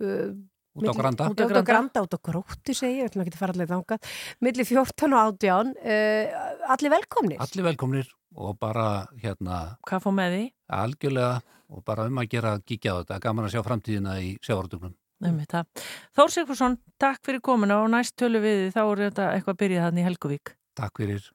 Uh, 0.00 0.32
út 0.80 0.88
á 0.88 0.96
Granda. 0.96 1.28
Út 1.36 1.44
á 1.44 1.68
Granda, 1.68 2.06
út 2.08 2.16
á 2.16 2.20
Gróttu 2.24 2.72
segi 2.72 3.02
ég, 3.02 3.02
við 3.02 3.10
ætlum 3.10 3.26
ekki 3.26 3.36
að 3.36 3.42
fara 3.44 3.58
allir 3.58 3.72
þangað. 3.74 4.14
Milli 4.40 4.68
14 4.72 5.12
og 5.12 5.34
18, 5.36 5.76
uh, 5.84 6.72
allir 6.72 6.96
velkomnir. 6.96 7.44
Allir 7.44 7.68
velkomnir 7.68 8.08
og 8.36 8.58
bara 8.60 9.06
hérna 9.22 9.76
Hvað 9.88 10.04
fór 10.04 10.16
með 10.18 10.34
því? 10.36 10.44
algjörlega 10.78 11.40
og 11.68 11.84
bara 11.84 12.06
um 12.08 12.20
að 12.20 12.30
gera 12.32 12.58
kíkja 12.64 12.94
á 12.96 12.98
þetta, 13.00 13.20
gaman 13.20 13.48
að 13.48 13.54
sjá 13.56 13.62
framtíðina 13.66 14.18
í 14.24 14.36
sjávardugnum. 14.44 14.94
Það. 15.18 15.66
Þór 16.14 16.30
Sigfússon, 16.30 16.76
takk 17.02 17.24
fyrir 17.26 17.42
komuna 17.42 17.80
og 17.82 17.90
næst 17.90 18.14
tölu 18.16 18.38
við 18.40 18.68
þá 18.76 18.84
er 18.84 19.02
þetta 19.08 19.26
eitthvað 19.34 19.56
að 19.56 19.60
byrja 19.64 19.82
þannig 19.88 20.04
í 20.04 20.06
Helguvík. 20.06 20.52
Takk 20.78 21.02
fyrir. 21.02 21.26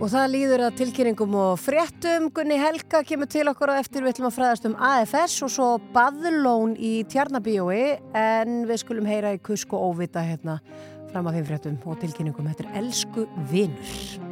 Og 0.00 0.08
það 0.08 0.30
líður 0.32 0.62
að 0.68 0.76
tilkynningum 0.80 1.34
og 1.36 1.58
fréttum. 1.60 2.30
Gunni 2.32 2.56
Helga 2.56 3.02
kemur 3.04 3.28
til 3.28 3.44
okkur 3.50 3.74
á 3.76 3.80
eftir 3.82 4.06
við 4.06 4.14
ætlum 4.14 4.30
að 4.30 4.36
fræðast 4.38 4.68
um 4.70 4.78
AFS 4.88 5.36
og 5.44 5.52
svo 5.52 5.68
Baðlón 5.92 6.78
í 6.80 6.94
Tjarnabíói 7.12 7.98
en 8.16 8.62
við 8.70 8.84
skulum 8.86 9.10
heyra 9.10 9.34
í 9.36 9.42
kusk 9.44 9.74
og 9.76 9.90
óvita 9.92 10.24
hérna 10.24 10.60
fram 11.12 11.28
að 11.28 11.40
þeim 11.40 11.48
fréttum 11.50 11.80
og 11.84 12.00
tilkynningum. 12.00 12.48
Þetta 12.54 12.70
er 12.70 12.84
Elsku 12.86 13.26
Vinur. 13.52 14.31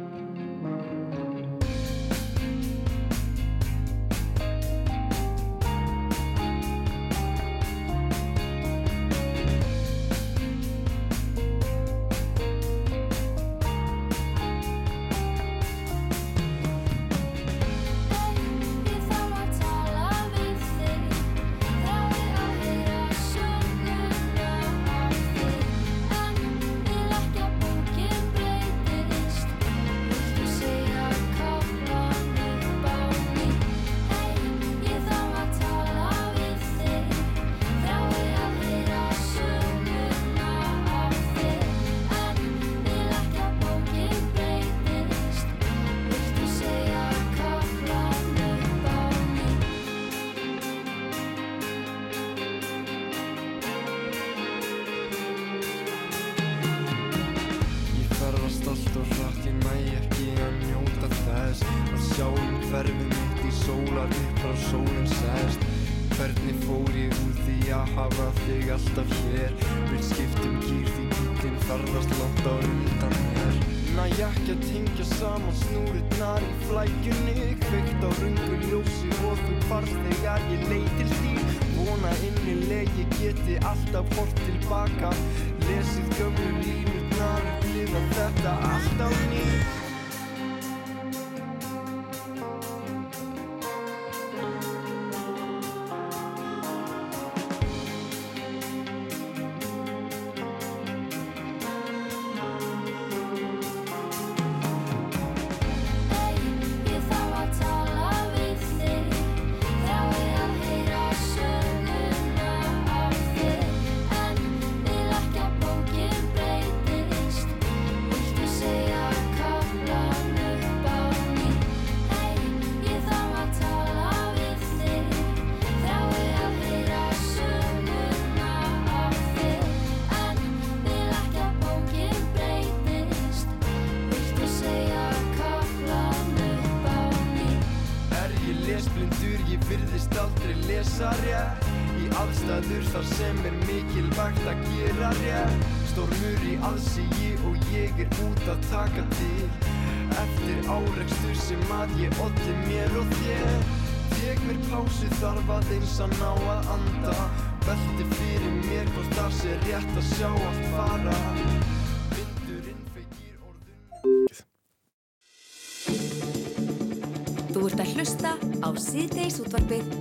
Hlusta 168.71 168.79
á 168.79 168.79
síðdeis 168.79 169.39
útvarpið 169.43 170.00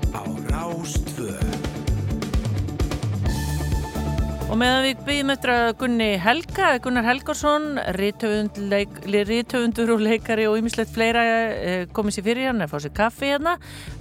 meðan 4.61 4.85
við 4.85 4.99
byggjum 5.07 5.31
eftir 5.33 5.51
að 5.55 5.69
Gunni 5.81 6.07
Helga, 6.21 6.69
Gunnar 6.85 7.07
Helgarsson, 7.07 7.79
rithöfundur 7.97 9.93
og 9.95 10.03
leikari 10.05 10.45
og 10.51 10.59
ýmislegt 10.59 10.93
fleira 10.93 11.23
eh, 11.25 11.85
komið 11.97 12.17
sér 12.17 12.27
fyrir 12.27 12.49
hérna, 12.49 12.69
fá 12.69 12.77
sér 12.83 12.93
kaffi 12.97 13.31
hérna, 13.31 13.55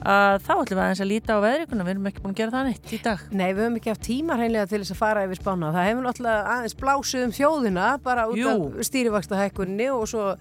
að 0.03 0.41
þá 0.43 0.51
ætlum 0.57 0.79
við 0.79 0.83
aðeins 0.83 1.03
að 1.05 1.09
líta 1.13 1.37
á 1.39 1.43
veðrikuna, 1.45 1.85
við 1.87 1.93
erum 1.93 2.09
ekki 2.11 2.23
búin 2.25 2.35
að 2.35 2.41
gera 2.41 2.55
það 2.57 2.67
neitt 2.67 2.91
í 2.91 3.01
dag. 3.05 3.25
Nei, 3.31 3.45
við 3.47 3.61
höfum 3.63 3.79
ekki 3.79 3.93
haft 3.93 4.05
tíma 4.09 4.39
hreinlega 4.39 4.69
til 4.71 4.81
þess 4.81 4.95
að 4.95 5.01
fara 5.03 5.25
yfir 5.27 5.39
spána. 5.39 5.73
Það 5.75 5.89
hefur 5.89 6.07
náttúrulega 6.07 6.55
aðeins 6.55 6.79
blásið 6.81 7.25
um 7.27 7.35
þjóðina 7.39 7.89
bara 8.03 8.29
út 8.31 8.41
Jú. 8.41 8.55
af 8.55 8.89
stýrivaksta 8.89 9.39
hækkunni 9.39 9.91
og 9.95 10.07
svo, 10.11 10.31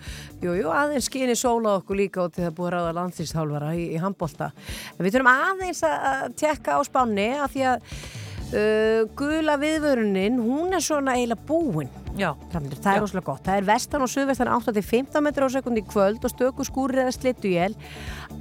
jú, 0.43 0.57
jú, 0.59 0.73
aðeins 0.75 1.07
skinni 1.13 1.37
sóla 1.39 1.79
okkur 1.79 2.01
líka 2.03 2.27
út 2.27 2.41
í 2.41 2.47
það 2.47 2.57
búið 2.59 2.75
ráða 2.75 2.97
landslýstálfara 2.99 3.75
í, 3.79 3.93
í 3.95 4.03
handbolta. 4.03 4.51
Uh, 8.49 9.05
gula 9.13 9.59
viðvörunin, 9.61 10.39
hún 10.41 10.73
er 10.73 10.81
svona 10.81 11.19
eiginlega 11.19 11.45
búin. 11.45 11.91
Já. 12.17 12.33
Það 12.53 12.93
er 12.95 13.03
rosalega 13.03 13.27
gott. 13.27 13.43
Það 13.47 13.59
er 13.61 13.67
vestan 13.69 14.05
og 14.05 14.11
suðvestan 14.13 14.51
8-15 14.51 15.25
metrar 15.25 15.51
á 15.51 15.55
sekundi 15.55 15.83
í 15.83 15.87
kvöld 15.89 16.25
og 16.25 16.33
stöku 16.33 16.65
skúrir 16.67 17.03
eða 17.05 17.15
slittu 17.15 17.51
jél. 17.53 17.77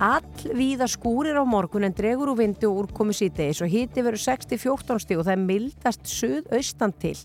All 0.03 0.23
víða 0.53 0.87
skúrir 0.89 1.37
á 1.37 1.43
morgun 1.47 1.87
en 1.87 1.95
dregur 1.97 2.31
úr 2.31 2.39
vindi 2.39 2.67
og 2.69 2.83
úrkomu 2.83 3.15
síðdeis 3.17 3.61
og 3.65 3.71
hiti 3.71 4.03
verður 4.05 4.21
6-14 4.23 5.01
stíg 5.03 5.21
og 5.21 5.27
það 5.27 5.33
er 5.33 5.45
mildast 5.45 6.09
suðaustan 6.11 6.93
til. 7.01 7.15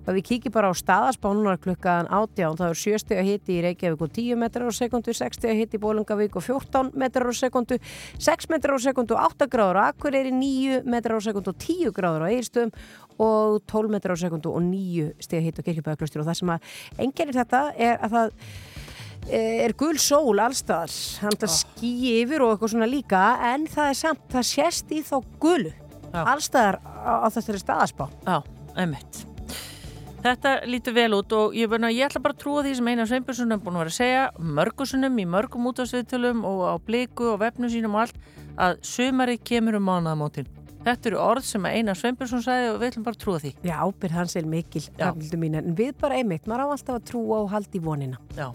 Og 0.00 0.10
ef 0.12 0.18
við 0.18 0.26
kíkjum 0.30 0.54
bara 0.54 0.70
á 0.70 0.74
staðaspánunar 0.78 1.60
klukkan 1.62 2.08
18 2.08 2.58
þá 2.60 2.64
er 2.70 2.80
7 2.82 3.02
stíg 3.02 3.22
að 3.22 3.30
hiti 3.32 3.58
í 3.58 3.64
Reykjavík 3.66 4.04
og 4.06 4.14
10 4.14 4.40
metrar 4.40 4.70
á 4.70 4.72
sekundu, 4.74 5.14
6 5.14 5.40
stíg 5.40 5.52
að 5.52 5.62
hiti 5.64 5.78
í 5.78 5.82
Bólungavík 5.82 6.38
og 6.38 6.46
14 6.46 6.92
metrar 6.94 7.30
á 7.30 7.34
sekundu, 7.34 7.80
6 8.18 8.50
metrar 8.52 8.78
á 8.78 8.80
sekundu 8.82 9.18
og 9.18 9.34
8 9.34 9.50
gráður 9.50 9.82
á 9.82 9.90
Akureyri, 9.90 10.30
9 10.34 10.82
metrar 10.86 11.18
á 11.18 11.22
sekundu 11.22 11.54
og 11.54 11.58
10 11.58 11.94
gráður 11.96 12.26
á 12.26 12.28
Eirstöðum 12.30 12.74
og 13.20 13.60
12 13.70 13.92
metrar 13.92 14.16
á 14.16 14.22
sekundu 14.22 14.52
og 14.54 14.64
9 14.66 15.10
stíg 15.20 15.40
að 15.40 15.48
hiti 15.48 15.64
á 15.64 15.66
Kirkjubæðaklaustur 15.68 16.22
og 16.22 16.30
það 16.30 16.40
sem 16.40 16.54
að 16.54 16.70
engerir 17.06 17.38
þetta 17.40 17.62
er 17.76 17.98
að 18.00 18.16
það 18.16 18.32
eh, 19.28 19.56
er 19.66 19.76
gul 19.84 19.94
sól 20.00 20.40
allstaðar 20.40 20.96
hann 21.24 21.40
það 21.44 21.54
ský 21.58 21.94
yfir 22.20 22.46
og 22.46 22.54
eitthvað 22.54 22.74
svona 22.74 22.90
líka 22.90 23.24
en 23.52 23.68
það 23.70 23.92
er 23.92 24.00
samt, 24.04 24.26
það 24.32 24.50
sést 24.54 24.94
í 24.96 25.02
þá 25.06 25.16
gulu 25.42 25.74
allstaðar 26.10 26.80
á, 26.82 27.12
á 27.22 27.28
þessari 27.30 27.60
staðaspá. 27.62 28.08
Já, 28.26 28.40
einmitt. 28.74 29.26
Þetta 30.20 30.52
lítur 30.68 30.92
vel 30.92 31.14
út 31.16 31.32
og 31.32 31.54
ég, 31.56 31.70
bena, 31.72 31.88
ég 31.88 32.10
ætla 32.10 32.20
bara 32.20 32.36
að 32.36 32.42
trúa 32.42 32.64
því 32.66 32.74
sem 32.76 32.88
Einar 32.92 33.08
Sveinbjörnsson 33.08 33.54
er 33.54 33.60
búin 33.62 33.78
að 33.78 33.84
vera 33.86 33.92
að 33.94 33.96
segja 33.96 34.24
mörgusunum 34.58 35.16
í 35.16 35.24
mörgum 35.32 35.70
útastviðtölum 35.70 36.42
og 36.44 36.60
á 36.68 36.74
bliku 36.84 37.30
og 37.32 37.40
vefnum 37.40 37.72
sínum 37.72 37.96
og 37.96 38.04
allt 38.04 38.18
að 38.60 38.82
sumari 38.84 39.38
kemur 39.40 39.78
um 39.78 39.88
mánaðamótin. 39.88 40.50
Þetta 40.80 41.10
eru 41.10 41.18
orð 41.20 41.44
sem 41.44 41.66
Einar 41.68 41.98
Sveinbjörnsson 41.98 42.44
sagði 42.44 42.70
og 42.70 42.78
við 42.80 42.92
ætlum 42.92 43.04
bara 43.04 43.18
að 43.18 43.24
trúa 43.24 43.40
því. 43.42 43.50
Já, 43.68 43.74
ábyrð 43.84 44.16
hans 44.16 44.36
er 44.40 44.46
mikil, 44.48 44.82
Rafnildur 44.96 45.42
mín, 45.42 45.58
en 45.60 45.76
við 45.76 45.92
bara 46.00 46.20
einmitt, 46.20 46.48
maður 46.48 46.64
á 46.64 46.72
alltaf 46.76 46.96
að 46.96 47.04
trúa 47.10 47.42
og 47.42 47.50
halda 47.52 47.76
í 47.76 47.82
vonina. 47.84 48.20
Já. 48.38 48.48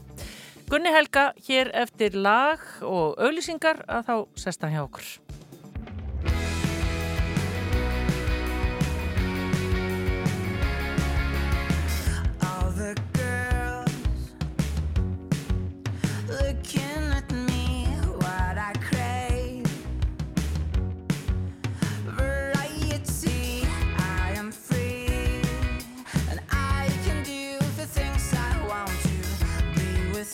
Gunni 0.65 0.89
Helga, 0.89 1.27
hér 1.45 1.69
eftir 1.77 2.17
lag 2.17 2.63
og 2.81 3.19
auðlýsingar 3.21 3.83
að 3.85 4.09
þá 4.09 4.15
sest 4.41 4.65
hann 4.65 4.73
hjá 4.73 4.81
okkur. 4.87 5.11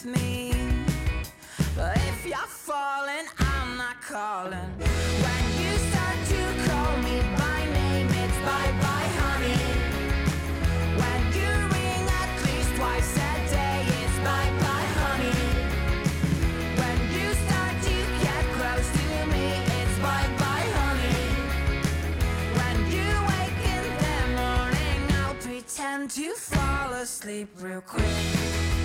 Me, 0.05 0.53
but 1.75 1.95
if 1.97 2.25
you're 2.25 2.37
falling, 2.47 3.27
I'm 3.37 3.77
not 3.77 4.01
calling. 4.01 4.71
When 4.79 5.43
you 5.61 5.71
start 5.89 6.17
to 6.31 6.69
call 6.69 6.97
me 6.97 7.21
by 7.37 7.59
name, 7.73 8.07
it's 8.07 8.37
bye 8.47 8.73
bye, 8.81 9.09
honey. 9.21 9.61
When 11.01 11.21
you 11.37 11.49
ring 11.75 12.05
at 12.21 12.31
least 12.45 12.71
twice 12.77 13.15
a 13.17 13.33
day, 13.49 13.85
it's 14.01 14.17
bye 14.25 14.51
bye, 14.63 14.89
honey. 15.01 15.41
When 16.81 16.99
you 17.15 17.27
start 17.45 17.75
to 17.87 17.95
get 18.25 18.43
close 18.57 18.89
to 18.97 19.25
me, 19.33 19.45
it's 19.79 19.97
bye 19.99 20.29
bye, 20.41 20.67
honey. 20.79 21.23
When 22.59 22.77
you 22.95 23.09
wake 23.31 23.61
in 23.77 23.85
the 24.05 24.19
morning, 24.41 24.99
I'll 25.21 25.35
pretend 25.35 26.11
to 26.11 26.33
fall 26.33 26.93
asleep 26.93 27.49
real 27.59 27.81
quick. 27.81 28.80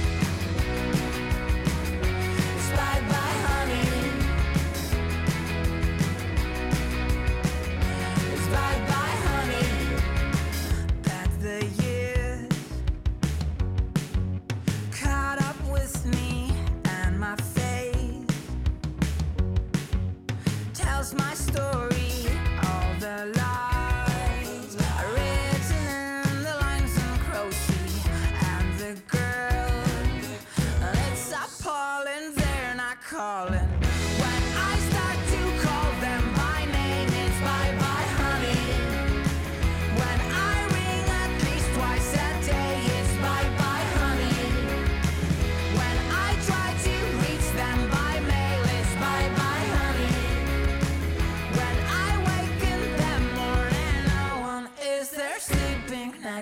Story. 21.57 21.96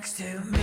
Next 0.05 0.18
to 0.18 0.53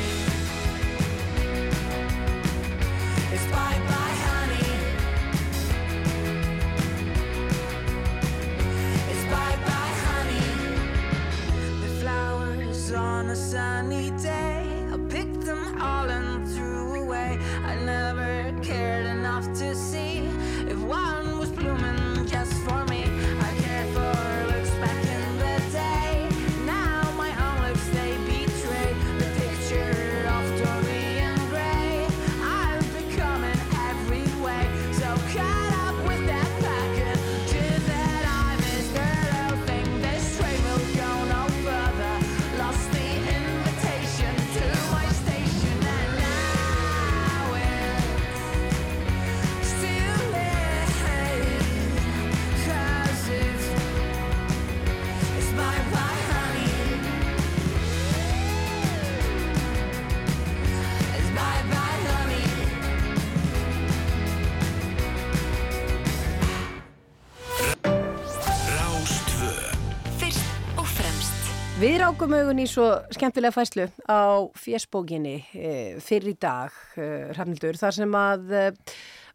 Rákum 72.21 72.35
augun 72.37 72.59
í 72.61 72.67
svo 72.69 72.83
skemmtilega 73.09 73.49
fæslu 73.49 73.87
á 74.05 74.45
fjersbókinni 74.61 75.39
e, 75.57 75.69
fyrir 76.05 76.35
í 76.35 76.37
dag, 76.37 76.75
e, 76.93 77.07
Hrafnildur, 77.31 77.79
þar 77.81 77.95
sem 77.95 78.13
að 78.13 78.53
e, 78.53 78.61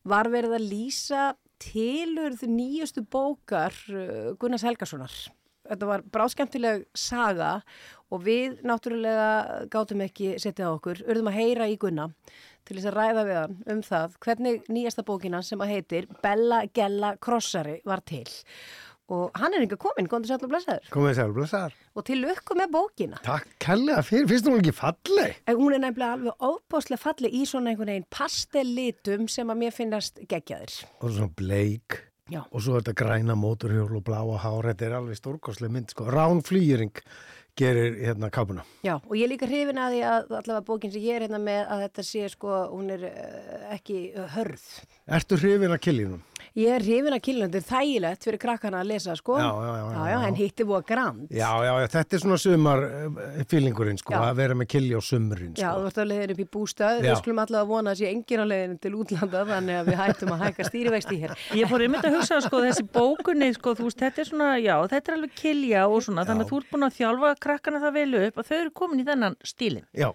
var 0.06 0.30
verið 0.30 0.54
að 0.54 0.68
lýsa 0.70 1.24
tilurð 1.58 2.44
nýjustu 2.46 3.02
bókar 3.10 3.74
Gunnars 4.38 4.62
Helgasonar. 4.68 5.16
Þetta 5.66 5.90
var 5.90 6.06
bráskemmtileg 6.14 6.86
saga 6.94 7.56
og 8.14 8.22
við 8.22 8.62
náttúrulega 8.62 9.66
gátum 9.74 10.06
ekki 10.06 10.36
setja 10.38 10.70
á 10.70 10.76
okkur, 10.78 11.02
urðum 11.10 11.32
að 11.32 11.40
heyra 11.40 11.66
í 11.66 11.74
Gunna 11.82 12.12
til 12.62 12.78
þess 12.78 12.92
að 12.92 13.00
ræða 13.00 13.26
við 13.26 13.40
hann 13.40 13.60
um 13.74 13.82
það 13.90 14.18
hvernig 14.22 14.70
nýjasta 14.70 15.02
bókina 15.10 15.42
sem 15.42 15.58
að 15.58 15.74
heitir 15.74 16.06
Bella 16.22 16.62
Gella 16.70 17.16
Krossari 17.18 17.80
var 17.82 18.06
til. 18.06 18.28
Og 19.06 19.36
hann 19.38 19.54
er 19.54 19.62
einhver 19.62 19.78
komin, 19.78 20.08
góðan 20.10 20.26
sæl 20.26 20.40
og 20.42 20.50
blessaður. 20.50 20.88
Komið 20.90 21.12
sér, 21.14 21.34
blessaðar. 21.36 21.76
Og 21.94 22.04
til 22.08 22.16
lukku 22.24 22.56
með 22.58 22.72
bókina. 22.74 23.20
Takk 23.22 23.52
kærlega 23.62 24.02
fyrir, 24.02 24.26
finnst 24.32 24.48
hún 24.50 24.58
ekki 24.58 24.74
falleg? 24.74 25.36
En 25.46 25.60
hún 25.60 25.76
er 25.76 25.84
nefnilega 25.84 26.16
alveg 26.16 26.42
óbáslega 26.42 26.98
falleg 27.04 27.36
í 27.38 27.44
svona 27.46 27.70
einhvern 27.70 27.92
veginn 27.92 28.08
pastellitum 28.10 29.30
sem 29.30 29.54
að 29.54 29.62
mér 29.62 29.76
finnast 29.76 30.18
geggjaðir. 30.26 30.74
Og 30.98 31.14
svona 31.14 31.30
bleik. 31.38 32.00
Já. 32.34 32.40
Og 32.50 32.58
svo 32.58 32.80
þetta 32.80 32.96
græna 32.98 33.38
móturhjól 33.38 34.00
og 34.00 34.06
bláa 34.08 34.42
hár, 34.42 34.66
þetta 34.72 34.88
er 34.88 34.98
alveg 34.98 35.20
stórkoslega 35.20 35.76
mynd, 35.76 35.94
sko. 35.94 36.08
Rán 36.10 36.42
flýring 36.42 36.98
gerir 37.56 37.96
hérna 38.02 38.30
kápuna. 38.30 38.64
Já, 38.84 38.98
og 38.98 39.14
ég 39.16 39.30
líka 39.30 39.46
hrifin 39.48 39.78
að 39.80 39.94
því 39.94 40.00
að 40.04 40.34
allavega 40.40 40.64
bókin 40.66 40.92
sem 40.92 41.04
ég 41.06 41.16
er 41.16 41.24
hérna 41.24 41.40
með 41.40 41.62
að 41.72 41.84
þetta 41.86 42.04
sé 42.04 42.28
sko, 42.34 42.56
hún 42.72 42.90
er 42.92 43.06
uh, 43.08 43.62
ekki 43.72 44.00
uh, 44.12 44.26
hörð. 44.34 44.66
Ertu 45.06 45.38
hrifin 45.40 45.72
að 45.72 45.80
killinum? 45.86 46.24
Ég 46.54 46.70
er 46.76 46.84
hrifin 46.84 47.16
að 47.16 47.58
er 47.58 47.66
þægilegt 47.66 48.26
fyrir 48.26 48.40
krakkana 48.42 48.82
að 48.82 48.90
lesa, 48.92 49.16
sko. 49.18 49.38
Já, 49.40 49.48
já, 49.50 49.72
já, 49.76 49.86
já, 49.96 50.06
já, 50.12 50.18
en 50.28 50.38
hitti 50.38 50.66
búa 50.68 50.82
grand. 50.86 51.26
Já, 51.30 51.50
já, 51.66 51.72
já, 51.82 51.88
þetta 51.96 52.16
er 52.16 52.22
svona 52.22 52.38
sumar 52.38 52.84
fílingurinn, 53.50 53.98
sko, 54.00 54.14
Já. 54.14 54.20
að 54.30 54.36
vera 54.40 54.54
með 54.54 54.70
killi 54.74 54.94
á 54.96 55.00
sumrin, 55.02 55.54
Já, 55.56 55.70
sko. 55.70 55.80
þú 55.80 55.90
ert 55.90 56.00
að 56.02 56.08
leiðin 56.12 56.34
upp 56.36 56.42
í 56.44 56.48
bústað, 56.56 57.00
Já. 57.00 57.06
við 57.06 57.20
skulum 57.22 57.42
allavega 57.44 57.70
vona 57.70 57.94
að 57.94 58.00
sé 58.00 58.10
engin 58.12 58.44
á 58.44 58.46
leiðin 58.46 58.78
til 58.80 58.94
útlanda, 59.00 59.44
þannig 59.50 59.80
að 59.80 59.90
við 59.90 59.98
hættum 60.02 60.32
að 60.36 60.44
hækka 60.46 60.68
stýrivexti 60.70 61.20
hér. 61.22 61.34
Ég 61.60 61.70
fór 61.70 61.86
einmitt 61.86 62.06
að 62.06 62.18
hugsa 62.18 62.40
sko 62.44 62.62
þessi 62.64 62.86
bókunni 62.96 63.50
sko 63.56 63.74
þú 63.76 63.88
veist 63.88 64.04
þetta 64.04 64.22
er 64.22 64.30
svona 64.30 64.52
já 64.60 64.76
þetta 64.86 65.12
er 65.12 65.18
alveg 65.18 65.36
kilja 65.36 65.84
og 65.90 66.04
svona 66.06 66.24
þannig 66.28 66.46
að 66.46 66.52
þú 66.52 66.60
ert 66.62 66.72
búin 66.72 66.86
að 66.86 66.96
þjálfa 67.00 67.34
krakkana 67.46 67.82
það 67.82 67.96
vel 67.98 68.08
upp 68.22 68.40
og 68.40 68.48
þau 68.48 68.56
eru 68.60 68.72
komin 68.76 69.02
í 69.02 69.06
þennan. 69.06 69.36
Já. 69.96 70.10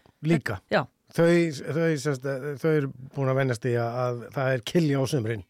Já. 0.72 0.84
Þau, 1.12 1.28
þau, 1.76 1.88
semst, 2.00 2.28
þau 2.62 2.70
eru 2.72 2.92
búin 3.12 3.32
að 3.32 3.40
vennast 3.42 3.66
í 3.68 3.74
að, 3.76 3.98
að 4.06 4.22
það 4.36 4.54
er 4.56 4.62
killi 4.72 4.96
á 4.96 5.04
sumrin. 5.12 5.44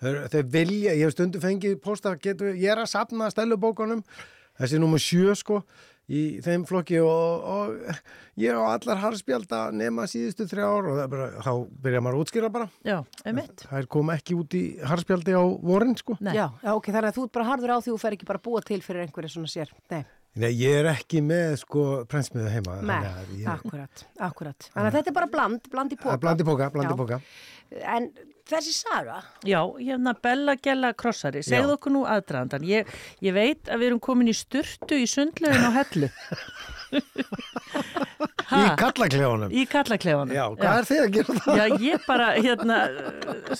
Þau, 0.00 0.42
vilja, 0.48 0.94
ég 0.96 1.04
hef 1.04 1.12
stundu 1.12 1.40
fengið 1.42 1.76
posta, 1.84 2.14
getur, 2.16 2.54
ég 2.56 2.72
er 2.72 2.80
að 2.80 2.88
sapna 2.94 3.28
stælubókunum, 3.32 4.00
þessi 4.56 4.80
nummer 4.80 5.02
sjö 5.02 5.34
sko, 5.36 5.60
í 6.10 6.22
þeim 6.42 6.64
flokki 6.66 6.98
og, 7.04 7.44
og 7.44 8.00
ég 8.40 8.56
á 8.56 8.64
allar 8.72 9.02
harspjálta 9.04 9.66
nema 9.76 10.06
síðustu 10.10 10.46
þrjá 10.50 10.64
ár 10.66 10.88
og 10.88 10.96
það 10.96 11.02
er 11.04 11.12
bara, 11.12 11.28
þá 11.44 11.52
byrja 11.84 12.00
maður 12.02 12.16
að 12.16 12.24
útskýra 12.24 12.50
bara. 12.54 12.70
Já, 12.86 12.96
einmitt. 13.24 13.66
Það 13.66 13.82
er 13.82 13.90
kom 13.96 14.14
ekki 14.16 14.38
út 14.40 14.56
í 14.58 14.62
harspjaldi 14.90 15.36
á 15.36 15.44
vorin 15.70 15.94
sko. 16.00 16.16
Já, 16.24 16.48
já, 16.48 16.72
ok, 16.72 16.90
þannig 16.90 17.12
að 17.12 17.20
þú 17.20 17.26
ert 17.28 17.36
bara 17.36 17.50
harður 17.52 17.74
á 17.76 17.78
því 17.84 17.94
og 17.94 18.02
fer 18.02 18.16
ekki 18.16 18.30
bara 18.32 18.42
að 18.42 18.48
búa 18.48 18.64
til 18.66 18.80
fyrir 18.86 19.04
einhverju 19.04 19.34
svona 19.36 19.52
sér. 19.52 19.76
Nei. 19.92 20.02
Nei, 20.38 20.52
ég 20.54 20.76
er 20.78 20.86
ekki 20.92 21.18
með 21.26 21.56
sko 21.64 21.84
prensmiðu 22.06 22.50
heima. 22.54 22.76
Nei, 22.86 22.98
ég- 23.40 23.48
akkurat, 23.50 24.04
akkurat. 24.22 24.68
Þannig 24.74 24.90
að 24.92 24.98
þetta 25.00 25.10
er 25.10 25.16
bara 25.16 25.26
bland, 25.32 25.64
bland 25.72 25.90
í 25.92 25.98
póka. 25.98 26.18
Bland 26.22 26.40
í 26.40 26.44
póka, 26.46 26.68
bland 26.70 26.90
í 26.94 26.96
póka. 27.00 27.18
En 27.82 28.06
þessi 28.50 28.72
saga, 28.74 29.20
Já, 29.46 29.60
hérna 29.78 30.14
Bella 30.22 30.54
Gella 30.62 30.92
Krossari, 30.94 31.42
segðu 31.42 31.74
Já. 31.74 31.76
okkur 31.78 31.92
nú 31.94 32.04
aðdraðandan. 32.06 32.62
Ég, 32.66 32.86
ég 33.22 33.34
veit 33.34 33.64
að 33.70 33.78
við 33.82 33.86
erum 33.90 34.00
komin 34.00 34.30
í 34.30 34.34
sturtu 34.38 34.98
í 35.02 35.06
sundlegin 35.10 35.66
á 35.66 35.70
hellu. 35.80 36.10
Í 38.40 38.64
kallaklefunum. 38.80 39.52
Í 39.52 39.64
kallaklefunum. 39.70 40.32
Já, 40.34 40.44
hvað 40.58 40.80
er 40.80 40.88
þið 40.90 41.02
að 41.04 41.12
gera 41.16 41.36
það? 41.38 41.60
Já, 41.60 41.78
ég 41.84 42.04
bara, 42.06 42.28
hérna, 42.38 42.78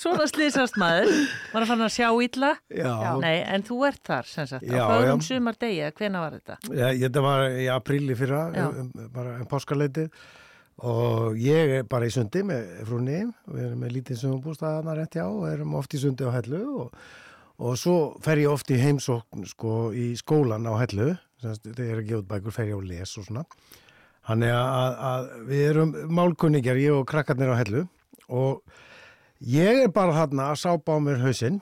svona 0.00 0.26
slýsast 0.30 0.78
maður, 0.80 1.12
var 1.52 1.64
að 1.66 1.72
fara 1.72 1.86
að 1.88 1.94
sjá 1.96 2.08
illa. 2.26 2.52
Já. 2.80 2.92
Nei, 3.22 3.36
en 3.56 3.64
þú 3.68 3.80
ert 3.90 4.02
þar, 4.10 4.28
sem 4.32 4.50
sagt, 4.50 4.66
Já, 4.66 4.82
á 4.82 4.88
fögrum 4.94 5.22
já. 5.22 5.28
sumar 5.30 5.58
degi, 5.60 5.88
hvena 6.00 6.24
var 6.24 6.36
þetta? 6.40 6.58
Já, 6.74 6.86
þetta 7.06 7.24
var 7.28 7.46
í 7.60 7.66
apríli 7.76 8.18
fyrra, 8.18 8.44
Já. 8.56 8.68
um, 8.84 8.92
bara 9.14 9.38
um 9.40 9.48
páskaleitið 9.50 10.10
og 10.80 11.36
ég 11.36 11.74
er 11.80 11.82
bara 11.84 12.06
í 12.08 12.12
sundi 12.14 12.40
með 12.46 12.68
frúni, 12.88 13.18
við 13.52 13.64
erum 13.66 13.82
með 13.84 13.90
lítið 13.98 14.20
sumumbústaðana 14.22 14.94
rétt 14.96 15.18
já 15.18 15.26
og 15.26 15.42
erum 15.50 15.74
oft 15.76 15.92
í 15.92 16.00
sundi 16.00 16.24
á 16.24 16.32
hellu 16.32 16.60
og, 16.86 16.94
og 17.60 17.74
svo 17.76 17.96
fer 18.24 18.40
ég 18.40 18.48
oft 18.48 18.70
í 18.72 18.78
heimsókn 18.80 19.44
sko 19.50 19.90
í 19.92 20.14
skólan 20.16 20.64
á 20.64 20.72
hellu, 20.80 21.10
þegar 21.42 21.84
ég 21.84 21.92
er 21.92 22.00
að 22.00 22.08
gefa 22.08 22.22
út 22.22 22.30
bækur 22.32 22.56
fer 22.56 22.70
ég 22.72 22.80
á 22.80 22.88
les 22.94 23.12
og 23.20 23.28
svona. 23.28 23.44
Þannig 24.30 24.52
að, 24.54 24.92
að 25.10 25.24
við 25.48 25.62
erum 25.72 25.92
málkunningar, 26.14 26.78
ég 26.78 26.94
og 26.94 27.08
krakkarnir 27.10 27.50
á 27.50 27.58
hellu 27.58 27.80
og 28.30 28.60
ég 29.42 29.80
er 29.86 29.90
bara 29.90 30.14
þarna 30.14 30.52
að 30.52 30.60
sápa 30.62 30.94
á 30.94 30.98
mér 31.02 31.18
hausinn 31.24 31.56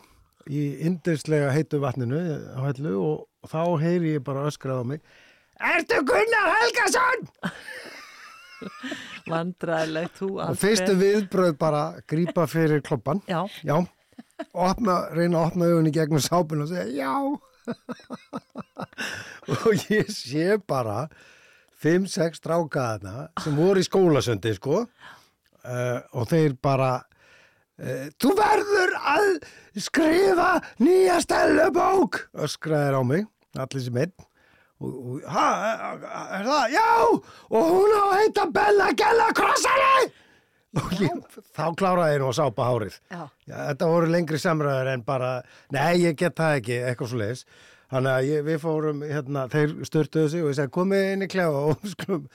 í 0.48 0.64
indislega 0.84 1.48
heitu 1.54 1.80
vatninu 1.80 2.18
á 2.52 2.60
hellu 2.66 2.92
og 3.00 3.48
þá 3.48 3.62
heyri 3.80 4.18
ég 4.18 4.24
bara 4.26 4.44
öskrað 4.50 4.82
á 4.84 4.90
mig 4.90 5.00
Ertu 5.58 6.02
Gunnar 6.06 6.52
Helgason? 6.58 7.24
Vandræðilegt, 9.32 10.18
þú 10.20 10.28
Og 10.36 10.42
Alfreð. 10.44 10.60
fyrstu 10.62 10.94
viðbröð 11.00 11.56
bara 11.58 11.82
grípa 12.10 12.44
fyrir 12.50 12.82
kloppan. 12.84 13.22
Já. 13.26 13.40
Já. 13.66 13.80
Opna, 14.54 15.00
reyna 15.14 15.40
að 15.40 15.48
opna 15.50 15.70
augunni 15.72 15.92
gegnum 15.94 16.22
sápun 16.22 16.62
og 16.62 16.70
segja 16.70 16.86
já. 16.94 17.12
og 19.66 19.90
ég 19.90 20.12
sé 20.14 20.56
bara 20.70 21.08
5-6 21.82 22.40
strákaðna 22.40 23.28
sem 23.42 23.58
voru 23.58 23.82
í 23.82 23.86
skólasöndi, 23.86 24.54
sko. 24.58 24.84
Uh, 25.68 25.98
og 26.16 26.28
þeir 26.30 26.54
bara 26.62 26.92
uh, 27.02 28.06
Þú 28.18 28.30
verður 28.38 28.94
að 29.10 29.26
skrifa 29.78 30.52
nýja 30.80 31.18
stellubók 31.22 32.22
öskraðir 32.46 32.98
á 32.98 33.02
mig, 33.06 33.26
allir 33.58 33.84
sem 33.84 33.98
einn 34.00 34.14
og, 34.78 34.94
og 34.94 35.26
ha, 35.34 35.48
er 36.38 36.46
það? 36.46 36.76
Já, 36.76 36.88
og 37.50 37.70
hún 37.74 37.94
á 37.98 38.02
að 38.04 38.16
heita 38.22 38.46
Bella 38.54 38.88
Gella 38.98 39.28
Krossari 39.36 40.08
og 40.78 40.92
ég, 41.00 41.40
þá 41.56 41.64
kláraði 41.80 42.20
nú 42.20 42.28
að 42.28 42.36
sápa 42.38 42.68
hárið 42.68 42.98
Já. 43.08 43.22
Já, 43.48 43.56
þetta 43.56 43.90
voru 43.90 44.10
lengri 44.12 44.40
samræður 44.42 44.92
en 44.92 45.04
bara 45.06 45.32
nei, 45.74 46.04
ég 46.04 46.18
get 46.18 46.36
það 46.38 46.58
ekki, 46.60 46.78
eitthvað 46.90 47.12
svo 47.12 47.20
leiðis 47.22 47.44
þannig 47.92 48.14
að 48.14 48.28
ég, 48.28 48.46
við 48.46 48.58
fórum 48.62 49.04
hérna, 49.06 49.44
þeir 49.52 49.76
störtuðu 49.88 50.32
sig 50.32 50.44
og 50.44 50.52
ég 50.52 50.58
segi 50.58 50.74
komið 50.74 51.12
inn 51.12 51.26
í 51.26 51.30
klefa 51.32 51.62
og 51.70 51.78
við 51.82 51.94
skulum 51.94 52.26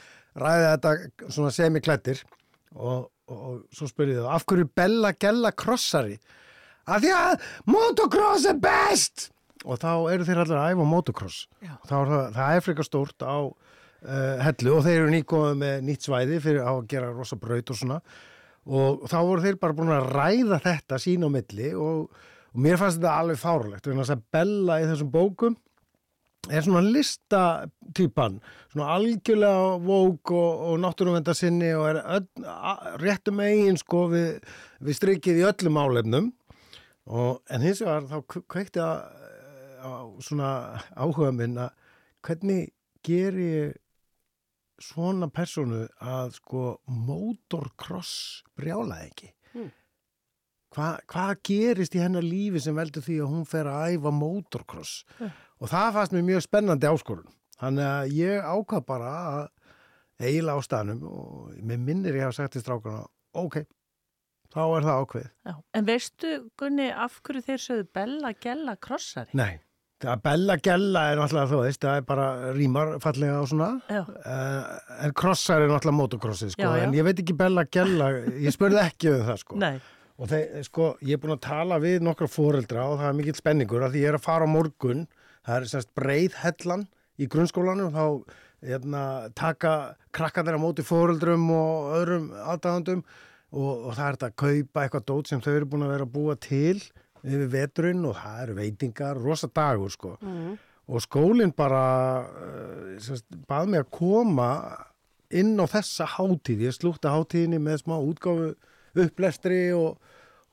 ræða 0.44 0.72
þetta 0.76 1.28
svona 1.28 1.52
semiklættir 1.54 2.24
og, 2.74 3.10
og, 3.30 3.38
og 3.38 3.60
svo 3.76 3.90
spurði 3.90 4.18
þau 4.22 4.32
af 4.34 4.48
hverju 4.50 4.72
Bella 4.76 5.14
Gella 5.20 5.54
Krossari? 5.56 6.18
Að 6.84 7.06
því 7.06 7.14
að 7.16 7.46
motocross 7.72 8.50
er 8.50 8.60
best! 8.60 9.30
Og 9.64 9.80
þá 9.80 9.92
eru 10.12 10.26
þeir 10.28 10.42
allir 10.44 10.60
að 10.60 10.74
æfa 10.74 10.88
motocross. 10.92 11.46
Er 11.64 11.78
það, 11.88 12.10
það 12.36 12.56
er 12.58 12.66
frekar 12.66 12.88
stórt 12.88 13.24
á 13.24 13.38
uh, 13.48 14.44
hellu 14.44 14.74
og 14.76 14.84
þeir 14.84 14.98
eru 14.98 15.14
nýkomið 15.14 15.62
með 15.62 15.86
nýtt 15.88 16.08
svæði 16.10 16.40
fyrir 16.44 16.68
að 16.68 16.82
gera 16.92 17.14
rosa 17.14 17.38
braut 17.40 17.72
og 17.72 17.80
svona. 17.80 18.02
Og 18.64 19.06
þá 19.12 19.18
voru 19.22 19.44
þeir 19.44 19.60
bara 19.62 19.78
búin 19.78 19.94
að 19.96 20.10
ræða 20.12 20.60
þetta 20.64 21.00
sín 21.04 21.24
á 21.24 21.30
milli 21.32 21.72
og, 21.80 22.12
og 22.54 22.62
mér 22.62 22.78
fannst 22.82 23.00
þetta 23.02 23.14
alveg 23.20 23.40
fárlegt 23.42 23.88
þess 23.90 24.14
að 24.14 24.26
Bella 24.36 24.80
í 24.84 24.88
þessum 24.92 25.12
bókum 25.14 25.56
er 26.52 26.62
svona 26.66 26.82
listatýpan 26.84 28.40
svona 28.74 28.90
algjörlega 28.98 29.78
vók 29.86 30.34
og, 30.36 30.64
og 30.70 30.80
náttúruvenda 30.84 31.34
sinni 31.38 31.70
og 31.78 31.86
er 31.94 32.02
öll, 32.18 32.28
réttum 33.02 33.40
eigin 33.46 33.78
sko 33.80 34.06
við, 34.12 34.42
við 34.84 34.98
strikið 35.00 35.40
í 35.42 35.46
öllum 35.50 35.80
álefnum 35.80 36.32
og, 37.08 37.40
en 37.50 37.64
hins 37.64 37.82
vegar 37.84 38.10
þá 38.12 38.18
kve- 38.34 38.46
kveikti 38.56 38.84
að 38.84 40.20
svona 40.24 40.50
áhuga 40.96 41.32
minn 41.36 41.58
að 41.60 41.72
hvernig 42.24 42.70
ger 43.04 43.36
ég 43.40 43.74
svona 44.84 45.28
personu 45.32 45.86
að 46.04 46.38
sko 46.42 46.62
motocross 46.88 48.44
brjálaði 48.60 49.10
ekki 49.12 49.32
Hmm. 49.54 49.68
Hva, 50.74 50.88
hvað 51.06 51.34
gerist 51.46 51.94
í 51.96 52.02
hennar 52.02 52.26
lífi 52.26 52.60
sem 52.64 52.76
veldur 52.76 53.04
því 53.06 53.20
að 53.22 53.30
hún 53.34 53.44
fer 53.46 53.68
að 53.70 53.96
æfa 53.98 54.12
motocross 54.18 55.04
Hmm. 55.20 55.30
og 55.62 55.70
það 55.70 55.92
fannst 56.00 56.16
mér 56.16 56.24
mjög 56.32 56.42
spennandi 56.48 56.90
áskorun 56.90 57.30
þannig 57.62 57.86
að 57.90 58.16
ég 58.18 58.48
ákvað 58.56 58.86
bara 58.90 59.12
að 59.34 59.44
eiginlega 60.24 60.58
á 60.58 60.62
staðnum 60.66 61.04
og 61.10 61.52
mér 61.62 61.78
minnir 61.80 62.16
ég 62.18 62.26
hafa 62.26 62.40
sagt 62.42 62.54
til 62.58 62.64
strákana 62.64 63.04
ok, 63.38 63.60
þá 64.54 64.62
er 64.78 64.88
það 64.88 65.04
ákveð 65.04 65.28
Já. 65.46 65.54
En 65.74 65.86
veistu, 65.88 66.34
Gunni, 66.60 66.90
af 66.92 67.20
hverju 67.22 67.46
þeir 67.48 67.62
sögðu 67.68 67.88
Bella 67.94 68.34
Gella 68.42 68.76
Krossari? 68.76 69.30
Nei, 69.38 69.60
það 70.04 70.22
bella 70.26 70.58
gella 70.58 71.06
er 71.14 71.22
náttúrulega 71.22 71.52
þú 71.54 71.62
veist, 71.64 71.82
það 71.86 71.98
er 72.02 72.06
bara 72.10 72.28
rímar 72.58 72.96
fallega 73.04 73.40
og 73.42 73.50
svona 73.54 73.70
uh, 73.90 74.78
en 75.06 75.14
krossar 75.22 75.62
er 75.64 75.70
náttúrulega 75.72 76.00
motocrossið 76.02 76.56
sko, 76.58 76.66
Já, 76.66 76.78
já. 76.82 76.84
en 76.90 76.98
ég 76.98 77.06
veit 77.08 77.20
ekki 77.24 77.38
bella 77.40 77.66
gella 77.72 78.10
ég 78.42 78.54
spurði 78.58 78.82
ekki 78.88 79.14
um 79.14 79.26
það 79.30 79.40
sko 79.46 79.60
Nei. 79.62 79.76
Og 80.24 80.32
þeir, 80.32 80.64
sko, 80.64 80.94
ég 81.04 81.18
er 81.18 81.20
búin 81.20 81.36
að 81.36 81.44
tala 81.44 81.82
við 81.84 82.06
nokkra 82.06 82.30
foreldra 82.32 82.88
og 82.88 83.02
það 83.02 83.10
er 83.10 83.18
mikill 83.18 83.36
spenningur 83.36 83.84
að 83.84 83.96
því 83.96 84.04
ég 84.06 84.14
er 84.14 84.18
að 84.18 84.24
fara 84.24 84.48
á 84.48 84.56
morgun. 84.56 85.06
Það 85.44 85.58
er 85.58 85.70
semst 85.74 85.92
breið 86.00 86.38
hellan 86.40 86.86
í 87.20 87.28
grunnskólanum 87.28 87.90
og 87.90 87.98
þá 87.98 88.40
hérna, 88.64 89.04
taka 89.36 89.74
krakkarnir 90.16 90.56
á 90.56 90.64
móti 90.64 90.86
foreldrum 90.88 91.50
og 91.52 91.96
öðrum 92.00 92.30
aðdæðandum 92.40 93.02
og, 93.04 93.72
og 93.74 93.98
það 93.98 94.06
er 94.06 94.18
þetta 94.18 94.30
að 94.30 94.38
kaupa 94.44 94.84
eitthvað 94.84 95.08
dót 95.12 95.32
sem 95.32 95.44
þau 95.44 95.52
eru 95.54 95.70
búin 95.74 95.86
að 95.90 95.94
vera 95.98 96.08
að 96.08 96.14
búa 96.16 96.38
til 96.40 96.78
yfir 97.24 97.50
veturinn 97.52 98.08
og 98.08 98.16
það 98.20 98.40
eru 98.46 98.56
veitingar, 98.62 99.20
rosa 99.20 99.50
dagur 99.52 99.92
sko. 99.92 100.16
Mm. 100.24 100.56
og 100.84 101.00
skólinn 101.00 101.54
bara 101.56 101.84
uh, 102.28 102.96
semst, 103.00 103.28
bað 103.48 103.70
mig 103.72 103.84
að 103.84 103.92
koma 103.96 104.50
inn 105.34 105.56
á 105.56 105.66
þessa 105.68 106.08
hátíð. 106.18 106.66
Ég 106.68 106.76
slútti 106.76 107.12
hátíðinni 107.12 107.60
með 107.64 107.84
smá 107.86 107.96
útgáfu 107.98 108.52
upplestri 109.04 109.62
og, 109.76 109.96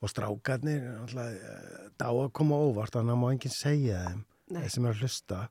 og 0.01 0.11
strákarnir 0.11 0.85
eh, 1.21 1.89
dá 1.99 2.09
að 2.09 2.31
koma 2.37 2.57
óvart 2.57 2.97
þannig 2.97 3.15
að 3.15 3.21
má 3.21 3.27
enginn 3.31 3.53
segja 3.55 4.05
þeim 4.07 4.23
Nei. 4.51 4.61
þeir 4.63 4.73
sem 4.75 4.87
er 4.87 4.95
að 4.95 5.03
hlusta 5.05 5.41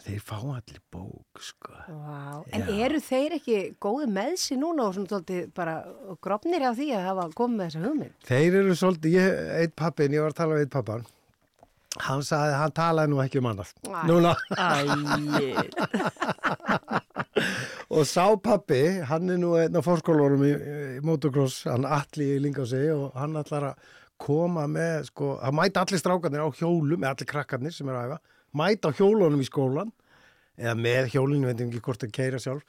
þeir 0.00 0.20
fá 0.24 0.36
allir 0.40 0.78
bók 0.92 1.42
sko. 1.44 1.74
Vá. 1.90 2.40
En 2.56 2.62
eru 2.72 3.00
þeir 3.04 3.36
ekki 3.36 3.58
góði 3.82 4.06
með 4.08 4.36
sér 4.40 4.60
núna 4.62 4.86
og 4.88 4.96
svona 4.96 5.10
tólti 5.12 5.42
bara 5.56 5.74
grofnir 6.24 6.64
á 6.64 6.72
því 6.72 6.88
að 6.96 7.08
hafa 7.10 7.26
komið 7.36 7.58
með 7.58 7.66
þessa 7.68 7.82
hugmynd? 7.84 8.14
þeir 8.30 8.58
eru 8.62 8.76
svolítið, 8.80 9.16
ég, 9.18 9.40
eitt 9.60 9.74
pappin 9.76 10.16
ég 10.16 10.24
var 10.24 10.32
að 10.32 10.40
tala 10.40 10.56
við 10.56 10.64
eitt 10.64 10.76
pappan 10.78 11.04
hann 11.98 12.22
sagði, 12.22 12.54
hann 12.54 12.72
talaði 12.76 13.10
nú 13.10 13.18
ekki 13.24 13.40
um 13.40 13.48
annað 13.50 13.72
Æ. 13.82 14.02
núna 14.06 14.34
Æ, 14.54 14.60
og 17.96 18.04
sá 18.06 18.26
pappi, 18.38 18.82
hann 19.08 19.32
er 19.32 19.40
nú 19.42 19.56
einn 19.58 19.78
af 19.78 19.86
fórskólarum 19.88 20.44
í, 20.46 20.52
í 20.54 21.00
motocross, 21.06 21.64
hann 21.66 21.88
allir 21.88 22.36
í 22.36 22.42
Lingasi 22.44 22.84
og 22.94 23.16
hann 23.18 23.34
allar 23.40 23.72
að 23.72 23.88
koma 24.20 24.66
með, 24.70 25.08
sko, 25.08 25.32
að 25.40 25.56
mæta 25.56 25.82
allir 25.82 26.02
strákarnir 26.02 26.44
á 26.44 26.48
hjólum, 26.60 27.00
eða 27.00 27.14
allir 27.14 27.30
krakkarnir 27.30 27.74
sem 27.74 27.88
er 27.90 27.98
að 27.98 28.10
æfa, 28.10 28.18
mæta 28.60 28.92
á 28.92 28.96
hjólunum 29.00 29.42
í 29.42 29.48
skólan, 29.48 29.90
eða 30.60 30.74
með 30.78 31.10
hjólinu, 31.14 31.48
veit 31.48 31.62
ekki 31.64 31.82
hvort 31.86 32.04
að 32.06 32.12
keira 32.14 32.40
sjálf, 32.42 32.62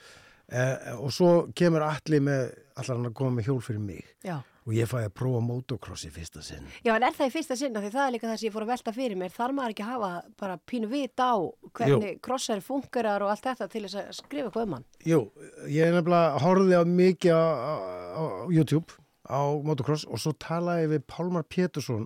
eh, 0.50 0.94
og 0.98 1.12
svo 1.14 1.34
kemur 1.58 1.86
allir 1.86 2.24
með, 2.24 2.56
allar 2.78 2.96
hann 2.98 3.12
að 3.12 3.18
koma 3.20 3.38
með 3.38 3.52
hjól 3.52 3.60
fyrir 3.68 3.84
mig 3.84 4.16
Já. 4.26 4.40
Og 4.62 4.74
ég 4.78 4.90
fæði 4.90 5.08
að 5.10 5.16
prófa 5.18 5.42
motocross 5.42 6.06
í 6.06 6.12
fyrsta 6.14 6.44
sinn. 6.46 6.68
Já, 6.86 6.94
en 6.94 7.06
er 7.08 7.16
það 7.18 7.32
í 7.32 7.34
fyrsta 7.34 7.58
sinna 7.58 7.82
því 7.82 7.92
það 7.96 8.04
er 8.04 8.14
líka 8.16 8.30
það 8.30 8.38
sem 8.38 8.48
ég 8.48 8.54
fór 8.54 8.66
að 8.66 8.72
velta 8.72 8.94
fyrir 8.94 9.18
mér. 9.18 9.34
Þar 9.34 9.56
maður 9.58 9.74
ekki 9.74 9.88
hafa 9.88 10.12
bara 10.42 10.58
pínu 10.70 10.90
vit 10.92 11.24
á 11.24 11.34
hvernig 11.80 12.20
krossari 12.22 12.66
fungerar 12.66 13.26
og 13.26 13.34
allt 13.34 13.48
þetta 13.48 13.70
til 13.74 13.84
þess 13.88 14.00
að 14.04 14.12
skrifa 14.20 14.52
eitthvað 14.52 14.68
um 14.68 14.76
hann. 14.78 14.88
Jú, 15.08 15.22
ég 15.66 15.88
er 15.88 15.96
nefnilega 15.98 16.44
horfði 16.46 16.78
á 16.78 16.84
mikið 16.86 17.34
á, 17.34 17.42
á, 17.42 17.74
á 18.22 18.24
YouTube 18.54 19.02
á 19.26 19.42
motocross 19.66 20.06
og 20.06 20.22
svo 20.22 20.36
talaði 20.38 20.94
við 20.94 21.06
Pálmar 21.10 21.48
Pétursson, 21.50 22.06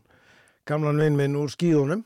gamlan 0.70 1.02
vinn 1.02 1.20
minn 1.20 1.40
úr 1.40 1.52
skíðunum 1.52 2.06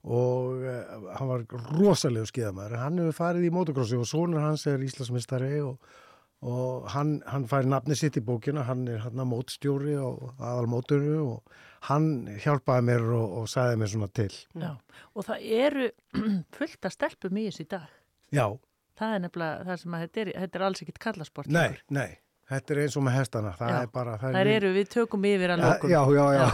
og 0.00 0.62
uh, 0.64 1.08
hann 1.16 1.28
var 1.28 1.42
rosalegu 1.76 2.28
skíðamæður. 2.28 2.78
Hann 2.80 3.00
hefur 3.00 3.16
farið 3.16 3.48
í 3.48 3.52
motocrossi 3.54 3.98
og 4.00 4.08
sonur 4.08 4.44
hans 4.44 4.66
er 4.68 4.80
Íslandsmyndstari 4.84 5.58
og, 5.64 5.76
og 6.40 6.86
hann, 6.94 7.18
hann 7.28 7.44
fær 7.50 7.66
nafni 7.68 7.96
sitt 7.98 8.16
í 8.16 8.22
bókina, 8.24 8.62
hann 8.68 8.86
er 8.88 9.02
hann 9.04 9.20
að 9.20 9.28
mótstjóri 9.32 9.96
og 10.00 10.30
aðal 10.40 10.70
móturu 10.72 11.18
og 11.26 11.58
hann 11.90 12.06
hjálpaði 12.40 12.86
mér 12.88 13.04
og, 13.16 13.36
og 13.42 13.48
sagði 13.52 13.76
mér 13.82 13.92
svona 13.92 14.08
til. 14.16 14.30
Já, 14.56 14.72
og 15.14 15.26
það 15.28 15.46
eru 15.60 15.90
fullt 16.56 16.88
að 16.88 16.96
stelpum 16.96 17.40
í 17.40 17.46
þessu 17.50 17.66
í 17.66 17.70
dag. 17.76 17.86
Já, 18.32 18.46
Það 19.00 19.14
er 19.16 19.20
nefnilega 19.24 19.64
það 19.64 19.76
sem 19.80 19.94
að 19.96 20.00
þetta 20.04 20.20
er, 20.20 20.28
þetta 20.42 20.58
er 20.58 20.62
alls 20.66 20.80
ekkit 20.84 20.98
kallasport. 21.00 21.46
nei, 21.48 21.70
nei, 21.88 22.08
þetta 22.50 22.74
er 22.74 22.80
eins 22.82 22.96
og 23.00 23.04
með 23.06 23.14
hestana, 23.16 23.52
það 23.56 23.70
Já. 23.72 23.76
er 23.80 23.92
bara... 23.94 24.16
það 24.20 24.34
Þær 24.36 24.50
eru, 24.52 24.72
við 24.74 24.90
tökum 24.92 25.24
yfir 25.30 25.54
að 25.54 25.62
lókum. 25.64 25.92
Já, 25.94 26.00
já, 26.18 26.24
já. 26.36 26.48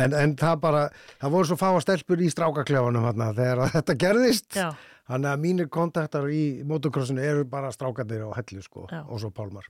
En, 0.00 0.14
en 0.16 0.32
það 0.40 0.54
bara, 0.62 0.80
það 1.20 1.34
voru 1.34 1.50
svo 1.50 1.58
fáa 1.60 1.82
stelpur 1.84 2.22
í 2.24 2.30
strákaklefanum 2.32 3.04
þarna 3.10 3.28
þegar 3.36 3.60
að 3.66 3.74
þetta 3.76 3.96
gerðist. 4.06 4.48
Já. 4.56 4.70
Þannig 5.10 5.30
að 5.32 5.40
mínir 5.42 5.70
kontaktar 5.72 6.26
í 6.30 6.42
motocrossinu 6.66 7.22
eru 7.22 7.46
bara 7.50 7.72
strákarnir 7.74 8.22
á 8.26 8.30
hellu 8.38 8.62
sko 8.62 8.86
Já. 8.90 9.02
og 9.02 9.22
svo 9.22 9.32
pálmar. 9.34 9.66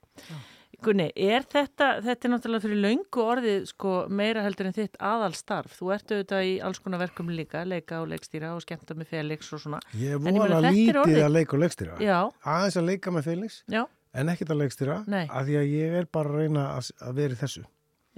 Gunni, 0.80 1.10
er 1.12 1.44
þetta, 1.50 1.88
þetta 2.04 2.26
er 2.26 2.32
náttúrulega 2.32 2.64
fyrir 2.64 2.78
löngu 2.80 3.24
orðið 3.24 3.64
sko 3.68 3.94
meira 4.08 4.44
heldur 4.44 4.70
en 4.70 4.76
þitt 4.76 4.94
aðalstarf. 5.10 5.74
Þú 5.76 5.90
ert 5.96 6.14
auðvitað 6.14 6.46
í 6.48 6.54
alls 6.64 6.80
konar 6.80 7.02
verkum 7.02 7.32
líka, 7.34 7.64
leika 7.68 7.98
og 8.00 8.08
leikstýra 8.12 8.54
og 8.54 8.62
skemmta 8.64 8.96
með 8.96 9.10
Felix 9.12 9.50
og 9.52 9.60
svona. 9.64 9.80
Ég 10.00 10.20
voru 10.24 10.46
að 10.46 10.70
lítið 10.70 11.20
að 11.24 11.34
leika 11.34 11.58
og 11.58 11.64
leikstýra. 11.64 11.98
Já. 12.00 12.18
Aðeins 12.54 12.78
að 12.80 12.88
leika 12.92 13.12
með 13.16 13.28
Felix, 13.28 13.60
Já. 13.68 13.82
en 14.14 14.32
ekkert 14.32 14.54
að 14.54 14.62
leikstýra. 14.62 15.02
Nei. 15.10 15.24
Af 15.26 15.50
því 15.50 15.60
að 15.60 15.74
ég 15.74 16.00
er 16.00 16.08
bara 16.12 16.32
að 16.32 16.40
reyna 16.44 16.66
að, 16.78 16.94
að 17.10 17.20
vera 17.20 17.36
í 17.36 17.42
þessu. 17.42 17.66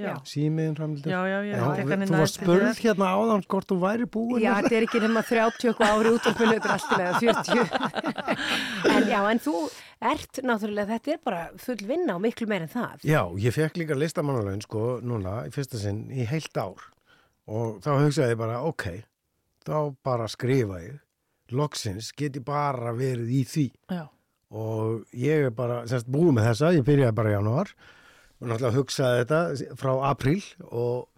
Já. 0.00 0.14
Símiðin 0.24 0.72
framlítið. 0.78 1.12
Já, 1.12 1.20
já, 1.28 1.38
já, 1.44 1.52
ég 1.52 1.76
tek 1.76 1.90
hann 1.92 2.04
inn 2.06 2.08
Þú 2.08 2.16
var 2.16 2.30
þér. 2.32 2.78
hérna 2.80 3.08
áðan 3.12 3.42
hvort 3.44 3.68
þú 3.68 3.76
væri 3.82 4.06
búin. 4.08 4.40
Já, 4.40 4.52
þetta 4.62 4.76
er 4.78 4.86
ekki 4.86 5.02
nema 5.02 5.22
30 5.28 5.68
eitthvað 5.68 5.92
ári 5.92 6.12
útvarpinu, 6.16 6.54
þetta 6.56 6.70
er 6.70 6.74
alltaf 6.78 7.20
40. 7.20 8.32
en 8.96 9.10
já, 9.12 9.18
en 9.34 9.42
þú 9.44 9.54
ert 10.12 10.40
náttúrulega, 10.48 10.88
þetta 10.96 11.12
er 11.12 11.20
bara 11.28 11.42
full 11.60 11.84
vinna 11.92 12.16
og 12.16 12.24
miklu 12.24 12.48
meir 12.48 12.64
en 12.64 12.72
það. 12.72 13.04
Já, 13.04 13.20
ég 13.44 13.56
fekk 13.58 13.78
líka 13.82 13.98
listamannalaun 14.00 14.64
sko 14.64 14.86
núna 15.04 15.42
í 15.50 15.52
fyrsta 15.54 15.80
sinn 15.84 16.06
í 16.08 16.24
heilt 16.30 16.56
ár 16.56 16.88
og 17.52 17.80
þá 17.84 17.90
hugsaði 17.98 18.32
ég 18.32 18.40
bara 18.40 18.60
ok, 18.64 18.88
þá 19.66 19.76
bara 20.08 20.28
skrifa 20.30 20.80
ég 20.82 21.00
loksins 21.52 22.12
get 22.16 22.38
ég 22.38 22.44
bara 22.46 22.94
verið 22.96 23.28
í 23.28 23.42
því 23.44 23.64
Já. 23.92 24.06
og 24.56 25.02
ég 25.12 25.48
er 25.48 25.56
bara 25.56 25.82
semst 25.90 26.08
búið 26.08 26.38
með 26.38 26.48
þessa, 26.52 26.70
ég 26.78 26.86
byrjaði 26.86 27.16
bara 27.18 27.32
í 27.32 27.36
janúar 27.36 27.72
og 27.74 28.00
náttúrulega 28.42 28.76
hugsaði 28.76 29.22
þetta 29.22 29.76
frá 29.78 29.92
apríl 30.10 30.42
og 30.68 31.08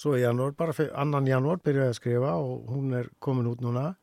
svo 0.00 0.14
í 0.16 0.22
janúar, 0.22 0.54
bara 0.56 0.74
annan 0.96 1.28
janúar 1.28 1.60
byrjaði 1.64 1.92
að 1.92 1.98
skrifa 1.98 2.36
og 2.40 2.70
hún 2.72 2.94
er 2.96 3.10
komin 3.20 3.50
út 3.50 3.60
núna. 3.64 3.94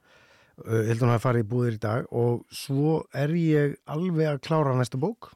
Heldur 0.57 1.07
hún 1.07 1.13
að 1.15 1.21
fara 1.21 1.41
í 1.41 1.45
búðir 1.45 1.77
í 1.77 1.81
dag 1.81 2.07
og 2.17 2.45
svo 2.53 3.03
er 3.13 3.33
ég 3.37 3.75
alveg 3.93 4.31
að 4.31 4.41
klára 4.47 4.73
næsta 4.77 4.97
bók 5.01 5.31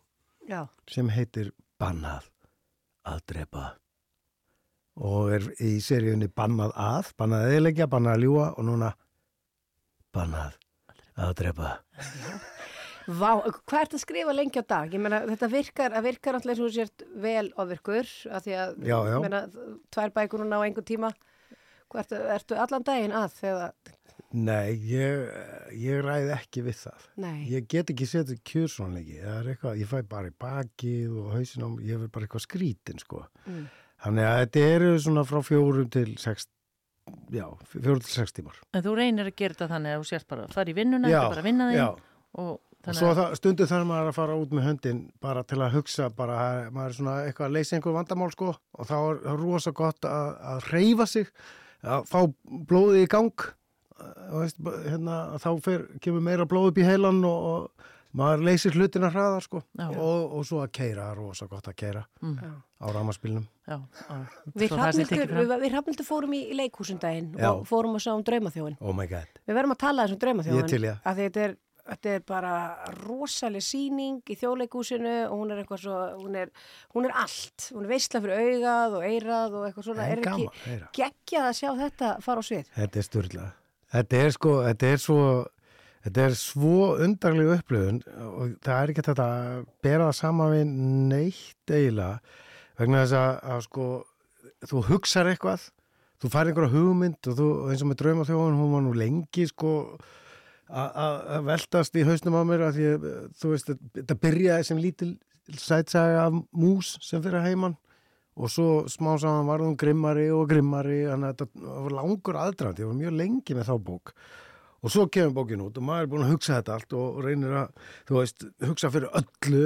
Já. 0.49 0.65
sem 0.89 1.09
heitir 1.13 1.51
Bannað 1.81 2.25
að 3.05 3.21
drepa. 3.29 3.67
Og 5.01 5.31
er 5.33 5.45
í 5.61 5.75
seríunni 5.81 6.29
Bannað 6.29 6.73
að, 6.77 7.13
Bannað 7.17 7.45
að 7.45 7.53
eðilegja, 7.53 7.89
Bannað 7.89 8.17
að 8.17 8.25
ljúa 8.25 8.49
og 8.55 8.67
núna 8.69 8.91
Bannað 10.11 10.57
að 11.21 11.37
drepa 11.41 11.75
Vá, 13.19 13.31
hvað 13.67 13.81
ert 13.81 13.95
að 13.97 14.03
skrifa 14.03 14.33
lengi 14.35 14.61
á 14.61 14.65
dag? 14.71 14.91
Ég 14.95 15.01
meina, 15.03 15.21
þetta 15.27 15.49
virkar, 15.51 15.95
að 15.97 16.05
virkar 16.09 16.37
alltaf 16.37 16.51
eins 16.53 16.61
og 16.63 16.75
sért 16.75 17.03
vel 17.23 17.47
ofirkur, 17.59 18.11
af 18.31 18.45
því 18.45 18.53
að, 18.63 18.75
Já, 18.87 18.97
já. 19.09 19.15
ég 19.17 19.25
meina, 19.25 19.41
tvær 19.91 20.13
bækur 20.15 20.43
núna 20.45 20.59
á 20.61 20.65
einhver 20.67 20.85
tíma. 20.87 21.09
Hvað 21.91 22.05
ertu, 22.05 22.21
ertu 22.37 22.59
allan 22.63 22.85
daginn 22.87 23.15
að 23.19 23.33
þegar, 23.41 23.73
Nei, 24.31 24.77
ég, 24.87 25.25
ég 25.75 25.97
ræði 26.05 26.29
ekki 26.37 26.61
við 26.63 26.77
það 26.85 27.07
Nei. 27.19 27.39
Ég 27.51 27.65
get 27.67 27.89
ekki 27.91 28.05
setið 28.07 28.37
kjörsvonleiki 28.47 29.17
það 29.19 29.39
er 29.41 29.49
eitthvað, 29.51 29.79
ég 29.81 29.89
fæ 29.91 29.97
bara 30.07 30.29
í 30.31 30.35
bakið 30.39 31.17
og 31.19 31.33
hausin 31.35 31.65
á, 31.67 31.69
ég 31.83 31.99
verð 31.99 32.13
bara 32.15 32.27
eitthvað 32.29 32.45
skrítin 32.45 33.01
sko 33.03 33.25
Mm. 33.43 33.65
Þannig 34.05 34.27
að 34.29 34.37
þetta 34.45 34.63
eru 34.77 34.91
svona 35.03 35.25
frá 35.27 35.41
fjórum 35.43 35.89
til 35.91 36.13
sex 36.21 36.47
já, 37.33 37.43
fjórum 37.73 37.99
til 38.05 38.13
sex 38.13 38.31
tímar 38.37 38.61
En 38.71 38.85
þú 38.85 38.95
reynir 39.01 39.27
að 39.27 39.35
gera 39.41 39.57
þetta 39.57 39.67
þannig 39.73 39.97
að 39.97 39.99
þú 40.05 40.09
sért 40.13 40.27
bara 40.31 40.45
að 40.47 40.55
fara 40.55 40.71
í 40.71 40.77
vinnuna, 40.79 41.11
Já, 41.11 41.17
þetta 41.17 41.25
er 41.27 41.33
bara 41.35 41.43
að 41.43 41.49
vinna 41.51 41.67
þig 41.73 41.79
já. 41.81 41.87
og 42.45 42.70
Og 42.81 42.97
svo 42.97 43.11
að 43.11 43.19
það, 43.19 43.33
stundu 43.37 43.65
þarf 43.69 43.87
maður 43.91 44.09
að 44.09 44.15
fara 44.17 44.35
út 44.41 44.53
með 44.57 44.65
höndin 44.65 45.01
bara 45.21 45.43
til 45.45 45.59
að 45.61 45.75
hugsa, 45.75 46.09
bara 46.17 46.37
maður 46.73 46.87
er 46.89 46.97
svona 46.97 47.15
eitthvað 47.27 47.47
að 47.49 47.55
leysa 47.57 47.77
einhver 47.77 47.93
vandamál 47.93 48.31
sko 48.33 48.51
og 48.55 48.89
þá 48.89 48.95
er 48.97 49.19
það 49.27 49.43
rosa 49.43 49.73
gott 49.77 50.07
að, 50.09 50.31
að 50.53 50.69
reyfa 50.73 51.07
sig, 51.11 51.31
að 51.85 52.07
fá 52.09 52.19
blóðið 52.71 53.03
í 53.03 53.11
gang 53.11 53.45
og 54.31 54.37
veist, 54.41 54.61
hérna, 54.87 55.21
þá 55.41 55.49
fer, 55.61 55.87
kemur 56.01 56.25
meira 56.25 56.47
blóð 56.49 56.71
upp 56.71 56.81
í 56.81 56.87
heilan 56.87 57.21
og, 57.27 57.45
og 57.51 57.89
maður 58.17 58.47
leysir 58.49 58.75
hlutina 58.75 59.11
hraðar 59.13 59.45
sko 59.45 59.61
og, 59.61 60.33
og 60.39 60.47
svo 60.49 60.63
að 60.65 60.73
keira, 60.79 61.11
rosa 61.17 61.45
gott 61.51 61.69
að 61.69 61.77
keira 61.83 62.05
Mm. 62.21 62.57
Á 62.81 62.87
já. 63.69 63.77
við 64.57 65.69
Hrafnildur 65.69 66.07
fórum 66.07 66.33
í, 66.33 66.41
í 66.49 66.57
leikhúsundaginn 66.57 67.29
Já. 67.37 67.51
og 67.53 67.67
fórum 67.69 67.93
að 67.97 68.05
sjá 68.07 68.13
um 68.15 68.23
draumaþjóðin. 68.25 68.77
Oh 68.81 68.95
my 68.97 69.05
god. 69.09 69.29
Við 69.45 69.57
verðum 69.57 69.75
að 69.75 69.81
tala 69.83 70.07
þessum 70.07 70.21
draumaþjóðin. 70.23 70.87
Af 70.97 71.17
því 71.17 71.27
þetta 71.27 71.43
er, 71.45 71.53
þetta 71.87 72.11
er 72.15 72.25
bara 72.27 72.53
rosaleg 73.01 73.63
síning 73.65 74.19
í 74.29 74.37
þjóðleikúsinu 74.39 75.15
og 75.27 75.33
hún 75.39 75.53
er 75.53 75.61
eitthvað 75.61 75.81
svo, 75.85 75.97
hún 76.21 76.37
er, 76.41 76.51
hún 76.95 77.07
er 77.07 77.15
allt. 77.23 77.69
Hún 77.71 77.87
er 77.87 77.93
veistla 77.93 78.21
fyrir 78.23 78.43
augað 78.45 78.99
og 78.99 79.07
eirað 79.07 79.57
og 79.57 79.65
eitthvað 79.67 79.87
svona. 79.89 80.09
Er 80.11 80.21
gaman, 80.25 80.51
ekki 80.51 80.69
heyra. 80.69 80.91
geggjað 80.99 81.47
að 81.49 81.57
sjá 81.61 81.71
þetta 81.81 82.11
fara 82.25 82.43
á 82.43 82.49
svið? 82.49 82.69
Þetta 82.77 83.01
er 83.01 83.07
styrla. 83.07 83.47
Þetta 83.91 84.21
er 84.21 84.31
sko, 84.37 84.53
þetta 84.69 84.91
er 84.91 85.03
svo, 85.03 85.25
þetta 86.05 86.23
er 86.27 86.37
svo 86.39 86.77
undarlega 87.07 87.57
upplöfun 87.59 87.99
og 88.29 88.55
það 88.63 88.77
er 88.77 88.93
ekki 88.93 89.05
þetta 89.09 89.27
að 89.27 89.67
bera 89.83 90.07
það 90.07 90.17
saman 90.21 90.55
við 90.55 90.71
neitt 91.11 91.75
eiginlega 91.75 92.39
vegna 92.79 93.03
þess 93.03 93.17
að, 93.19 93.35
að 93.51 93.61
sko, 93.67 93.89
þú 94.71 94.83
hugsar 94.87 95.29
eitthvað, 95.29 95.67
þú 96.21 96.31
fær 96.31 96.49
einhverja 96.49 96.73
hugmynd 96.75 97.29
og 97.29 97.37
þú, 97.37 97.49
eins 97.67 97.83
og 97.83 97.91
með 97.91 98.01
draumaþjóðun, 98.01 98.57
hún 98.61 98.73
var 98.77 98.83
nú 98.85 98.95
lengi 98.97 99.45
sko 99.49 99.75
að- 100.71 100.95
að 101.03 101.15
að 101.37 101.45
veltast 101.51 101.95
í 101.99 102.03
hausnum 102.07 102.37
á 102.39 102.43
mér 102.47 102.65
að 102.69 102.75
því 102.79 102.87
að 102.95 103.07
þú 103.41 103.51
veist, 103.53 103.71
þetta 103.99 104.19
byrjaði 104.25 104.65
sem 104.69 104.77
lítil 104.81 105.11
sætsaga 105.51 106.25
af 106.27 106.37
mús 106.53 106.95
sem 107.03 107.21
fyrir 107.23 107.43
heimann 107.43 107.77
og 108.37 108.47
svo 108.49 108.67
smá 108.87 109.17
saman 109.19 109.47
var 109.49 109.59
hún 109.59 109.75
grimmari 109.77 110.29
og 110.31 110.47
grimmari 110.49 111.01
þannig 111.09 111.33
að 111.33 111.41
þetta 111.41 111.81
var 111.83 111.95
langur 111.97 112.39
aðdrand 112.39 112.79
ég 112.79 112.87
var 112.87 112.95
mjög 113.01 113.17
lengi 113.17 113.57
með 113.57 113.67
þá 113.67 113.75
bók. 113.89 114.13
Og 114.81 114.89
svo 114.89 115.03
kemur 115.13 115.35
bókin 115.43 115.61
út 115.61 115.75
og 115.77 115.83
maður 115.85 116.01
er 116.01 116.07
búin 116.09 116.23
að 116.25 116.31
hugsa 116.33 116.55
þetta 116.57 116.73
allt 116.77 116.93
og 116.97 117.19
reynir 117.21 117.51
að, 117.53 117.67
þú 118.09 118.15
veist, 118.17 118.45
hugsa 118.65 118.89
fyrir 118.89 119.11
öllu 119.19 119.59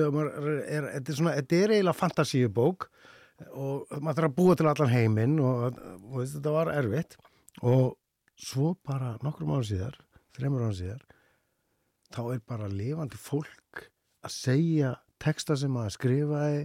er, 0.65 0.89
þetta 0.97 1.13
er 1.13 1.19
svona, 1.21 1.35
þetta 1.37 1.55
er 1.61 1.73
eiginlega 1.77 1.99
fantasíubók 2.01 2.87
og 3.53 3.93
maður 4.01 4.17
þarf 4.17 4.27
að 4.31 4.35
búa 4.41 4.55
til 4.59 4.67
allan 4.73 4.91
heiminn 4.91 5.37
og, 5.39 5.77
og 5.77 6.17
veist, 6.19 6.35
þetta 6.35 6.51
var 6.57 6.73
erfitt. 6.73 7.15
Og 7.63 7.93
svo 8.35 8.73
bara 8.83 9.13
nokkrum 9.23 9.53
ára 9.55 9.63
síðar, 9.69 9.95
þreymur 10.39 10.65
ára 10.67 10.77
síðar 10.79 11.03
þá 12.15 12.21
er 12.35 12.41
bara 12.47 12.69
lifandi 12.71 13.17
fólk 13.19 13.85
að 14.25 14.33
segja 14.35 14.93
texta 15.21 15.55
sem 15.57 15.71
maður 15.73 15.95
skrifaði 15.95 16.63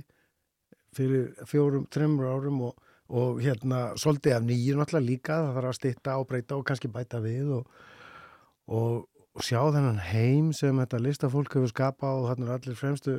fyrir 0.96 1.28
fjórum, 1.46 1.84
þreymur 1.94 2.26
árum 2.34 2.60
og, 2.66 2.80
og 3.10 3.40
hérna 3.44 3.92
svolítið 4.00 4.36
af 4.36 4.42
nýju 4.48 4.76
náttúrulega 4.78 5.06
líka, 5.06 5.36
það 5.44 5.54
þarf 5.58 5.70
að 5.70 5.78
stytta 5.78 6.16
og 6.18 6.26
breyta 6.30 6.58
og 6.58 6.64
kannski 6.66 6.90
bæta 6.90 7.20
við 7.22 7.52
og, 7.60 7.68
og, 8.70 8.96
og 9.36 9.44
sjá 9.46 9.60
þennan 9.70 10.00
heim 10.10 10.50
sem 10.56 10.78
þetta 10.82 11.00
listafólk 11.04 11.54
hefur 11.56 11.70
skapað 11.72 12.22
og 12.24 12.28
þarna 12.32 12.48
er 12.50 12.56
allir 12.58 12.78
fremstu 12.80 13.16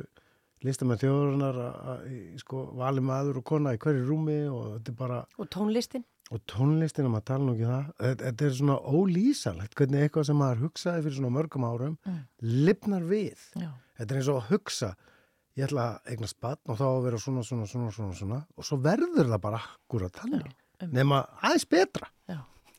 listamenn 0.62 1.00
þjóðurinnar 1.00 1.56
að- 1.58 1.78
að- 1.92 2.02
í, 2.12 2.18
sko, 2.38 2.66
vali 2.78 3.02
maður 3.02 3.40
og 3.40 3.46
kona 3.50 3.72
í 3.74 3.80
hverju 3.82 4.04
rúmi 4.06 4.36
og 4.52 4.76
þetta 4.76 4.92
er 4.92 4.98
bara 5.00 5.22
Og 5.42 5.48
tónlistin? 5.50 6.04
Og 6.32 6.40
tónlistin, 6.48 7.04
að 7.06 7.12
maður 7.14 7.26
tala 7.28 7.44
nú 7.44 7.52
ekki 7.54 7.66
um 7.68 7.72
það 8.00 8.18
þetta, 8.22 8.46
er 8.48 8.54
svona 8.58 8.76
ólýsalegt 8.96 9.74
hvernig 9.78 10.04
eitthvað 10.06 10.28
sem 10.30 10.38
maður 10.40 10.62
hugsaði 10.66 11.02
fyrir 11.06 11.18
svona 11.20 11.32
mörgum 11.36 11.66
árum 11.68 11.96
Mm. 12.06 12.20
lifnar 12.66 13.02
við 13.10 13.42
Já. 13.60 13.70
þetta 13.98 14.10
er 14.14 14.20
eins 14.22 14.30
og 14.32 14.40
að 14.40 14.48
hugsa 14.52 14.94
ég 15.56 15.66
ætla 15.68 15.82
að 15.90 16.14
eigna 16.14 16.26
spatt 16.32 16.60
og 16.72 16.78
þá 16.80 16.86
að 16.88 17.02
vera 17.04 17.18
svona, 17.20 17.42
svona, 17.44 17.66
svona, 17.68 17.90
svona, 17.92 18.14
svona 18.16 18.40
og 18.56 18.64
svo 18.64 18.78
verður 18.80 19.28
það 19.34 19.40
bara 19.44 19.60
akkurat 19.60 20.12
þannig 20.22 20.48
nema 20.92 21.26
aðeins 21.42 21.68
betra 21.68 22.08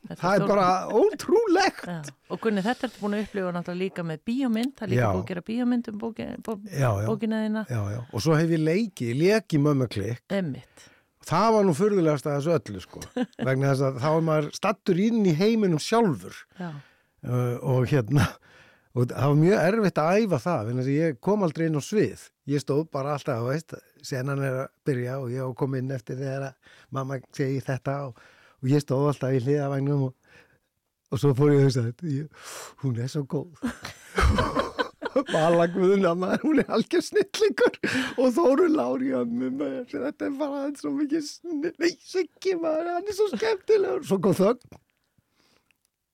Þetta 0.03 0.19
það 0.19 0.33
er 0.35 0.41
stór- 0.41 0.49
bara 0.51 0.87
ótrúlegt 0.91 1.85
Já. 1.87 2.01
Og 2.35 2.39
Gunni, 2.43 2.59
þetta 2.65 2.87
ertu 2.89 2.99
búin 2.99 3.13
að 3.15 3.21
upplifa 3.23 3.51
náttúrulega 3.55 3.79
líka 3.79 4.03
með 4.03 4.17
bíómynd, 4.27 4.73
það 4.75 4.83
er 4.83 4.89
líka 4.91 4.99
Já. 4.99 5.11
búin 5.13 5.21
að 5.23 5.29
gera 5.29 5.43
bíómynd 5.47 5.87
um 5.93 5.99
bóki, 6.01 6.25
bó, 6.43 6.51
Já, 6.67 6.89
já. 6.99 7.07
já, 7.69 7.81
já. 7.93 8.01
og 8.11 8.19
svo 8.25 8.35
hef 8.35 8.49
ég 8.51 8.59
leikið, 8.59 9.07
ég 9.13 9.21
leik 9.21 9.47
í 9.55 9.61
mömmuklikk 9.63 10.19
Emmitt. 10.29 10.89
Það 11.28 11.49
var 11.55 11.67
nú 11.67 11.76
furðulegast 11.78 12.28
að 12.28 12.38
þessu 12.38 12.55
öllu 12.57 12.84
sko 12.84 13.03
vegna 13.47 13.71
þess 13.71 13.86
að 13.88 13.99
þá 14.03 14.09
er 14.11 14.26
maður 14.30 14.49
stattur 14.57 15.03
inn 15.03 15.21
í 15.26 15.36
heiminum 15.38 15.82
sjálfur. 15.84 16.39
Já. 16.59 16.69
uh, 17.28 17.55
og 17.74 17.88
hérna 17.91 18.28
og 18.93 19.09
það 19.09 19.32
var 19.32 19.39
mjög 19.39 19.63
erfitt 19.67 20.01
að 20.03 20.19
æfa 20.21 20.39
það 20.43 20.71
þess 20.71 20.86
að 20.86 20.93
ég 20.93 21.19
kom 21.26 21.45
aldrei 21.47 21.65
inn 21.67 21.80
á 21.80 21.84
svið. 21.84 22.26
Ég 22.53 22.61
stóð 22.61 22.84
bara 22.93 23.15
alltaf, 23.15 23.45
veist, 23.47 23.74
senan 24.05 24.43
er 24.43 24.59
að 24.65 24.74
byrja 24.86 25.19
og 25.21 25.32
ég 25.34 25.55
kom 25.57 25.78
inn 25.80 25.93
eftir 25.95 26.19
þegar 26.19 26.49
að 26.49 26.76
mamma 26.93 27.21
segi 27.34 27.63
þetta 27.63 27.95
og, 28.09 28.19
og 28.61 28.69
ég 28.69 28.84
stóð 28.84 29.07
alltaf 29.13 29.38
í 29.38 29.41
hliðavagnum 29.45 30.09
og, 30.09 30.36
og 31.09 31.24
svo 31.24 31.34
fór 31.38 31.55
ég 31.55 31.63
að 31.63 31.69
hugsa 31.69 31.88
þetta 31.88 32.28
hún 32.84 32.99
er 32.99 33.15
svo 33.15 33.26
góð 33.34 34.61
Vala 35.34 35.68
Guðuna 35.74 36.14
maður, 36.18 36.41
hún 36.47 36.61
er 36.64 36.72
algjör 36.78 37.03
snillingur 37.05 37.76
og 38.18 38.32
Þóru 38.38 38.70
Lári 38.74 39.11
þetta 39.91 40.26
er 40.30 40.38
bara 40.39 40.64
svo 40.80 40.93
mikið 40.97 41.28
snill, 41.28 41.74
nei, 41.80 41.91
Siggi 42.01 42.55
maður, 42.61 42.89
hann 42.97 43.11
er 43.11 43.18
svo 43.20 43.28
skemmtilegur 43.36 44.07
svo 44.09 44.18
kom 44.26 44.34
þögn 44.39 44.80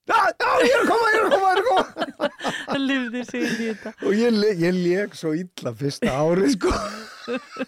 Já, 0.10 0.16
já, 0.42 0.52
ég 0.66 0.72
er 0.74 0.80
að 0.82 0.88
koma, 0.90 1.10
ég 1.14 1.20
er 1.20 1.26
að 1.28 1.34
koma, 1.36 1.50
ég 1.50 1.60
er 1.60 1.60
að 1.60 1.68
koma. 1.70 2.30
Það 2.66 2.80
lifði 2.82 3.20
sig 3.28 3.44
í 3.46 3.58
þetta. 3.60 3.92
Og 4.10 4.16
ég, 4.18 4.38
ég 4.58 4.78
leik 4.80 5.14
svo 5.20 5.34
illa 5.38 5.74
fyrsta 5.78 6.14
árið, 6.18 6.48
sko. 6.56 6.72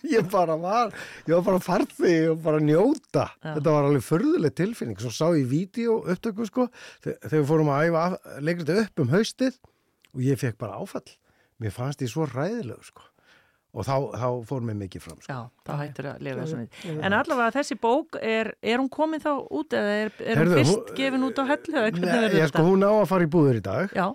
Ég 0.10 0.26
bara 0.34 0.56
var, 0.58 0.90
ég 1.30 1.36
var 1.36 1.44
bara 1.46 1.60
farði 1.62 2.16
og 2.32 2.40
bara 2.42 2.64
njóta. 2.66 3.28
Þetta 3.46 3.76
var 3.76 3.86
alveg 3.92 4.08
förðuleg 4.08 4.56
tilfinning. 4.58 4.98
Svo 5.04 5.14
sá 5.14 5.28
ég 5.38 5.46
vídeo 5.54 6.00
upptöku, 6.10 6.48
sko, 6.50 6.66
þe- 7.06 7.20
þegar 7.28 7.36
við 7.44 7.48
fórum 7.52 7.70
að 7.76 7.86
æfa 7.92 8.08
leikrið 8.50 8.82
upp 8.88 9.04
um 9.06 9.14
haustið 9.14 9.62
og 10.16 10.26
ég 10.26 10.42
fekk 10.42 10.58
bara 10.66 10.82
áfall. 10.82 11.06
Mér 11.62 11.74
fannst 11.76 12.02
ég 12.02 12.10
svo 12.12 12.26
ræðilegu, 12.30 12.84
sko. 12.88 13.08
Og 13.72 13.86
þá, 13.88 13.94
þá 14.20 14.26
fór 14.50 14.64
mér 14.68 14.76
mikið 14.82 15.04
fram, 15.06 15.20
sko. 15.24 15.32
Já, 15.32 15.68
þá 15.68 15.72
hættur 15.80 16.08
að 16.12 16.24
lifa 16.26 16.42
þessum 16.42 16.64
við. 16.64 16.96
En 17.08 17.16
allavega 17.16 17.54
þessi 17.56 17.78
bók, 17.80 18.18
er, 18.20 18.50
er 18.60 18.82
hún 18.82 18.90
komin 18.92 19.22
þá 19.24 19.30
út 19.48 19.76
eða 19.80 19.94
er, 20.02 20.12
er 20.20 20.42
Heyrðu, 20.42 20.50
hún 20.52 20.60
fyrst 20.60 20.74
hún- 20.74 20.98
gefin 20.98 21.28
út 21.30 21.40
á 21.40 21.44
hellu? 21.54 21.86
Nei, 22.02 22.18
ég 22.36 22.50
sko, 22.52 22.66
hún 22.68 22.84
á 22.84 22.92
að 22.92 23.08
fara 23.14 23.28
í 23.28 23.32
búður 23.32 23.62
í 23.62 23.64
dag. 23.64 23.94
Já. 23.96 24.10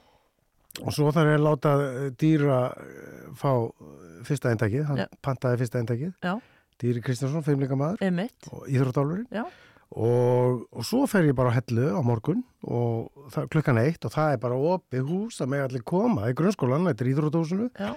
Og 0.83 0.93
svo 0.93 1.09
þarf 1.09 1.31
ég 1.33 1.39
að 1.39 1.47
láta 1.47 1.73
eh, 1.87 2.11
dýra 2.21 2.59
eh, 2.77 3.31
fá 3.41 3.49
eh, 3.65 4.19
fyrsta 4.29 4.53
eindækið, 4.53 4.85
hann 4.91 5.01
Já. 5.01 5.07
pantaði 5.25 5.63
fyrsta 5.63 5.81
eindækið. 5.81 6.13
Já. 6.21 6.35
Dýri 6.77 7.01
Kristjánsson. 7.01 7.97
Einmitt. 8.05 8.51
Og 8.53 8.67
íþróttálfurinn. 8.69 9.31
Og, 9.97 10.65
og 10.75 10.83
svo 10.85 11.05
fer 11.09 11.29
ég 11.29 11.37
bara 11.39 11.53
á 11.55 11.57
hellu 11.61 11.87
á 11.95 12.01
morgun 12.05 12.41
og 12.67 13.07
það, 13.31 13.47
klukkan 13.55 13.79
eitt 13.79 14.05
og 14.05 14.11
það 14.13 14.33
er 14.35 14.41
bara 14.43 14.59
opið 14.75 15.05
hús 15.07 15.39
að 15.41 15.53
með 15.53 15.63
allir 15.69 15.85
koma 15.87 16.27
í 16.31 16.35
grunnskólan, 16.37 16.89
þetta 16.91 17.05
er 17.07 17.11
íþróttahúsinu. 17.13 17.69
Já. 17.79 17.93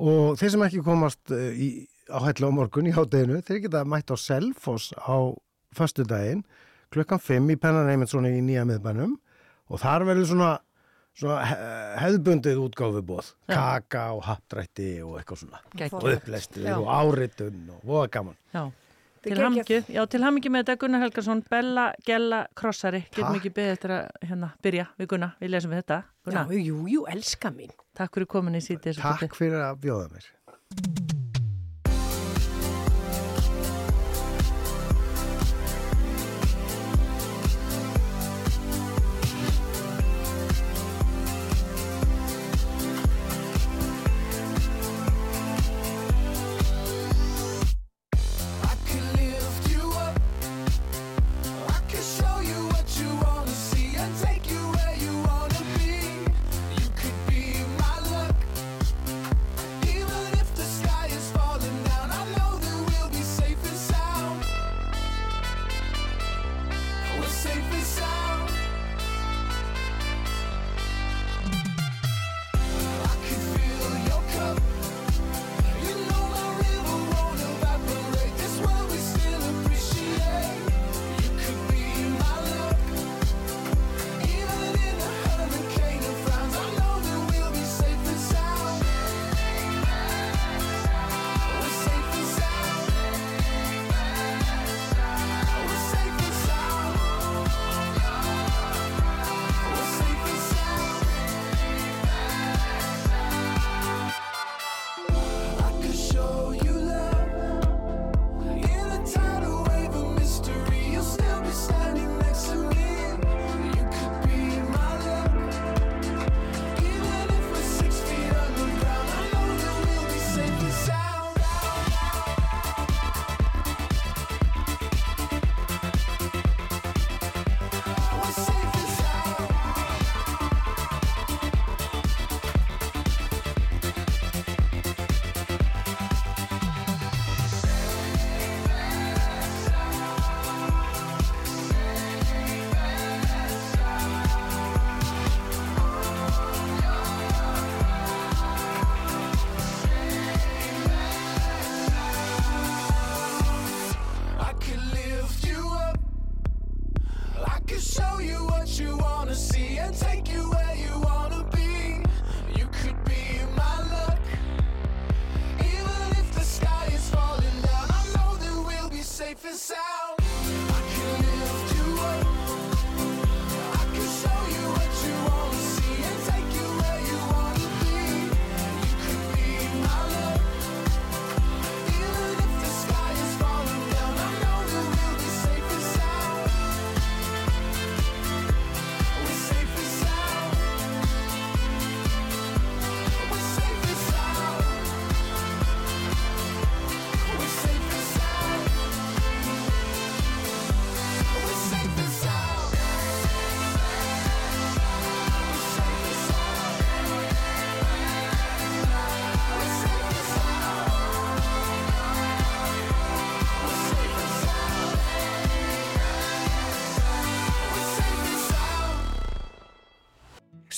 Og 0.00 0.38
þeir 0.38 0.52
sem 0.54 0.62
ekki 0.68 0.84
komast 0.86 1.32
eh, 1.34 1.50
í, 1.58 1.68
á 2.08 2.18
hellu 2.28 2.48
á 2.48 2.52
morgun 2.54 2.86
í 2.88 2.94
hátteginu, 2.94 3.40
þeir 3.44 3.64
geta 3.66 3.82
mætt 3.84 4.14
á 4.14 4.16
Selfoss 4.16 4.92
á 4.96 5.18
föstudaginn 5.76 6.44
klukkan 6.94 7.20
5 7.22 7.52
í 7.54 7.58
Pennan 7.62 7.90
Eymundsson 7.90 8.26
í 8.30 8.38
nýja 8.42 8.64
miðbænum 8.70 9.12
og 9.70 9.78
þar 9.82 10.06
verður 10.08 10.26
svona, 10.30 10.52
svona 11.14 11.42
he- 11.46 11.58
hefðbundið 12.06 12.62
útgáfubóð, 12.64 13.28
kaka 13.50 14.06
og 14.16 14.24
hapdrætti 14.26 14.88
og 15.06 15.18
eitthvað 15.20 15.42
svona 15.44 15.60
Geggjað. 15.74 15.98
og 16.00 16.14
upplestur 16.16 16.64
Já. 16.66 16.74
og 16.80 16.88
áritun 16.96 17.60
og 17.76 17.84
voða 17.86 18.08
gaman. 18.16 18.38
Já. 18.54 18.64
Til 19.20 19.36
hamingju, 19.36 19.82
já, 19.92 20.00
til 20.08 20.22
hamingju 20.24 20.52
með 20.54 20.62
þetta 20.64 20.76
Gunnar 20.80 21.02
Helgason, 21.04 21.42
Bella, 21.50 21.90
Gella, 22.06 22.38
Krossari. 22.56 23.02
Getum 23.12 23.36
ekki 23.36 23.52
beðið 23.52 23.74
eftir 23.74 23.94
að 23.98 24.28
hérna, 24.30 24.50
byrja 24.64 24.86
við 24.96 25.10
Gunnar, 25.12 25.34
við 25.42 25.52
lesum 25.54 25.74
við 25.74 25.82
þetta. 25.82 26.02
Gunnar. 26.24 26.54
Já, 26.56 26.66
jú, 26.70 26.82
jú, 26.94 27.06
elska 27.12 27.52
mín. 27.52 27.74
Takk 28.00 28.16
fyrir 28.16 28.30
komin 28.32 28.56
í 28.56 28.64
sítið 28.64 29.02
Takk 29.02 29.36
fyrir 29.36 29.60
að 29.66 29.82
bjóða 29.84 30.08
mér. 30.14 30.30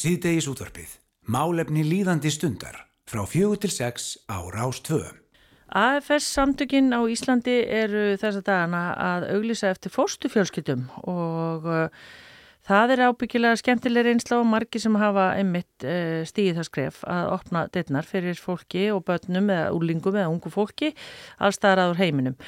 Síðdegis 0.03 0.49
útvarpið. 0.51 0.97
Málefni 1.31 1.85
líðandi 1.87 2.33
stundar. 2.35 2.75
Frá 3.07 3.23
fjögur 3.29 3.61
til 3.63 3.71
sex 3.71 4.17
á 4.27 4.43
Rás 4.51 4.81
2. 4.83 4.99
AFS 5.79 6.27
samtökin 6.27 6.91
á 6.91 7.07
Íslandi 7.07 7.55
eru 7.71 8.17
þessa 8.19 8.43
dagana 8.43 8.81
að 8.99 9.29
auglýsa 9.37 9.71
eftir 9.71 9.95
fórstufjölskyldum 9.95 10.89
og 11.07 11.71
uh, 11.71 11.87
það 12.67 12.97
er 12.97 13.05
ábyggilega 13.07 13.61
skemmtileg 13.63 14.09
reynsla 14.09 14.41
og 14.43 14.51
margi 14.51 14.83
sem 14.83 14.99
hafa 14.99 15.31
einmitt 15.39 15.87
uh, 15.87 16.27
stíðið 16.27 16.59
það 16.59 16.69
skref 16.73 17.01
að 17.07 17.33
opna 17.39 17.65
dittnar 17.71 18.09
fyrir 18.09 18.43
fólki 18.43 18.89
og 18.91 19.05
börnum 19.07 19.55
eða 19.55 19.73
úlingum 19.77 20.19
eða 20.19 20.35
ungu 20.35 20.51
fólki 20.51 20.93
allstaðar 21.39 21.87
aður 21.87 22.03
heiminum 22.03 22.39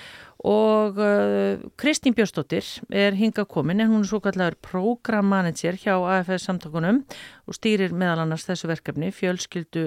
og 0.45 0.99
uh, 1.01 1.57
Kristín 1.81 2.15
Björnsdóttir 2.15 2.67
er 2.93 3.17
hinga 3.17 3.47
komin 3.49 3.81
en 3.81 3.89
hún 3.89 4.05
er 4.05 4.11
svo 4.11 4.21
kallar 4.21 4.59
prógrammanager 4.61 5.79
hjá 5.81 5.95
AFS 5.97 6.45
samtakunum 6.51 7.01
og 7.45 7.57
stýrir 7.57 7.93
meðal 7.95 8.25
annars 8.25 8.47
þessu 8.49 8.71
verkefni 8.71 9.11
fjölskyldu, 9.15 9.85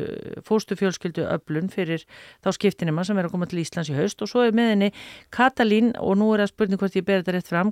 fóstu 0.47 0.77
fjölskyldu 0.79 1.25
öflun 1.27 1.69
fyrir 1.73 2.05
þá 2.45 2.51
skiptinema 2.55 3.05
sem 3.07 3.17
er 3.17 3.25
að 3.27 3.33
koma 3.35 3.49
til 3.49 3.61
Íslands 3.63 3.91
í 3.91 3.97
haust. 3.97 4.21
Og 4.21 4.29
svo 4.31 4.45
er 4.45 4.55
með 4.57 4.67
henni 4.73 4.89
Katalín 5.33 5.93
og 5.99 6.13
nú 6.21 6.27
er 6.33 6.45
það 6.45 6.53
spurning 6.53 6.79
hvort 6.81 6.97
ég 6.99 7.07
ber 7.07 7.21
þetta 7.21 7.35
rétt 7.37 7.51
fram 7.51 7.69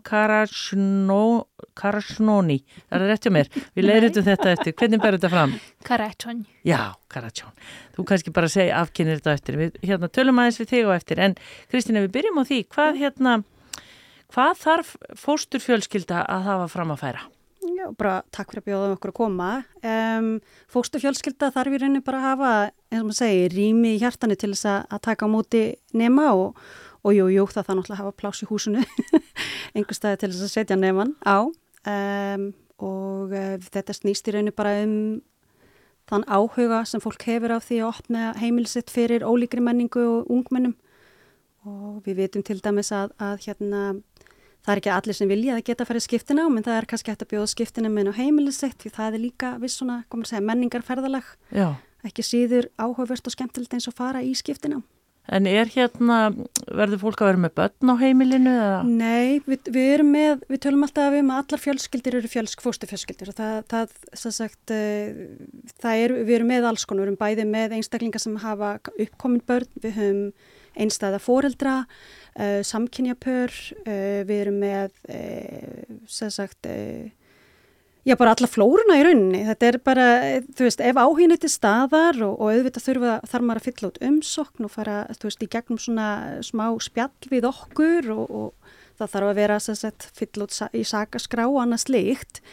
Karasnóni 1.75 2.59
það 2.89 2.97
er 2.97 3.07
rétt 3.09 3.25
hjá 3.25 3.33
mér, 3.33 3.49
við 3.75 3.87
leiðum 3.87 4.27
þetta 4.29 4.51
eftir. 4.53 4.75
Hvernig 4.79 5.01
ber 5.03 5.17
þetta 5.17 5.31
fram? 5.33 5.55
Karachon 5.85 6.45
Já, 6.65 6.95
Karachon, 7.11 7.53
þú 7.95 8.07
kannski 8.09 8.33
bara 8.35 8.49
segja 8.51 8.79
afkynir 8.81 9.19
þetta 9.19 9.35
eftir, 9.37 9.59
við 9.59 9.79
hérna 9.85 10.09
tölum 10.09 10.41
aðeins 10.41 10.59
við 10.61 10.71
þig 10.73 10.89
og 10.89 10.95
eftir, 10.95 11.21
en 11.21 11.37
Kristina 11.71 12.03
við 12.05 12.15
byrjum 12.17 12.41
á 12.41 12.43
því 12.49 12.59
hvað 12.73 12.99
hérna 13.03 13.37
hvað 14.33 14.59
þarf 14.63 14.95
fóstur 15.19 15.63
fjölskylda 15.63 16.25
að 16.25 16.49
hafa 16.49 16.69
fram 16.73 16.95
að 16.95 17.01
færa? 17.03 17.25
Já, 17.65 17.87
bara 17.97 18.19
takk 18.33 18.51
fyrir 18.51 18.61
að 18.61 18.67
bjóða 18.69 18.95
okkur 18.95 19.11
að 19.11 19.17
koma. 19.17 19.49
Um, 19.81 20.27
fóstu 20.69 20.99
fjölskylda 21.01 21.49
þarf 21.55 21.73
í 21.73 21.79
rauninni 21.81 22.01
bara 22.05 22.19
að 22.19 22.25
hafa, 22.27 22.51
eins 22.91 23.01
og 23.01 23.07
maður 23.07 23.17
segir, 23.17 23.55
rými 23.55 23.93
í 23.95 24.01
hjartanu 24.03 24.37
til 24.37 24.51
þess 24.51 24.67
að, 24.69 24.79
að 24.93 25.01
taka 25.07 25.25
á 25.25 25.33
móti 25.33 25.63
nema 25.97 26.27
og, 26.37 26.59
og 27.01 27.15
jú, 27.15 27.25
jú, 27.33 27.45
það 27.49 27.69
það 27.69 27.79
náttúrulega 27.79 28.01
hafa 28.03 28.17
pláss 28.21 28.45
í 28.45 28.49
húsinu, 28.51 28.83
einhver 29.75 29.97
staði 29.97 30.21
til 30.21 30.31
þess 30.35 30.45
að 30.45 30.53
setja 30.53 30.77
neman 30.77 31.15
á. 31.25 31.37
Um, 31.89 32.45
og 32.85 33.33
uh, 33.33 33.55
þetta 33.65 33.97
snýst 33.97 34.29
í 34.29 34.35
rauninni 34.35 34.53
bara 34.53 34.77
um 34.83 34.97
þann 36.09 36.25
áhuga 36.29 36.83
sem 36.85 37.01
fólk 37.01 37.23
hefur 37.25 37.55
af 37.55 37.65
því 37.65 37.81
að 37.81 37.91
opna 37.93 38.33
heimilsitt 38.37 38.93
fyrir 38.93 39.25
ólíkri 39.25 39.63
menningu 39.63 40.03
og 40.05 40.29
ungmennum. 40.29 40.75
Og 41.65 42.03
við 42.05 42.19
vitum 42.21 42.43
til 42.45 42.59
dæmis 42.61 42.91
að, 42.93 43.15
að 43.17 43.47
hérna 43.47 43.95
Það 44.65 44.73
er 44.73 44.81
ekki 44.81 44.93
allir 44.95 45.17
sem 45.17 45.29
vilja 45.29 45.55
að 45.55 45.65
geta 45.67 45.85
að 45.85 45.89
fara 45.91 45.99
í 46.01 46.05
skiptina 46.07 46.47
en 46.49 46.65
það 46.65 46.79
er 46.79 46.87
kannski 46.89 47.11
hægt 47.13 47.21
að 47.21 47.31
bjóða 47.35 47.49
skiptina 47.51 47.91
með 47.93 48.09
á 48.09 48.13
heimilisitt 48.17 48.79
því 48.81 48.91
það 48.95 49.17
er 49.17 49.21
líka 49.21 49.51
viss 49.61 49.77
svona, 49.77 49.99
komur 50.09 50.25
að 50.25 50.31
segja, 50.33 50.45
menningarferðalag. 50.49 51.27
Já. 51.53 51.67
Ekki 52.05 52.25
síður 52.25 52.71
áhugavert 52.81 53.29
og 53.29 53.35
skemmtilegt 53.35 53.77
eins 53.77 53.85
og 53.91 53.97
fara 53.97 54.23
í 54.25 54.33
skiptina. 54.37 54.81
En 55.25 55.47
er 55.49 55.69
hérna, 55.73 56.17
verður 56.69 57.01
fólk 57.01 57.21
að 57.21 57.29
vera 57.31 57.41
með 57.41 57.53
börn 57.57 57.93
á 57.93 57.95
heimilinu? 57.97 58.51
Eða? 58.51 58.81
Nei, 58.85 59.39
við, 59.45 59.71
við 59.73 59.87
erum 59.95 60.11
með, 60.13 60.43
við 60.51 60.61
tölum 60.65 60.85
alltaf 60.85 61.17
um 61.17 61.31
að 61.33 61.39
allar 61.41 61.63
fjölskyldir 61.63 62.19
eru 62.19 62.29
fjölsk, 62.29 62.61
fóstufjölskyldir 62.61 63.31
og 63.31 63.37
það, 63.39 63.55
það, 63.73 63.95
það 64.21 64.35
sagt, 64.37 64.75
það 65.81 66.03
er, 66.03 66.13
við 66.19 66.35
erum 66.37 66.53
með 66.53 66.69
alls 66.69 66.85
konar, 66.85 67.05
við 67.05 67.09
erum 67.09 67.21
bæði 67.23 67.47
með 67.49 67.77
einstaklingar 67.79 68.21
sem 68.21 68.37
hafa 68.43 68.75
uppkomin 68.91 69.41
börn, 69.49 69.71
við 69.81 69.97
höfum 69.97 70.21
einstæða 70.75 71.19
fóreldra, 71.23 71.75
uh, 72.35 72.61
samkynjapör, 72.67 73.53
uh, 73.85 74.21
við 74.27 74.41
erum 74.45 74.57
með, 74.63 74.95
uh, 75.09 75.99
sem 76.11 76.31
sagt, 76.33 76.67
já 78.05 78.13
bara 78.19 78.35
alla 78.35 78.47
flóruna 78.49 78.99
í 78.99 79.03
rauninni. 79.07 79.41
Þetta 79.47 79.67
er 79.67 79.77
bara, 79.81 80.07
þú 80.53 80.67
veist, 80.67 80.83
ef 80.83 80.99
áhugin 81.01 81.35
til 81.41 81.49
staðar 81.49 82.21
og, 82.27 82.37
og 82.37 82.53
auðvitað 82.53 82.87
þurfa, 82.89 83.13
þarf 83.31 83.47
maður 83.47 83.61
að 83.61 83.67
fylla 83.69 83.89
út 83.89 84.01
umsokn 84.09 84.67
og 84.67 84.73
fara, 84.75 84.97
þú 85.17 85.29
veist, 85.29 85.45
í 85.45 85.51
gegnum 85.55 85.81
svona 85.81 86.09
smá 86.45 86.67
spjall 86.85 87.31
við 87.31 87.49
okkur 87.49 88.11
og, 88.13 88.25
og 88.29 88.73
það 88.99 89.13
þarf 89.15 89.31
að 89.31 89.39
vera, 89.41 89.59
sem 89.63 89.79
sagt, 89.79 90.09
fylla 90.15 90.45
út 90.45 90.59
í 90.75 90.83
sakaskrá 90.85 91.47
og 91.49 91.61
annað 91.63 91.85
slíkt. 91.87 92.43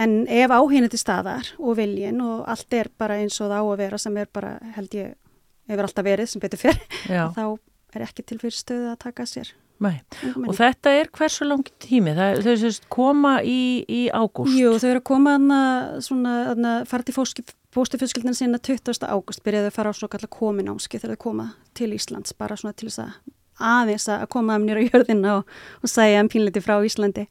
En 0.00 0.22
ef 0.30 0.52
áhugin 0.54 0.88
til 0.88 1.00
staðar 1.00 1.48
og 1.58 1.74
viljin 1.80 2.20
og 2.22 2.44
allt 2.48 2.76
er 2.76 2.92
bara 3.00 3.18
eins 3.20 3.40
og 3.40 3.50
það 3.50 3.64
á 3.64 3.66
að 3.66 3.80
vera 3.80 3.98
sem 3.98 4.20
er 4.20 4.28
bara, 4.32 4.52
held 4.76 4.94
ég, 4.96 5.16
hefur 5.70 5.88
alltaf 5.88 6.06
verið 6.06 6.30
sem 6.32 6.42
betur 6.42 6.60
fyrr, 6.60 6.80
þá 7.36 7.44
er 7.96 8.06
ekki 8.06 8.26
til 8.26 8.38
fyrir 8.42 8.56
stöðu 8.56 8.92
að 8.92 9.02
taka 9.06 9.26
sér. 9.28 9.52
Nei, 9.80 9.96
og 10.44 10.52
þetta 10.58 10.92
er 10.92 11.08
hversu 11.16 11.46
langt 11.48 11.70
tími? 11.80 12.12
Það, 12.12 12.42
þau 12.44 12.56
sést 12.60 12.84
koma 12.92 13.38
í, 13.40 13.80
í 13.88 14.02
ágúst? 14.12 14.52
Jú, 14.52 14.74
þau 14.76 14.90
eru 14.90 15.00
að 15.00 15.06
koma 15.08 15.34
hana, 15.38 15.60
svona, 16.04 16.34
hana, 16.50 16.72
fara 16.88 17.06
til 17.06 17.16
fóstufjölskyldina 17.16 18.36
sinna 18.36 18.60
20. 18.60 19.06
ágúst, 19.08 19.40
byrjaðu 19.46 19.70
að 19.70 19.76
fara 19.78 19.94
á 19.94 19.96
svo 19.96 20.10
kallar 20.12 20.28
kominámski 20.36 21.00
þegar 21.00 21.16
þau 21.16 21.22
koma 21.24 21.46
til 21.78 21.94
Íslands, 21.96 22.36
bara 22.36 22.60
svona 22.60 22.76
til 22.76 22.90
þess 22.90 23.06
að 23.06 23.16
aðeins 23.60 24.08
að 24.12 24.26
koma 24.32 24.58
um 24.60 24.66
nýra 24.68 24.84
jörðina 24.84 25.38
og, 25.38 25.56
og 25.80 25.92
segja 25.92 26.20
um 26.24 26.28
pínleiti 26.32 26.62
frá 26.64 26.76
Íslandi. 26.84 27.26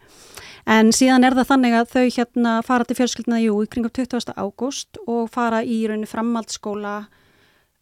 En 0.70 0.90
síðan 0.94 1.26
er 1.26 1.38
það 1.38 1.52
þannig 1.54 1.78
að 1.78 1.94
þau 1.94 2.04
hérna 2.18 2.56
fara 2.66 2.86
til 2.86 2.98
fjölskyldina, 2.98 3.44
jú, 3.46 3.62
í 3.62 3.70
kringum 3.70 3.94
20. 3.94 4.34
ágúst 4.38 5.00
og 5.06 5.30
fara 5.34 5.62
í 5.62 5.84
rauninni 5.90 6.10
framhaldsskóla 6.10 6.98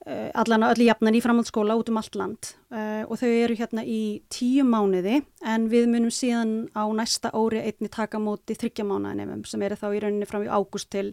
allan 0.05 0.63
að 0.63 0.75
öllu 0.75 0.85
jafnan 0.87 1.15
í 1.17 1.21
framhaldsskóla 1.23 1.75
út 1.79 1.89
um 1.91 1.97
allt 1.99 2.15
land. 2.19 2.51
Uh, 2.71 3.03
og 3.07 3.19
þau 3.19 3.29
eru 3.31 3.57
hérna 3.59 3.83
í 3.83 4.21
tíu 4.31 4.65
mánuði 4.67 5.21
en 5.43 5.67
við 5.71 5.89
munum 5.91 6.13
síðan 6.13 6.69
á 6.77 6.83
næsta 6.95 7.33
óri 7.35 7.63
einni 7.63 7.89
taka 7.91 8.21
móti 8.21 8.55
þryggja 8.55 8.85
mánuðanemum 8.87 9.43
sem 9.47 9.63
eru 9.67 9.79
þá 9.79 9.87
í 9.89 10.01
rauninni 10.03 10.29
fram 10.29 10.45
í 10.45 10.51
ágúst 10.51 10.91
til, 10.93 11.11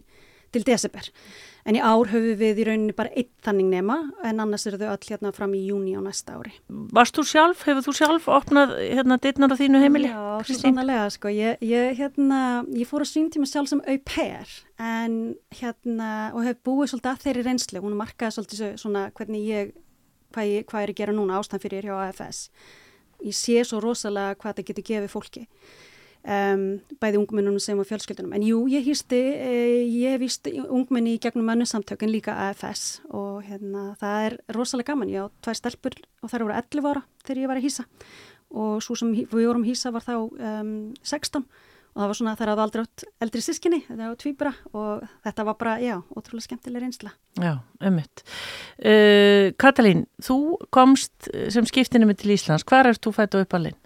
til 0.55 0.65
desember. 0.65 1.11
En 1.65 1.73
í 1.73 1.81
ár 1.81 2.11
höfum 2.11 2.37
við 2.37 2.59
í 2.61 2.65
rauninni 2.67 2.93
bara 2.93 3.09
einn 3.17 3.29
þannig 3.45 3.69
nema 3.71 3.95
en 4.27 4.41
annars 4.43 4.67
eru 4.69 4.77
þau 4.77 4.91
öll 4.91 5.07
hérna 5.07 5.31
fram 5.33 5.55
í 5.57 5.63
júni 5.65 5.95
á 5.97 6.01
næsta 6.05 6.35
ári. 6.37 6.53
Varst 6.93 7.17
þú 7.17 7.25
sjálf, 7.25 7.63
hefur 7.65 7.85
þú 7.87 7.93
sjálf 7.97 8.27
opnað 8.29 8.75
hérna 8.83 9.17
dittnar 9.23 9.49
á 9.49 9.57
þínu 9.57 9.81
heimili? 9.81 10.11
Já, 10.11 10.53
sannlega 10.61 11.07
sko. 11.15 11.31
Ég, 11.33 11.57
ég, 11.65 11.95
hérna, 11.97 12.41
ég 12.69 12.85
fór 12.89 13.01
að 13.01 13.11
síntíma 13.15 13.49
sjálf 13.49 13.71
sem 13.71 13.81
au 13.81 13.97
pair 14.05 14.53
en 14.77 15.17
hérna 15.57 16.11
og 16.37 16.45
hef 16.45 16.61
búið 16.61 16.93
svolítið 16.93 17.11
að 17.15 17.25
þeirri 17.25 17.47
reynslu. 17.49 17.81
Hún 17.81 17.97
markaði 17.97 18.37
svolítið 18.37 18.77
svona 18.83 19.07
hvernig 19.17 19.49
ég, 19.49 19.73
hvað, 20.37 20.51
ég, 20.53 20.69
hvað 20.69 20.85
er 20.85 20.93
að 20.93 21.01
gera 21.01 21.17
núna 21.17 21.41
ástand 21.41 21.65
fyrir 21.65 21.89
hjá 21.89 21.97
AFS. 22.03 22.45
Ég 23.25 23.33
sé 23.33 23.57
svo 23.65 23.81
rosalega 23.81 24.37
hvað 24.37 24.59
það 24.59 24.69
getur 24.69 24.89
gefið 24.91 25.13
fólki. 25.17 25.47
Um, 26.25 26.79
bæði 26.97 27.19
ungmennunum 27.19 27.61
sem 27.61 27.77
og 27.77 27.85
fjölskyldunum 27.85 28.31
en 28.33 28.41
jú, 28.41 28.63
ég 28.65 28.81
hýsti 28.87 29.19
eh, 29.35 29.83
ég 29.85 30.23
hýsti 30.23 30.55
ungmenni 30.63 31.11
í 31.13 31.19
gegnum 31.21 31.45
mönnusamtökun 31.45 32.09
líka 32.09 32.33
AFS 32.47 33.03
og 33.13 33.43
hérna 33.45 33.91
það 34.01 34.23
er 34.23 34.35
rosalega 34.57 34.89
gaman, 34.89 35.11
ég 35.13 35.21
á 35.21 35.29
tvær 35.45 35.59
stelpur 35.59 35.99
og 36.25 36.31
þær 36.31 36.47
voru 36.47 36.57
11 36.57 36.89
ára 36.89 37.05
þegar 37.27 37.41
ég 37.43 37.51
var 37.51 37.61
að 37.61 37.67
hýsa 37.67 37.85
og 38.57 38.81
svo 38.81 38.97
sem 38.97 39.13
við 39.13 39.35
vorum 39.35 39.67
hýsa 39.69 39.93
var 39.93 40.07
þá 40.07 40.15
um, 40.17 40.73
16 41.05 41.45
og 41.45 42.01
það 42.01 42.09
var 42.09 42.21
svona 42.23 42.35
þar 42.41 42.55
að 42.55 42.63
aldrei 42.65 42.85
átt 42.87 43.07
eldri 43.21 43.45
sískinni, 43.45 43.83
þetta 43.85 44.09
var 44.09 44.19
tvýbra 44.25 44.55
og 44.73 45.07
þetta 45.29 45.45
var 45.47 45.61
bara, 45.61 45.77
já, 45.79 45.95
ótrúlega 46.09 46.49
skemmtileg 46.49 46.83
reynsla. 46.83 47.13
Já, 47.37 47.53
ummitt. 47.85 48.25
Uh, 48.81 49.53
Katalín, 49.61 50.07
þú 50.25 50.57
komst 50.73 51.29
sem 51.53 51.69
skiptinni 51.69 52.09
með 52.09 52.23
til 52.25 52.33
Íslands, 52.35 52.65
hvað 52.67 52.95
er 52.95 52.99
þú 53.05 53.15
fætt 53.21 53.37
og 53.37 53.45
uppalinn? 53.45 53.77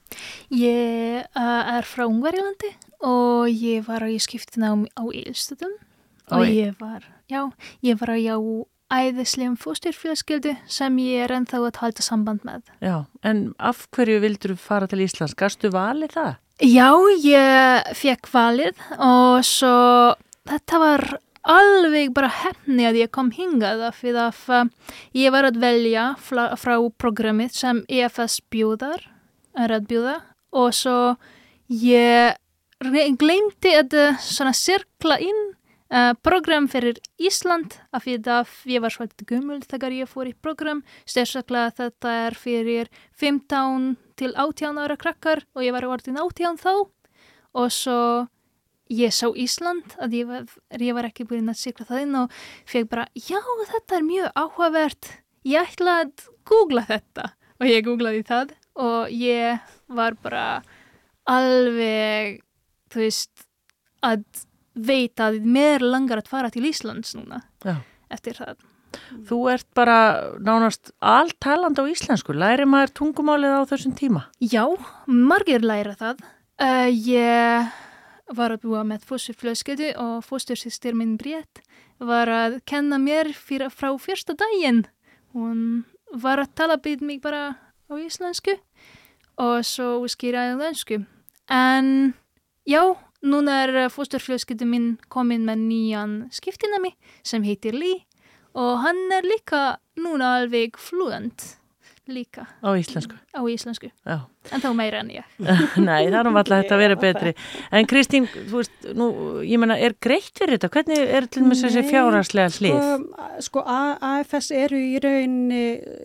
Ég 0.54 1.28
uh, 1.36 1.76
er 1.78 1.88
frá 1.88 2.08
Ungverjlandi 2.08 2.74
og 3.06 3.48
ég 3.52 3.86
var 3.88 4.06
í 4.10 4.18
skiptina 4.22 4.74
á, 4.74 4.76
á 5.00 5.04
Ílstöðum 5.08 5.78
og 6.30 6.46
ég 6.46 6.76
var, 6.82 7.06
já, 7.32 7.48
ég 7.86 7.98
var 8.02 8.14
á 8.14 8.18
æðislegum 8.90 9.58
fóstyrfélagskildu 9.62 10.56
sem 10.70 10.98
ég 11.04 11.26
er 11.26 11.34
ennþá 11.38 11.62
að 11.62 11.80
halda 11.84 12.06
samband 12.06 12.46
með. 12.48 12.64
Já, 12.82 13.06
en 13.22 13.52
af 13.62 13.86
hverju 13.94 14.22
vildur 14.24 14.56
þú 14.56 14.62
fara 14.64 14.90
til 14.90 15.04
Íslands? 15.06 15.38
Gastu 15.38 15.70
valið 15.74 16.16
það? 16.18 16.32
Já, 16.66 16.90
ég 17.24 17.92
fekk 17.96 18.30
valið 18.34 18.80
og 18.98 19.46
svo 19.48 19.76
þetta 20.50 20.82
var 20.82 21.06
alveg 21.50 22.12
bara 22.14 22.32
hefni 22.42 22.88
að 22.90 23.00
ég 23.04 23.12
kom 23.16 23.30
hingað 23.32 23.86
af 23.88 24.02
því 24.02 24.16
að 24.26 24.42
uh, 24.58 24.66
ég 25.16 25.34
var 25.34 25.48
að 25.48 25.62
velja 25.62 26.10
frá, 26.20 26.44
frá 26.60 26.76
programmið 27.00 27.56
sem 27.56 27.84
EFS 27.88 28.42
bjóðar, 28.52 29.06
að 29.58 29.88
bjóða 29.90 30.18
og 30.56 30.74
svo 30.74 31.16
ég 31.70 32.36
glemti 33.20 33.74
að 33.76 33.96
svona 34.24 34.54
sirkla 34.56 35.20
inn 35.20 35.42
uh, 35.94 36.14
program 36.24 36.68
fyrir 36.72 37.00
Ísland 37.20 37.76
af 37.92 38.06
því 38.06 38.18
að 38.30 38.54
ég 38.72 38.84
var 38.84 38.94
svolítið 38.94 39.30
gummul 39.34 39.60
þegar 39.66 39.96
ég 39.96 40.10
fór 40.10 40.30
í 40.32 40.36
program, 40.36 40.84
sérstaklega 41.06 41.74
þetta 41.82 42.16
er 42.28 42.38
fyrir 42.38 42.92
15 43.20 43.96
til 44.20 44.34
18 44.36 44.80
ára 44.80 44.98
krakkar 45.00 45.44
og 45.56 45.64
ég 45.66 45.76
var 45.76 45.88
orðin 45.88 46.20
18 46.20 46.60
þá. 46.60 46.74
Og 47.58 47.72
svo 47.74 48.28
ég 48.94 49.14
sá 49.14 49.28
Ísland 49.34 49.96
að 50.02 50.20
ég 50.20 50.30
var, 50.30 50.46
ég 50.78 50.96
var 50.98 51.10
ekki 51.10 51.28
búin 51.30 51.50
að 51.50 51.62
sikla 51.64 51.88
það 51.90 52.06
inn 52.06 52.20
og 52.24 52.40
fekk 52.70 52.90
bara, 52.92 53.08
já 53.16 53.40
þetta 53.74 53.98
er 53.98 54.06
mjög 54.06 54.32
áhugavert. 54.36 55.12
Ég 55.48 55.74
ætla 55.74 56.02
að 56.04 56.28
googla 56.46 56.86
þetta. 56.88 57.32
Og 57.60 57.68
ég 57.68 57.84
googlaði 57.84 58.24
það 58.28 58.54
og 58.80 59.12
ég 59.14 59.60
var 59.92 60.18
bara 60.24 60.62
alveg 61.30 62.40
þú 62.90 63.04
veist 63.04 63.46
að 64.06 64.24
veita 64.80 65.30
að 65.30 65.44
mér 65.44 65.84
langar 65.84 66.22
að 66.22 66.32
fara 66.32 66.52
til 66.54 66.66
Íslands 66.70 67.16
núna 67.18 67.44
já. 67.66 67.82
eftir 68.10 68.40
það 68.40 68.64
Þú 69.30 69.38
ert 69.54 69.68
bara 69.78 69.98
nánast 70.42 70.90
alltaland 70.98 71.78
á 71.78 71.86
íslensku. 71.86 72.34
Læri 72.34 72.66
maður 72.66 72.96
tungumálið 72.98 73.54
á 73.62 73.70
þessum 73.70 73.94
tíma? 73.98 74.24
Já, 74.42 74.66
margir 75.06 75.62
læra 75.62 75.94
það. 76.00 76.24
Uh, 76.60 76.90
ég 76.90 77.70
var 78.36 78.54
að 78.54 78.66
búa 78.66 78.82
með 78.88 79.06
fósturflösketu 79.10 79.92
og 80.02 80.26
fóstursýstir 80.26 80.98
minn 80.98 81.18
Brét 81.22 81.62
var 82.00 82.32
að 82.32 82.60
kenna 82.70 83.00
mér 83.02 83.32
fyrir, 83.36 83.70
frá 83.70 83.92
fyrsta 84.02 84.36
daginn. 84.38 84.86
Hún 85.36 85.86
var 86.10 86.42
að 86.42 86.54
tala 86.58 86.80
byrð 86.82 87.06
mig 87.06 87.22
bara 87.22 87.60
á 87.90 87.94
íslensku 87.98 88.58
og 89.40 89.64
svo 89.66 90.04
útskýra 90.04 90.52
á 90.52 90.60
önsku. 90.60 91.06
En 91.50 92.14
já, 92.68 92.84
núna 93.24 93.64
er 93.64 93.90
fósturfljóðskipti 93.90 94.68
minn 94.68 94.98
komin 95.10 95.48
með 95.48 95.64
nýjan 95.64 96.14
skiptinami 96.36 96.94
sem 97.24 97.44
heitir 97.44 97.74
Lee 97.74 98.04
og 98.54 98.84
hann 98.84 99.12
er 99.16 99.26
líka 99.26 99.80
núna 100.00 100.36
alveg 100.40 100.78
fluent 100.78 101.56
líka. 102.10 102.48
Á 102.66 102.70
íslensku. 102.76 103.16
Á 103.34 103.42
íslensku. 103.46 103.92
Já. 104.06 104.26
En 104.56 104.62
þá 104.64 104.70
meira 104.78 105.00
en 105.04 105.10
ég. 105.14 105.26
Nei, 105.90 106.08
það 106.10 106.20
er 106.20 106.30
um 106.32 106.40
alltaf 106.42 106.62
þetta 106.64 106.76
að 106.78 106.82
vera 106.84 106.98
betri. 107.00 107.34
En 107.76 107.88
Kristín, 107.90 108.26
þú 108.34 108.62
veist, 108.62 108.88
nú, 108.98 109.10
ég 109.46 109.62
menna, 109.62 109.78
er 109.78 109.94
greitt 110.02 110.32
fyrir 110.40 110.58
þetta? 110.58 110.72
Hvernig 110.74 111.14
er 111.20 111.28
til 111.30 111.44
og 111.44 111.50
með 111.52 111.64
þessi 111.66 111.84
fjárhagslega 111.90 112.54
hlið? 112.58 112.80
Sko, 112.80 113.28
sko 113.50 113.64
A- 113.70 113.98
AFS 114.14 114.52
eru 114.58 114.80
í 114.82 114.96
rauninni 115.04 115.62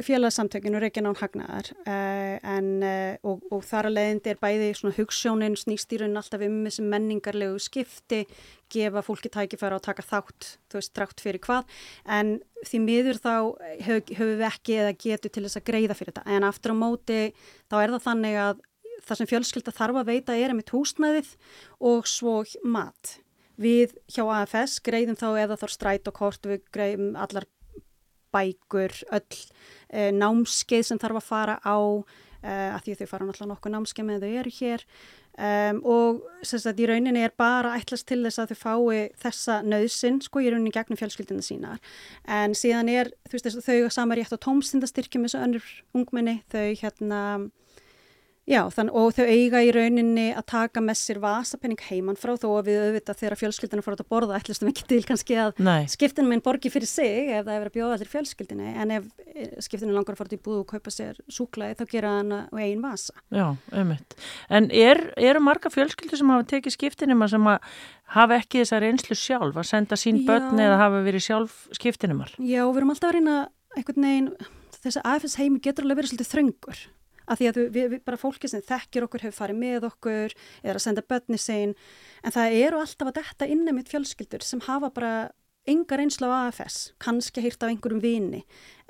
félagsamtökinu 0.06 0.82
Reykján 0.82 1.08
án 1.10 1.18
hagnaðar 1.22 1.70
uh, 1.86 2.34
en, 2.56 2.68
uh, 2.84 3.14
og, 3.26 3.40
og 3.54 3.64
þar 3.66 3.88
að 3.90 3.96
leiðindi 3.98 4.34
er 4.34 4.42
bæði 4.42 4.72
svona 4.78 4.96
hugssjónin 4.98 5.56
snýst 5.58 5.94
í 5.96 6.00
rauninni 6.02 6.20
alltaf 6.20 6.44
um 6.46 6.60
þessi 6.68 6.84
menningarlegu 6.90 7.60
skipti 7.62 8.24
gefa 8.74 9.02
fólki 9.06 9.28
tækifæra 9.30 9.76
og 9.78 9.84
taka 9.84 10.02
þátt, 10.02 10.54
þú 10.72 10.78
veist, 10.80 10.90
trátt 10.96 11.20
fyrir 11.22 11.38
hvað 11.44 11.68
en 12.10 12.30
því 12.64 12.78
miður 12.80 13.18
þá 13.20 13.32
höf- 13.86 14.12
höfum 14.16 14.38
við 14.40 14.46
ekki 14.48 14.78
eða 14.80 14.94
getur 15.04 15.30
til 15.34 15.44
þess 15.44 15.60
að 15.60 15.66
greiða 15.68 15.96
fyrir 15.98 16.14
þetta 16.16 16.24
en 16.38 16.46
aftur 16.48 16.72
á 16.74 16.76
móti 16.80 17.18
þá 17.70 17.76
er 17.84 17.92
það 17.94 18.04
þannig 18.08 18.33
að 18.38 18.62
það 19.04 19.20
sem 19.20 19.30
fjölskylda 19.30 19.74
þarf 19.74 20.00
að 20.00 20.10
veita 20.12 20.36
er 20.38 20.52
einmitt 20.52 20.72
húsnæðið 20.74 21.34
og 21.84 22.08
svo 22.08 22.42
mat. 22.64 23.18
Við 23.60 23.94
hjá 24.10 24.24
AFS 24.24 24.80
greiðum 24.84 25.18
þá 25.18 25.28
eða 25.44 25.58
þá 25.60 25.66
stræt 25.70 26.08
og 26.10 26.16
kort, 26.16 26.46
við 26.48 26.64
greiðum 26.74 27.18
allar 27.20 27.46
bækur, 28.34 28.94
öll 29.14 29.42
e, 29.90 30.08
námskeið 30.14 30.88
sem 30.88 30.98
þarf 30.98 31.20
að 31.20 31.28
fara 31.28 31.58
á 31.62 31.78
e, 32.42 32.54
að 32.54 32.80
því 32.86 32.94
að 32.94 33.02
þau 33.02 33.10
fara 33.12 33.28
náttúrulega 33.28 33.52
nokkuð 33.52 33.76
námskeið 33.76 34.08
með 34.08 34.24
þau 34.24 34.32
eru 34.40 34.54
hér. 34.58 34.88
Um, 35.34 35.80
og 35.82 36.18
sem 36.46 36.60
sagt 36.62 36.78
í 36.78 36.86
rauninni 36.86 37.24
er 37.26 37.32
bara 37.34 37.72
ætlast 37.74 38.06
til 38.06 38.20
þess 38.22 38.38
að 38.38 38.52
þau 38.52 38.60
fái 38.60 39.00
þessa 39.18 39.56
nöðsin 39.66 40.20
sko 40.22 40.38
í 40.38 40.52
rauninni 40.52 40.70
gegnum 40.74 40.98
fjölskyldina 41.00 41.42
sínar. 41.42 41.80
En 42.30 42.54
síðan 42.54 42.90
er 42.92 43.10
þú 43.26 43.34
veist 43.34 43.48
þess 43.48 43.58
að 43.58 43.66
þau 43.66 43.96
sama 43.96 44.18
rétt 44.18 44.30
á 44.30 44.38
tómstindastyrkjum 44.46 45.26
eins 45.26 45.34
og 45.34 45.42
önnur 45.48 45.66
ungmenni. 45.98 46.36
Þau 46.54 46.68
hérna 46.84 47.22
Já, 48.44 48.60
þann, 48.68 48.90
og 48.92 49.14
þau 49.16 49.24
eiga 49.24 49.62
í 49.64 49.70
rauninni 49.72 50.26
að 50.36 50.44
taka 50.52 50.82
með 50.84 50.98
sér 51.00 51.18
vasapenning 51.22 51.80
heimann 51.86 52.18
frá 52.20 52.34
þó 52.36 52.50
að 52.58 52.66
við 52.66 52.80
auðvitað 52.82 53.20
þegar 53.22 53.36
fjölskyldina 53.40 53.84
fór 53.84 53.94
út 53.96 54.02
að 54.02 54.08
borða 54.12 54.36
ætlustum 54.36 54.68
ekki 54.68 54.82
til 54.90 54.98
kannski 55.08 55.38
að 55.40 55.62
Nei. 55.64 55.86
skiptinu 55.88 56.28
minn 56.28 56.42
borgi 56.44 56.68
fyrir 56.72 56.90
sig 56.90 57.30
ef 57.30 57.46
það 57.46 57.54
er 57.54 57.62
verið 57.62 57.70
að 57.70 57.76
bjóða 57.78 57.94
allir 57.96 58.10
fjölskyldinni 58.12 58.72
en 58.82 58.90
ef 58.98 59.06
eh, 59.32 59.54
skiptinu 59.64 59.94
langar 59.96 60.12
að 60.12 60.20
fara 60.20 60.36
í 60.36 60.42
búð 60.44 60.58
og 60.60 60.66
kaupa 60.74 60.92
sér 60.92 61.16
súklaði 61.32 61.78
þá 61.78 61.84
gera 61.94 62.10
hann 62.18 62.34
á 62.36 62.56
einn 62.60 62.82
vasa. 62.84 63.16
Já, 63.32 63.46
ummitt. 63.80 64.16
En 64.52 64.68
er, 64.68 65.00
eru 65.16 65.40
marga 65.40 65.72
fjölskyldur 65.72 66.20
sem 66.20 66.32
hafa 66.34 66.44
tekið 66.52 66.76
skiptinima 66.76 67.30
sem 67.32 67.48
að 67.48 67.70
hafa 68.12 68.42
ekki 68.42 68.60
þessa 68.60 68.82
reynslu 68.84 69.16
sjálf 69.16 69.56
að 69.56 69.70
senda 69.70 69.96
sín 69.96 70.20
Já. 70.20 70.26
börn 70.28 70.60
eða 70.60 70.82
hafa 70.82 71.00
verið 71.06 71.24
sjálf 71.30 71.62
skiptinimar? 71.80 72.36
Já, 72.36 72.60
og 72.66 72.74
við 72.74 72.82
erum 72.82 72.92
alltaf 72.92 73.08
að 73.08 73.16
reyna 73.16 73.38
einhvern 73.72 74.10
veginn, 74.10 74.30
þessi 74.84 75.04
AFS 75.14 75.38
heimi 75.40 75.64
getur 75.64 75.88
alveg 75.88 76.02
verið 76.02 76.12
svolítið 76.12 76.30
þröngur 76.34 76.84
af 77.26 77.40
því 77.40 77.50
að 77.50 77.60
við, 77.62 77.86
við, 77.94 78.00
bara 78.06 78.20
fólki 78.20 78.50
sem 78.50 78.64
þekkir 78.64 79.06
okkur 79.06 79.24
hefur 79.26 79.38
farið 79.42 79.60
með 79.62 79.88
okkur 79.90 80.34
eða 80.62 80.76
að 80.76 80.84
senda 80.84 81.06
börni 81.08 81.40
sein 81.40 81.72
en 82.22 82.34
það 82.34 82.58
eru 82.60 82.82
alltaf 82.82 83.10
að 83.10 83.18
detta 83.20 83.48
inni 83.50 83.74
mitt 83.76 83.92
fjölskyldur 83.92 84.44
sem 84.44 84.62
hafa 84.66 84.92
bara 84.94 85.14
enga 85.64 85.96
reynslu 85.96 86.28
á 86.28 86.48
AFS, 86.48 86.92
kannski 87.00 87.42
hýrt 87.44 87.62
af 87.64 87.72
einhverjum 87.72 88.02
vini. 88.02 88.42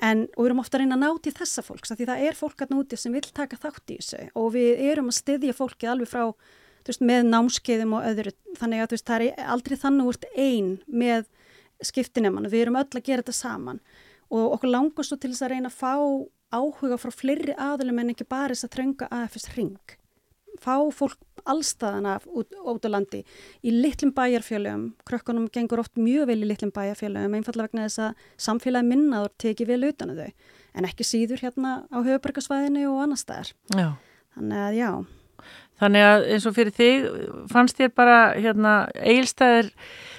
En, 0.02 0.26
og 0.34 0.42
við 0.42 0.50
erum 0.50 0.62
ofta 0.62 0.78
að 0.78 0.84
reyna 0.84 0.96
að 0.98 1.04
ná 1.04 1.22
til 1.22 1.34
þessa 1.36 1.62
fólks 1.62 1.94
því 1.94 2.08
það 2.08 2.24
er 2.26 2.38
fólk 2.38 2.64
að 2.64 2.74
núti 2.74 2.98
sem 2.98 3.14
vil 3.14 3.22
taka 3.28 3.58
þátt 3.62 3.94
í 3.94 3.98
þessu. 4.00 4.22
Og 4.34 4.50
við 4.56 4.82
erum 4.90 5.10
að 5.12 5.18
styðja 5.20 5.54
fólkið 5.54 5.92
alveg 5.92 6.10
frá 6.10 6.24
veist, 6.88 7.04
með 7.04 7.28
námskeiðum 7.30 7.94
og 7.98 8.08
öðru. 8.10 8.34
Þannig 8.58 8.82
að 8.82 8.96
veist, 8.96 9.06
það 9.06 9.26
er 9.28 9.52
aldrei 9.54 9.76
þannig 9.84 10.10
úr 10.10 10.18
ein 10.34 10.72
með 10.86 11.30
skiptinemann. 11.84 12.50
Við 12.50 12.66
erum 12.66 12.80
öll 12.82 12.90
að 12.90 13.06
gera 13.06 13.22
þetta 13.22 13.38
saman. 13.38 13.82
Og 14.34 14.56
okkur 14.56 14.74
langar 14.74 15.06
svo 15.06 15.20
til 15.20 15.30
þess 15.30 15.46
að 15.46 15.54
reyna 15.54 15.70
að 15.70 15.78
fá 15.78 15.94
áhuga 16.54 16.98
frá 17.00 17.12
fleiri 17.14 17.58
aðlum 17.58 18.00
en 18.02 18.14
ekki 18.14 18.26
bara 18.28 18.54
þess 18.54 18.68
að 18.68 18.74
trönga 18.78 19.10
AFS 19.10 19.52
ring 19.58 19.98
fá 20.60 20.76
fólk 20.94 21.18
allstaðana 21.50 22.16
út, 22.32 22.54
út 22.62 22.86
á 22.86 22.88
landi 22.88 23.20
í 23.66 23.72
litlum 23.74 24.14
bæjarfjölum 24.16 24.86
krökkunum 25.08 25.48
gengur 25.52 25.82
oft 25.82 25.98
mjög 26.00 26.30
vel 26.30 26.40
í 26.40 26.48
litlum 26.48 26.72
bæjarfjölum 26.74 27.34
einfallega 27.36 27.68
vegna 27.68 27.88
þess 27.88 28.04
að 28.06 28.22
samfélagi 28.46 28.88
minnaður 28.88 29.34
teki 29.44 29.66
vel 29.68 29.82
utan 29.90 30.14
að 30.14 30.22
þau. 30.22 30.30
En 30.74 30.88
ekki 30.88 31.06
síður 31.06 31.42
hérna 31.44 31.74
á 31.90 31.98
höfubarkasvæðinu 32.02 32.86
og 32.90 33.02
annar 33.04 33.20
staðar. 33.20 33.52
Já. 33.74 33.88
þannig 34.34 34.64
að 34.64 34.78
já 34.78 34.90
Þannig 35.82 36.04
að 36.06 36.24
eins 36.34 36.44
og 36.46 36.54
fyrir 36.56 36.74
þig 36.74 37.06
fannst 37.50 37.78
þér 37.80 37.92
bara 37.98 38.18
hérna 38.38 38.74
eilstæðir, 38.94 39.72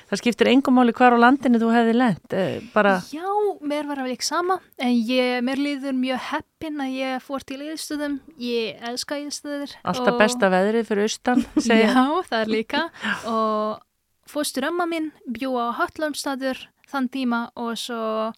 það 0.09 0.19
skiptir 0.21 0.49
engum 0.51 0.75
máli 0.77 0.93
hvar 0.95 1.15
á 1.15 1.23
landinu 1.23 1.61
þú 1.61 1.69
hefði 1.71 1.93
lent, 1.95 2.35
eh, 2.35 2.57
bara 2.73 2.97
Já, 3.07 3.23
mér 3.63 3.87
var 3.87 4.03
alveg 4.03 4.21
sama 4.25 4.59
en 4.77 4.93
ég, 5.07 5.39
mér 5.47 5.61
líður 5.63 5.95
mjög 5.97 6.21
heppin 6.31 6.83
að 6.83 6.97
ég 6.99 7.23
fór 7.23 7.47
til 7.47 7.61
yðstöðum 7.63 8.19
ég 8.43 8.83
elska 8.91 9.17
yðstöður 9.23 9.77
alltaf 9.87 10.19
besta 10.19 10.51
veðrið 10.53 10.87
fyrir 10.91 11.07
austan, 11.07 11.45
segja. 11.69 11.89
Já, 11.95 12.05
það 12.29 12.39
er 12.41 12.51
líka. 12.51 12.83
Og 13.31 13.81
fóstur 14.29 14.67
ömma 14.69 14.85
mín 14.91 15.11
bjó 15.25 15.55
á 15.55 15.71
Hotlamstadur 15.79 16.59
þann 16.91 17.09
tíma 17.13 17.41
og 17.55 17.77
svo 17.79 18.33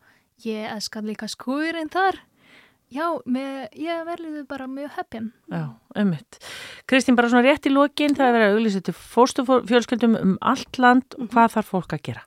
ég 0.46 0.70
elska 0.70 1.02
líka 1.02 1.28
skúrin 1.32 1.90
þar 1.90 2.22
Já, 2.94 3.08
mér, 3.28 3.68
ég 3.76 4.06
verðiðu 4.08 4.46
bara 4.48 4.68
mjög 4.72 4.94
heppin. 4.96 5.26
Já, 5.52 5.64
ummitt. 6.00 6.38
Kristín, 6.88 7.18
bara 7.20 7.28
svona 7.28 7.44
rétt 7.44 7.68
í 7.68 7.74
lokin, 7.74 8.16
það 8.16 8.28
er 8.30 8.36
verið 8.38 8.48
að 8.48 8.60
auglýsa 8.60 8.82
til 8.88 8.94
fóstufjölskyldum 8.96 10.16
um 10.22 10.38
allt 10.42 10.80
land 10.80 11.18
og 11.20 11.28
hvað 11.34 11.58
þarf 11.58 11.74
fólk 11.74 11.98
að 11.98 12.04
gera? 12.08 12.24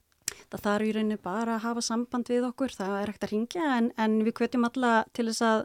Það 0.50 0.64
þarf 0.66 0.84
í 0.84 0.92
rauninni 0.96 1.16
bara 1.22 1.54
að 1.56 1.64
hafa 1.64 1.84
samband 1.86 2.28
við 2.28 2.44
okkur, 2.50 2.74
það 2.76 2.96
er 3.00 3.12
ekkert 3.12 3.24
að 3.28 3.32
ringja 3.32 3.70
en, 3.78 3.88
en 3.96 4.18
við 4.26 4.34
hvetjum 4.40 4.66
alla 4.68 4.92
til 5.16 5.28
þess 5.30 5.44
að 5.46 5.64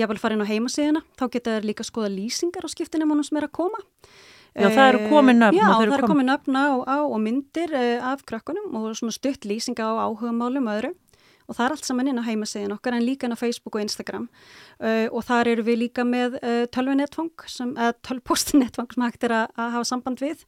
ég 0.00 0.08
vil 0.10 0.18
fara 0.22 0.36
inn 0.38 0.46
á 0.46 0.50
heimasíðina, 0.52 1.02
þá 1.18 1.24
geta 1.36 1.56
þær 1.58 1.68
líka 1.68 1.84
að 1.84 1.90
skoða 1.90 2.10
lýsingar 2.14 2.64
á 2.64 2.70
skiptinemunum 2.72 3.26
sem 3.26 3.36
er 3.40 3.48
að 3.50 3.54
koma. 3.58 3.82
Já, 4.56 4.70
það 4.72 4.86
eru 4.88 5.00
komin 5.10 5.36
nöfn. 5.42 5.58
Já, 5.58 5.66
og 5.68 5.74
það 5.82 5.92
eru 5.98 6.08
komin- 6.08 6.30
nöfn 6.30 6.56
á, 6.56 6.66
á 6.88 6.98
og 7.04 7.18
myndir 7.20 7.74
uh, 7.76 8.06
af 8.14 8.22
krökkunum 8.24 8.72
og 8.78 8.94
svona 8.96 9.12
stutt 9.12 9.44
lýsinga 9.44 9.84
á 9.84 10.08
áhugamálum 10.08 10.70
og 10.70 10.78
öðru 10.78 10.92
og 11.46 11.56
það 11.56 11.64
er 11.66 11.76
allt 11.76 11.88
saman 11.88 12.10
inn 12.10 12.20
á 12.22 12.28
heimasíðin 12.28 12.74
okkar 12.76 12.96
en 12.96 13.06
líka 13.06 13.26
inn 13.26 13.36
á 13.36 13.42
Facebook 13.42 13.78
og 13.78 13.84
Instagram 13.84 14.26
uh, 14.82 15.06
og 15.10 15.22
þar 15.26 15.52
eru 15.54 15.66
við 15.66 15.82
líka 15.86 16.06
með 16.06 16.38
uh, 16.42 16.64
tölvunettfang, 16.74 17.34
uh, 17.72 17.92
tölvpostinettfang 18.06 18.90
sem 18.92 19.06
hægt 19.06 19.28
er 19.28 19.32
að, 19.42 19.46
að 19.56 19.72
hafa 19.78 19.90
samband 19.92 20.18
við 20.24 20.44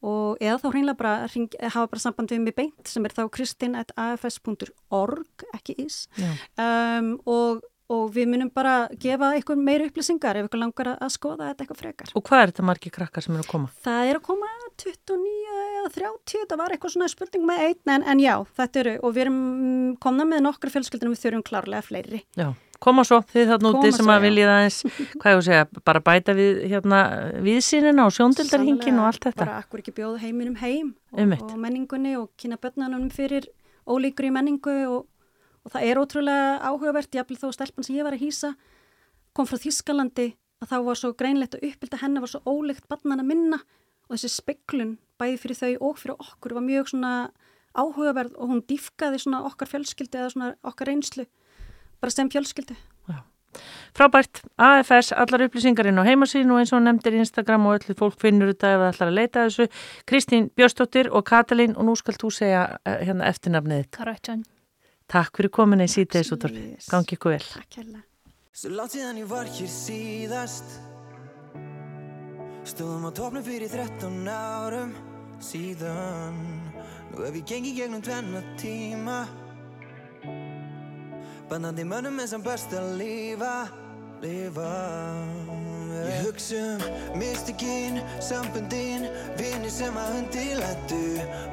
og 0.00 0.40
eða 0.40 0.58
þá 0.62 0.68
hreinlega 0.70 0.96
bara 1.00 1.14
hring, 1.28 1.50
hafa 1.60 1.88
bara 1.92 2.02
samband 2.02 2.32
við 2.32 2.40
mig 2.44 2.54
beint 2.56 2.88
sem 2.88 3.04
er 3.04 3.12
þá 3.16 3.24
kristin.afs.org 3.36 5.26
ekki 5.58 5.74
Já. 5.84 6.30
um, 6.56 7.10
og, 7.28 7.60
og 7.92 8.04
við 8.14 8.26
munum 8.32 8.50
bara 8.54 8.74
gefa 9.02 9.34
eitthvað 9.36 9.64
meira 9.66 9.88
upplýsingar 9.90 10.40
ef 10.40 10.42
eitthvað 10.46 10.64
langar 10.64 10.88
að, 10.94 11.10
skoða 11.12 11.50
þetta 11.50 11.62
eitthvað 11.64 11.82
frekar. 11.82 12.08
Og 12.16 12.22
hvað 12.26 12.40
er 12.40 12.48
þetta 12.52 12.68
margir 12.70 12.92
krakkar 12.96 13.22
sem 13.26 13.36
eru 13.36 13.44
að 13.44 13.52
koma? 13.52 13.68
Það 13.84 14.02
er 14.06 14.14
að 14.20 14.26
koma 14.30 14.48
29 14.80 15.59
eða 15.80 15.92
30, 15.96 16.46
það 16.50 16.60
var 16.60 16.74
eitthvað 16.74 16.94
svona 16.94 17.10
spurning 17.10 17.44
með 17.48 17.62
einn, 17.66 17.92
en, 17.94 18.06
en 18.12 18.22
já, 18.22 18.32
þetta 18.56 18.82
eru, 18.82 18.96
og 19.04 19.14
við 19.16 19.24
erum 19.26 19.38
mm, 19.40 19.92
komna 20.04 20.26
með 20.28 20.42
nokkra 20.46 20.72
fjölskyldunum, 20.74 21.14
við 21.16 21.22
þurfum 21.24 21.44
klárlega 21.50 21.86
fleiri. 21.86 22.22
Já, 22.38 22.48
koma 22.80 23.04
svo 23.08 23.20
þið 23.32 23.54
úti 23.56 23.68
Koma 23.68 23.92
sem 23.98 24.12
að 24.14 24.26
viljið 24.26 24.52
aðeins, 24.54 24.80
hvað 25.16 25.34
ég 25.34 25.40
að 25.40 25.46
segja, 25.48 25.68
bara 25.90 26.02
bæta 26.10 26.36
við 26.38 26.64
hérna 26.72 27.04
viðsýnina 27.46 28.08
og 28.08 28.16
sjóndildarhingin 28.16 29.00
og 29.02 29.10
allt 29.10 29.28
þetta. 29.28 29.44
Bara 29.44 29.60
akkur 29.62 29.84
ekki 29.84 29.96
bjóða 29.96 30.20
heiminum 30.24 30.58
heim 30.62 30.92
og, 31.12 31.38
og 31.50 31.56
menningunni 31.60 32.16
og 32.20 32.30
kynna 32.40 32.60
börnunum 32.60 33.08
fyrir 33.14 33.48
ólíkur 33.90 34.28
í 34.28 34.34
menningu 34.34 34.76
og, 34.90 35.08
og 35.64 35.74
það 35.74 35.88
er 35.88 36.02
ótrúlega 36.02 36.52
áhugavert, 36.68 37.14
jafnvel 37.14 37.40
þó 37.40 37.56
stelpan 37.56 37.86
sem 37.86 37.98
ég 37.98 38.06
var 38.06 38.16
að 38.16 38.28
hýsa 38.28 38.54
kom 39.36 39.48
frá 39.48 39.60
Þískalandi 39.60 40.32
að 40.60 40.72
þá 40.72 40.76
var 40.86 40.98
svo 40.98 41.12
greinlegt 41.16 41.56
að 41.56 41.68
uppbylda 41.70 42.00
henni 42.02 42.22
var 42.22 42.32
svo 42.32 42.42
ólíkt 42.44 42.88
barnana 42.90 43.24
minna 43.26 43.60
og 44.08 44.16
þessi 44.16 44.32
speklun 44.34 44.96
bæði 45.20 45.40
fyrir 45.42 45.60
þau 45.60 45.72
og 45.90 45.98
fyrir 46.00 46.16
okkur 46.26 46.56
var 46.56 46.66
mjög 46.66 46.92
svona 46.94 47.12
áhugaverð 47.76 48.36
og 48.36 48.50
hún 48.50 48.62
dýfkaði 48.66 49.20
svona 49.22 49.44
okkar 49.46 49.70
fjölskyldu 49.70 50.18
eða 50.18 50.32
svona 50.34 50.54
okkar 50.66 50.90
reynslu 50.90 51.26
bara 52.00 52.14
sem 52.14 52.30
fjölskyldu. 52.32 52.76
Frábært, 53.96 54.44
AFS, 54.62 55.10
allar 55.18 55.42
upplýsingar 55.48 55.88
inn 55.90 55.98
á 55.98 56.06
heimasíðinu 56.06 56.54
og 56.54 56.60
eins 56.62 56.70
og 56.70 56.78
hún 56.78 56.86
nefndir 56.86 57.16
Instagram 57.18 57.66
og 57.66 57.80
öllu 57.80 57.96
fólk 57.98 58.20
finnur 58.22 58.52
þetta 58.52 58.70
ef 58.70 58.78
það 58.78 58.92
ætlar 58.92 59.10
að 59.10 59.18
leita 59.18 59.40
að 59.42 59.48
þessu. 59.48 59.66
Kristín 60.06 60.46
Björnsdóttir 60.54 61.10
og 61.10 61.26
Katalín 61.26 61.74
og 61.74 61.88
nú 61.88 61.96
skal 61.98 62.14
þú 62.14 62.30
segja 62.36 62.62
eh, 62.84 63.02
hérna 63.08 63.26
eftirnafnið 63.26 63.82
þitt. 63.82 63.90
Karatjan. 63.98 64.46
Takk 65.10 65.42
fyrir 65.42 65.54
komin 65.58 65.82
í 65.82 65.90
síðdeis 65.90 66.30
útvarfi. 66.30 66.64
Gangi 66.86 67.18
ykkur 67.18 67.34
vel. 67.34 67.42
Takk 67.56 67.80
hérlega. 67.80 68.06
Svo 68.54 68.70
langt 68.76 68.94
síðan 68.94 69.18
ég 69.18 69.28
var 69.30 69.50
hér 69.50 69.70
síðast 69.74 70.78
Stóðum 72.70 73.08
á 73.08 73.10
topnum 73.16 73.42
fyrir 73.42 73.70
13 73.72 74.28
árum 74.30 74.92
síðan. 75.44 76.40
Nú 77.10 77.26
hef 77.26 77.36
ég 77.40 77.46
gengið 77.48 77.82
gegnum 77.82 78.04
tvenna 78.04 78.42
tíma. 78.60 79.20
Bannandi 81.50 81.84
mönnum 81.84 82.20
er 82.22 82.30
sem 82.30 82.42
best 82.44 82.72
að 82.76 82.92
lifa 83.00 83.54
Lifa. 84.20 84.72
Ég 86.00 86.26
hugsa 86.26 86.56
um 86.56 87.18
mystikinn, 87.18 88.00
sambundinn, 88.20 89.06
vinni 89.38 89.70
sem 89.72 89.96
að 89.96 90.18
undirlættu 90.18 91.00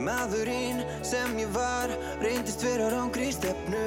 Maðurinn 0.04 0.84
sem 1.06 1.40
ég 1.40 1.52
var, 1.56 1.92
reyndist 2.24 2.64
vera 2.68 2.90
rángri 2.92 3.30
stefnu. 3.36 3.86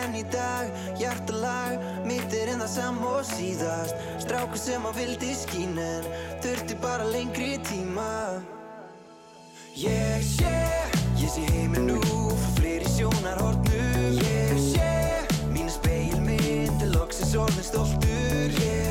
En 0.00 0.16
í 0.16 0.24
dag, 0.32 0.72
hjartalag, 1.00 1.76
mitt 2.08 2.32
er 2.40 2.54
en 2.54 2.64
það 2.64 2.74
sam 2.78 3.00
og 3.04 3.22
síðast. 3.28 4.04
Strákur 4.24 4.64
sem 4.64 4.88
að 4.88 5.00
vildi 5.02 5.32
skín 5.44 5.80
en 5.80 6.12
þurfti 6.44 6.80
bara 6.80 7.08
lengri 7.12 7.56
tíma 7.68 8.12
Ég 9.76 10.22
sé, 10.22 10.52
ég 11.20 11.28
sé 11.28 11.42
heiminn 11.52 11.84
nú, 11.84 11.98
frá 12.32 12.48
fleiri 12.56 12.88
sjónarhornum. 12.96 14.16
Ég 14.24 14.56
sé, 14.72 14.88
mínu 15.52 15.68
speilmynd, 15.68 16.80
er 16.80 16.94
loksins 16.94 17.36
orðin 17.36 17.68
stoltur. 17.68 18.56
Ég 18.56 18.85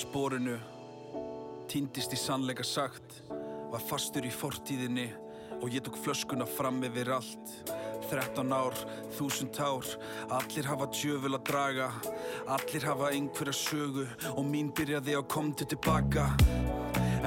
sporinu, 0.00 0.56
týndist 1.68 2.14
í 2.14 2.18
sannleika 2.18 2.64
sagt, 2.64 3.20
var 3.70 3.82
fastur 3.84 4.24
í 4.26 4.32
fortíðinni 4.32 5.10
og 5.60 5.68
ég 5.74 5.84
tók 5.84 5.98
flöskuna 6.00 6.46
fram 6.48 6.80
yfir 6.88 7.12
allt. 7.18 7.52
13 8.10 8.54
ár, 8.56 8.74
1000 9.12 9.60
ár, 9.60 9.86
allir 10.38 10.66
hafa 10.66 10.88
djöful 10.96 11.36
að 11.36 11.44
draga, 11.46 11.90
allir 12.48 12.86
hafa 12.88 13.12
einhverja 13.12 13.54
sögu 13.54 14.06
og 14.32 14.42
mín 14.48 14.72
byrjaði 14.74 15.14
á 15.20 15.22
komdu 15.22 15.68
tilbaka. 15.68 16.26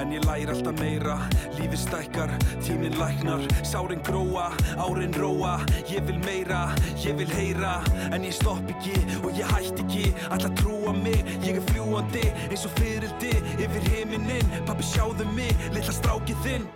En 0.00 0.10
ég 0.12 0.24
læri 0.26 0.50
alltaf 0.50 0.74
meira, 0.80 1.16
lífið 1.54 1.80
stækkar, 1.84 2.32
tíminn 2.64 2.96
læknar, 2.98 3.42
sárin 3.62 4.02
gróa, 4.02 4.48
árin 4.82 5.14
róa, 5.14 5.54
ég 5.88 6.02
vil 6.08 6.18
meira, 6.24 6.74
ég 7.04 7.14
vil 7.18 7.30
heyra, 7.30 7.76
en 8.10 8.26
ég 8.26 8.34
stopp 8.34 8.70
ekki 8.74 8.94
og 9.22 9.30
ég 9.38 9.50
hætt 9.54 9.82
ekki, 9.84 10.06
alla 10.34 10.50
trúa 10.58 10.94
mig, 10.98 11.22
ég 11.46 11.60
er 11.60 11.66
fljúandi 11.70 12.24
eins 12.48 12.66
og 12.66 12.74
fyrildi 12.80 13.34
yfir 13.54 13.90
heiminin, 13.92 14.56
pappi 14.66 14.86
sjáðu 14.90 15.28
mig, 15.36 15.54
litla 15.76 15.94
strákið 15.94 16.42
þinn. 16.46 16.66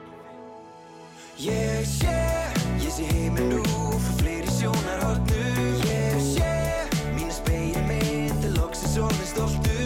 Ég 1.39 1.87
sé, 1.87 2.19
ég 2.83 2.91
sé 2.91 3.07
heiminn 3.13 3.53
nú, 3.55 3.65
frá 4.03 4.15
fleiri 4.23 4.55
sjónarhornum 4.59 5.83
Ég 5.87 6.23
sé, 6.33 6.55
mínu 7.15 7.35
speilmynd, 7.35 8.47
er 8.47 8.57
loksins 8.59 8.99
orðin 8.99 9.31
stoltur. 9.35 9.69
Ég 9.69 9.78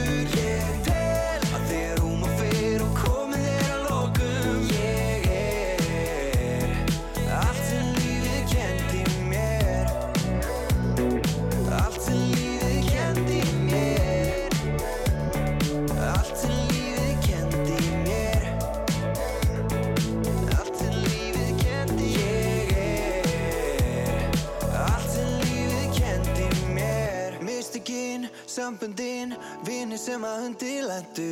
sambundinn 28.52 29.34
Vinni 29.66 29.98
sem 30.00 30.22
að 30.26 30.46
undirlættu 30.48 31.28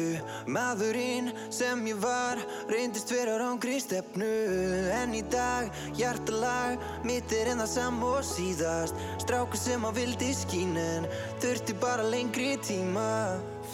Maðurinn 0.51 1.31
sem 1.53 1.83
ég 1.91 2.01
var 2.01 2.41
Reyndist 2.71 3.13
vera 3.13 3.37
rángri 3.41 3.79
stefnu. 3.83 4.31
En 4.95 5.15
í 5.17 5.23
dag, 5.33 5.69
hjartalag 5.99 6.81
Mitt 7.07 7.33
er 7.37 7.53
en 7.53 7.63
það 7.65 7.73
sam 7.75 8.01
og 8.07 8.25
síðast. 8.27 8.97
Strákur 9.25 9.61
sem 9.61 9.85
að 9.89 10.01
vildi 10.01 10.33
skín 10.37 10.77
En 10.81 11.09
þurfti 11.43 11.77
bara 11.83 12.07
lengri 12.07 12.55
tíma. 12.65 13.11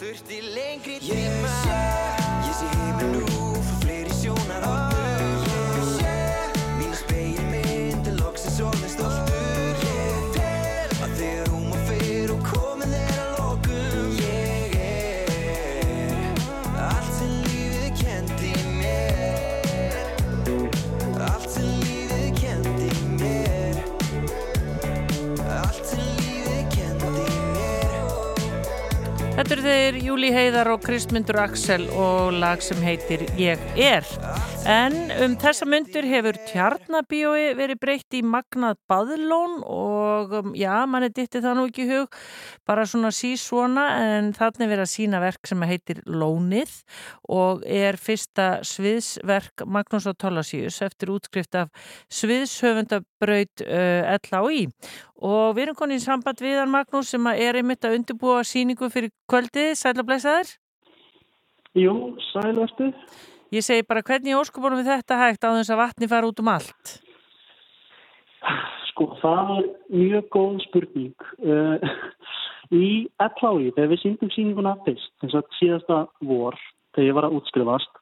Þurfti 0.01 0.43
lengri 0.51 0.98
tíma. 1.05 1.23
Ég 1.23 1.48
sé, 1.62 1.81
ég 2.48 2.60
sé 2.60 2.74
heiminn 2.74 3.18
nú 3.20 3.56
Frá 3.66 3.81
fleiri 3.85 4.20
sjónarhornum 4.20 4.95
Þetta 29.47 29.60
eru 29.60 29.70
þeir 29.70 29.97
Júli 30.02 30.28
Heiðar 30.35 30.68
og 30.73 30.81
Kristmundur 30.82 31.36
Axel 31.39 31.85
og 31.94 32.35
lag 32.35 32.59
sem 32.66 32.81
heitir 32.82 33.20
Ég 33.39 33.60
er. 33.78 34.02
En 34.66 34.97
um 35.23 35.36
þessa 35.39 35.68
myndur 35.70 36.02
hefur 36.10 36.35
tjarnabíói 36.48 37.52
verið 37.55 37.78
breytt 37.78 38.16
í 38.18 38.24
magnað 38.27 38.81
baðlón 38.90 39.60
og 39.62 40.35
um, 40.35 40.48
já, 40.59 40.73
manni 40.90 41.12
ditti 41.14 41.39
það 41.44 41.55
nú 41.60 41.66
ekki 41.70 41.86
hug, 41.93 42.18
bara 42.66 42.89
svona 42.90 43.12
sí 43.14 43.36
svona 43.39 43.85
en 44.02 44.32
þannig 44.35 44.73
verið 44.73 44.82
að 44.82 44.90
sína 44.97 45.23
verk 45.23 45.47
sem 45.47 45.62
heitir 45.70 46.02
Lónið 46.10 46.74
og 47.31 47.62
er 47.70 48.01
fyrsta 48.02 48.48
sviðsverk 48.66 49.62
Magnús 49.62 50.10
og 50.10 50.18
Tólasíus 50.18 50.81
eftir 50.82 51.14
útskrift 51.14 51.55
af 51.62 51.70
sviðshöfundabraut 52.10 53.62
uh, 53.62 54.18
LAI 54.27 54.66
og 55.23 55.57
við 55.57 55.67
erum 55.67 55.79
konið 55.79 56.01
í 56.01 56.05
samband 56.05 56.43
við 56.45 56.59
hann 56.61 56.73
Magnús 56.73 57.13
sem 57.15 57.31
er 57.33 57.61
einmitt 57.61 57.85
að 57.85 57.99
undirbúa 58.01 58.43
síningu 58.45 58.91
fyrir 58.93 59.13
kvöldið, 59.31 59.73
sæl 59.79 59.97
og 59.97 60.07
blessaður. 60.09 60.53
Jú, 61.77 61.97
sæl 62.33 62.53
verstu 62.57 62.93
Ég 63.55 63.63
segi 63.63 63.85
bara 63.87 64.03
hvernig 64.03 64.35
óskupunum 64.35 64.81
við 64.81 64.91
þetta 64.91 65.21
hægt 65.21 65.45
á 65.47 65.55
þess 65.55 65.71
að 65.71 65.81
vatni 65.85 66.09
fara 66.11 66.27
út 66.27 66.41
um 66.43 66.49
allt? 66.51 66.97
Sko, 68.91 69.13
það 69.21 69.53
er 69.55 69.69
mjög 69.95 70.27
góð 70.35 70.57
spurning. 70.67 71.29
Uh, 71.39 71.95
Í 72.75 73.07
LHI, 73.23 73.71
þegar 73.77 73.91
við 73.93 74.01
síndum 74.03 74.31
síninguna 74.35 74.75
fyrst, 74.87 75.13
þess 75.23 75.39
að 75.39 75.51
síðasta 75.61 75.99
vor 76.27 76.57
þegar 76.97 77.07
ég 77.07 77.17
var 77.19 77.27
að 77.29 77.37
útskrifast 77.39 78.01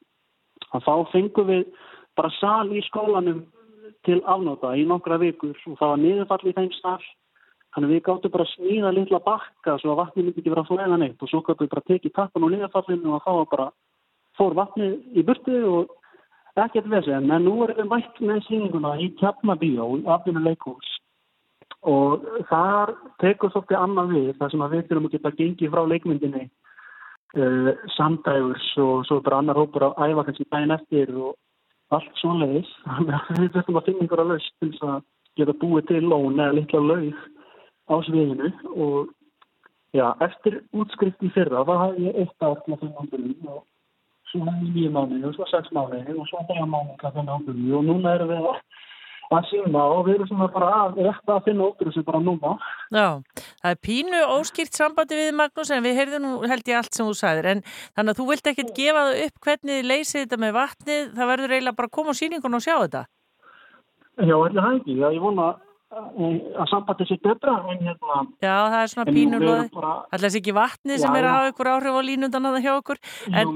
að 0.73 0.87
þá 0.87 0.93
fengum 1.11 1.49
við 1.51 1.65
bara 2.17 2.31
sal 2.39 2.71
í 2.73 2.81
skólanum 2.87 3.43
til 4.05 4.21
afnóta 4.23 4.73
í 4.77 4.85
nokkra 4.87 5.19
vikur 5.21 5.55
og 5.55 5.77
það 5.79 5.93
var 5.93 6.01
niðurfall 6.03 6.49
í 6.49 6.55
þeim 6.57 6.71
sal 6.79 7.01
þannig 7.75 7.91
við 7.91 8.03
gáttum 8.05 8.31
bara 8.31 8.45
að 8.47 8.53
smíða 8.53 8.93
litla 8.95 9.19
bakka 9.25 9.77
svo 9.81 9.93
að 9.93 10.01
vatni 10.01 10.23
myndi 10.23 10.41
ekki 10.41 10.53
vera 10.53 10.63
að 10.63 10.71
flæða 10.71 10.99
neitt 11.01 11.21
og 11.21 11.31
svo 11.31 11.41
gáttum 11.43 11.65
við 11.65 11.73
bara 11.75 11.87
tekið 11.89 12.15
tappan 12.15 12.47
og 12.47 12.53
niðurfallinu 12.53 13.15
og 13.17 13.25
þá 13.25 13.33
bara 13.51 13.69
fór 14.39 14.55
vatni 14.55 14.91
í 15.15 15.23
burtu 15.27 15.61
og 15.71 15.95
ekkert 16.55 16.87
vesen. 16.87 17.31
En 17.31 17.43
nú 17.43 17.55
erum 17.65 17.81
við 17.81 17.89
mætt 17.91 18.21
með 18.23 18.43
síninguna 18.47 18.95
í 19.03 19.09
Kjapnabíó 19.19 19.89
í 19.99 20.05
afninu 20.07 20.43
leikús 20.45 20.91
og 21.85 22.23
þar 22.49 22.95
tekur 23.21 23.51
svolítið 23.53 23.77
annað 23.77 24.13
við 24.15 24.29
þar 24.39 24.51
sem 24.51 24.63
að 24.65 24.71
við 24.73 24.85
þurfum 24.87 25.09
að 25.09 25.15
geta 25.15 25.31
gengið 25.39 25.73
frá 25.73 25.81
leikmyndinni 25.91 26.45
uh, 26.45 27.69
samdægurs 27.93 28.69
og 28.81 29.03
svo 29.05 29.19
bara 29.25 29.41
annar 29.43 29.59
hópur 29.59 29.89
að 29.89 29.99
æfa 30.07 30.25
kannski 30.25 30.47
daginn 30.49 30.73
eftir 30.73 31.11
og 31.13 31.35
allt 31.97 32.21
svoleiðis. 32.21 32.71
Þannig 32.87 33.15
að 33.17 33.41
við 33.41 33.51
þurfum 33.55 33.79
að 33.79 33.87
finna 33.89 34.05
einhverja 34.05 34.27
laust 34.31 34.55
til 34.59 34.71
þess 34.71 34.87
að 34.89 34.97
geta 35.39 35.57
búið 35.61 35.87
til 35.91 36.01
lón 36.05 36.39
eða 36.39 36.57
litla 36.59 36.81
laug 36.89 37.21
á 37.85 37.95
sviðinu. 38.07 38.51
Og 38.75 39.13
já, 39.95 40.07
eftir 40.27 40.59
útskrift 40.75 41.23
í 41.23 41.31
fyrra 41.35 41.65
þá 41.67 41.73
hafði 41.83 42.09
ég 42.09 42.19
eitt 42.23 42.45
ár 42.47 42.59
til 42.63 42.75
að 42.75 42.83
finna 42.83 43.05
ábyrgum 43.05 43.53
og 43.55 43.61
svo 44.31 44.43
hafði 44.47 44.65
ég 44.65 44.75
nýju 44.75 44.95
mánuði 44.95 45.29
og 45.29 45.37
svo 45.37 45.47
sex 45.51 45.71
mánuði 45.75 46.17
og 46.19 46.27
svo 46.31 46.43
dæja 46.49 46.67
mánuði 46.67 46.97
til 46.99 47.09
að 47.09 47.19
finna 47.19 47.37
ábyrgum 47.39 47.77
og 47.79 47.87
núna 47.89 48.15
erum 48.17 48.33
við 48.33 48.49
að 48.51 48.59
að 49.33 49.47
sína 49.49 49.83
og 49.95 50.05
við 50.05 50.17
erum 50.17 50.29
svona 50.29 50.47
bara 50.53 50.69
að, 50.83 50.99
rétt 51.07 51.31
að 51.33 51.47
finna 51.47 51.65
úr 51.65 51.89
þessu 51.89 52.03
bara 52.05 52.21
núna. 52.21 52.53
Já, 52.93 53.07
það 53.63 53.71
er 53.71 53.81
pínu 53.87 54.21
óskýrt 54.35 54.77
sambandi 54.77 55.19
við 55.19 55.31
Magnús 55.39 55.73
en 55.73 55.85
við 55.85 55.99
heyrðum 55.99 56.25
nú 56.27 56.33
held 56.51 56.69
ég 56.69 56.79
allt 56.79 56.93
sem 56.93 57.09
þú 57.09 57.17
sagðir 57.17 57.51
en 57.55 57.65
þannig 57.65 58.13
að 58.13 58.21
þú 58.21 58.27
vilt 58.31 58.49
ekkert 58.51 58.73
gefa 58.77 59.05
það 59.09 59.21
upp 59.25 59.49
hvernig 59.49 59.89
leysið 59.91 60.21
þetta 60.21 60.41
með 60.45 60.55
vatnið, 60.59 61.11
það 61.17 61.31
verður 61.33 61.55
eiginlega 61.55 61.79
bara 61.79 61.91
að 61.91 61.95
koma 61.97 62.15
á 62.15 62.19
síningun 62.21 62.59
og 62.59 62.65
sjá 62.65 62.75
þetta. 62.75 63.05
Já, 64.15 64.37
ekki. 64.47 64.95
Já, 64.95 65.09
ég 65.11 65.23
vona 65.23 65.49
að 65.95 66.65
sambandi 66.71 67.05
sér 67.07 67.19
betra 67.23 67.53
en 67.71 67.79
hérna 67.85 68.15
Já, 68.41 68.55
það 68.71 68.77
er 68.81 68.89
svona 68.91 69.07
En 69.07 69.15
pínu 69.15 69.37
við 69.37 69.43
erum 69.43 69.45
loði. 69.45 69.69
bara- 69.75 69.91
Alltaf 70.11 70.23
þessi 70.25 70.39
ekki 70.41 70.53
vatni 70.57 70.97
sem 70.97 71.13
Já, 71.13 71.17
er 71.19 71.23
að 71.29 71.35
hafa 71.35 71.51
ykkur 71.53 71.69
áhrif 71.73 71.93
á 71.95 72.01
línundan 72.09 72.45
að 72.49 72.55
það 72.55 72.65
hjá 72.65 72.73
okkur. 72.81 72.99
En, 73.31 73.47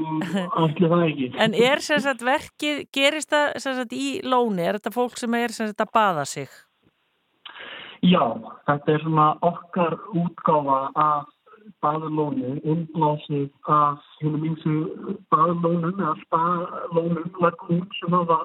ekki 0.70 1.34
en 1.46 1.54
er 1.54 1.80
sem 1.82 2.00
sagt 2.00 2.22
verkið, 2.22 2.86
gerist 2.94 3.30
það 3.34 3.58
sem 3.60 3.76
sagt 3.76 3.94
í 3.94 4.22
lóni? 4.24 4.62
Er 4.62 4.78
þetta 4.80 4.94
fólk 4.94 5.18
sem 5.18 5.34
er 5.34 5.50
sem 5.50 5.68
sagt 5.68 5.82
að 5.82 5.92
baða 5.94 6.26
sig? 6.26 6.48
Já, 8.06 8.24
þetta 8.70 8.94
er 8.96 9.02
svona 9.04 9.28
okkar 9.44 9.98
útgáfa 10.16 10.80
af 10.96 11.26
baðlónu, 11.84 12.60
innblásið 12.64 13.50
af 13.68 14.00
hennum 14.22 14.46
eins 14.50 14.64
og 14.68 15.20
baðlónum 15.32 16.00
eða 16.00 16.16
spaðlónum 16.24 17.30
lagum 17.44 17.84
sem 18.00 18.16
hafa 18.16 18.40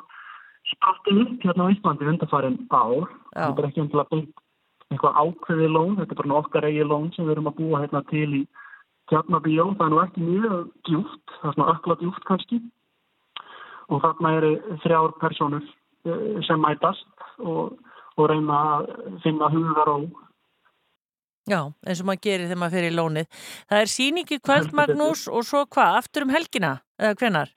sprottið 0.73 1.21
upp 1.25 1.45
hérna 1.45 1.69
á 1.69 1.73
Íslandi 1.75 2.09
undarfærin 2.13 2.59
ár. 2.71 3.09
Já. 3.35 3.47
Þetta 3.47 3.63
er 3.63 3.69
ekki 3.69 3.85
endilega 3.85 4.13
beint 4.13 4.43
eitthvað 4.93 5.19
ákveðið 5.23 5.75
lón, 5.75 5.97
þetta 5.99 6.15
er 6.15 6.21
bara 6.21 6.39
okkar 6.41 6.69
eigi 6.69 6.85
lón 6.87 7.11
sem 7.15 7.27
við 7.27 7.35
erum 7.35 7.51
að 7.51 7.59
búa 7.61 7.83
hérna 7.83 8.03
til 8.11 8.29
í 8.41 8.43
Tjarnabíó. 9.11 9.71
Það 9.79 9.87
er 9.87 9.95
nú 9.95 10.03
ekki 10.05 10.25
mjög 10.25 10.73
djúft, 10.89 11.25
það 11.41 11.49
er 11.51 11.57
svona 11.57 11.73
ökla 11.75 11.99
djúft 12.01 12.29
kannski 12.29 12.61
og 13.93 14.01
þarna 14.01 14.31
eru 14.39 14.53
þrjár 14.85 15.17
personur 15.21 15.65
eh, 16.09 16.29
sem 16.47 16.63
mætast 16.63 17.27
og, 17.45 17.75
og 18.17 18.31
reyna 18.31 18.61
að 18.77 18.93
finna 19.25 19.51
hugar 19.53 19.91
og 19.97 20.13
Já, 21.45 21.59
eins 21.85 22.01
og 22.01 22.07
maður 22.09 22.23
gerir 22.25 22.47
þegar 22.49 22.59
maður 22.63 22.75
fer 22.79 22.85
í 22.89 22.93
lónið. 22.95 23.27
Það 23.69 23.83
er 23.83 23.91
síningi 23.93 24.39
kvöld, 24.41 24.71
Magnús, 24.73 25.27
og 25.29 25.43
svo 25.45 25.67
hvað? 25.69 25.99
Aftur 25.99 26.25
um 26.25 26.33
helgina? 26.33 26.71
Eða 26.97 27.19
hvenar? 27.21 27.53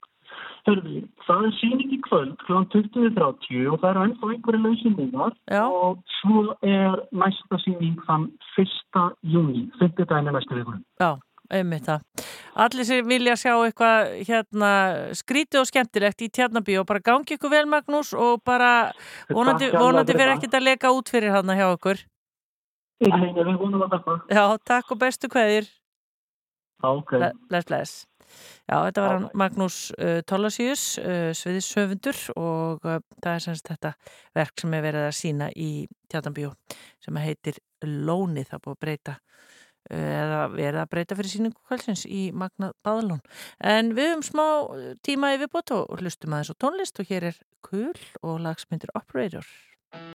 Hörðu, 0.68 1.02
það 1.24 1.46
er 1.48 1.54
síning 1.62 1.92
í 1.96 1.98
kvöld 2.04 2.34
kl. 2.44 2.58
20.30 2.74 3.70
og 3.72 3.78
það 3.80 3.90
eru 3.94 4.02
ennþá 4.08 4.32
einhverju 4.34 4.60
lausinningar 4.66 5.36
og 5.64 6.02
svo 6.18 6.42
er 6.68 6.98
næsta 7.16 7.60
síning 7.64 7.96
þann 8.08 8.26
1. 8.60 9.06
júni, 9.32 9.62
5. 9.80 10.02
daginn 10.10 10.28
er 10.28 10.36
næstu 10.36 10.58
vikunum. 10.58 10.82
Já, 11.00 11.14
einmitt 11.56 11.88
það. 11.88 12.04
Allir 12.66 12.88
sem 12.90 13.08
vilja 13.08 13.38
sjá 13.40 13.54
eitthvað 13.54 14.12
hérna 14.28 14.72
skrítið 15.16 15.62
og 15.62 15.70
skemmtilegt 15.72 16.26
í 16.26 16.30
Tjarnabíu 16.36 16.82
og 16.82 16.88
bara 16.90 17.00
gangi 17.06 17.38
ykkur 17.38 17.54
vel, 17.54 17.64
Magnús, 17.72 18.12
og 18.18 18.44
bara 18.44 18.92
vonandi, 19.32 19.72
vonandi 19.72 20.18
það. 20.18 20.34
ekkert 20.36 20.60
að 20.60 20.68
leka 20.68 20.92
út 20.92 21.14
fyrir 21.14 21.32
hann 21.38 21.48
hjá 21.56 21.68
okkur. 21.78 22.04
Nei, 23.08 23.14
nei, 23.22 23.32
við 23.38 23.56
vonum 23.62 23.84
að 23.86 23.96
þetta. 23.96 24.20
Já, 24.34 24.44
takk 24.66 24.92
og 24.92 25.00
bestu 25.00 25.30
kveðir. 25.32 25.72
Ok. 26.84 27.14
Ble- 27.16 27.32
Bless, 27.48 27.66
bless. 27.72 27.96
Já, 28.68 28.76
þetta 28.76 29.04
var 29.04 29.14
hann 29.16 29.30
Magnús 29.42 29.78
uh, 29.98 30.20
Tollasíus, 30.28 30.86
uh, 31.02 31.30
sviðishöfundur 31.38 32.24
og 32.36 32.88
uh, 32.88 33.00
það 33.22 33.32
er 33.34 33.46
semst 33.46 33.72
þetta 33.72 33.94
verk 34.38 34.64
sem 34.64 34.76
er 34.78 34.84
verið 34.86 35.08
að 35.08 35.16
sína 35.20 35.52
í 35.56 35.72
Tjarnabíu 36.12 36.52
sem 37.04 37.22
heitir 37.24 37.62
Lónið, 37.86 38.52
það 38.52 38.64
búið 38.66 38.78
að 38.78 38.84
breyta 38.86 39.18
eða 39.94 40.42
verið 40.52 40.82
að 40.82 40.90
breyta 40.92 41.16
fyrir 41.16 41.32
síningu 41.32 41.62
kvöldsins 41.68 42.04
í 42.10 42.28
Magna 42.36 42.74
Baðalón. 42.84 43.22
En 43.64 43.94
við 43.96 44.12
höfum 44.12 44.26
smá 44.28 44.46
tíma 45.06 45.32
yfirbót 45.38 45.72
og 45.76 46.02
hlustum 46.02 46.36
aðeins 46.36 46.52
á 46.52 46.56
tónlist 46.60 47.00
og 47.00 47.08
hér 47.08 47.30
er 47.32 47.40
Kul 47.64 47.96
og 48.22 48.42
lagsmyndir 48.44 48.92
Operator. 48.98 49.48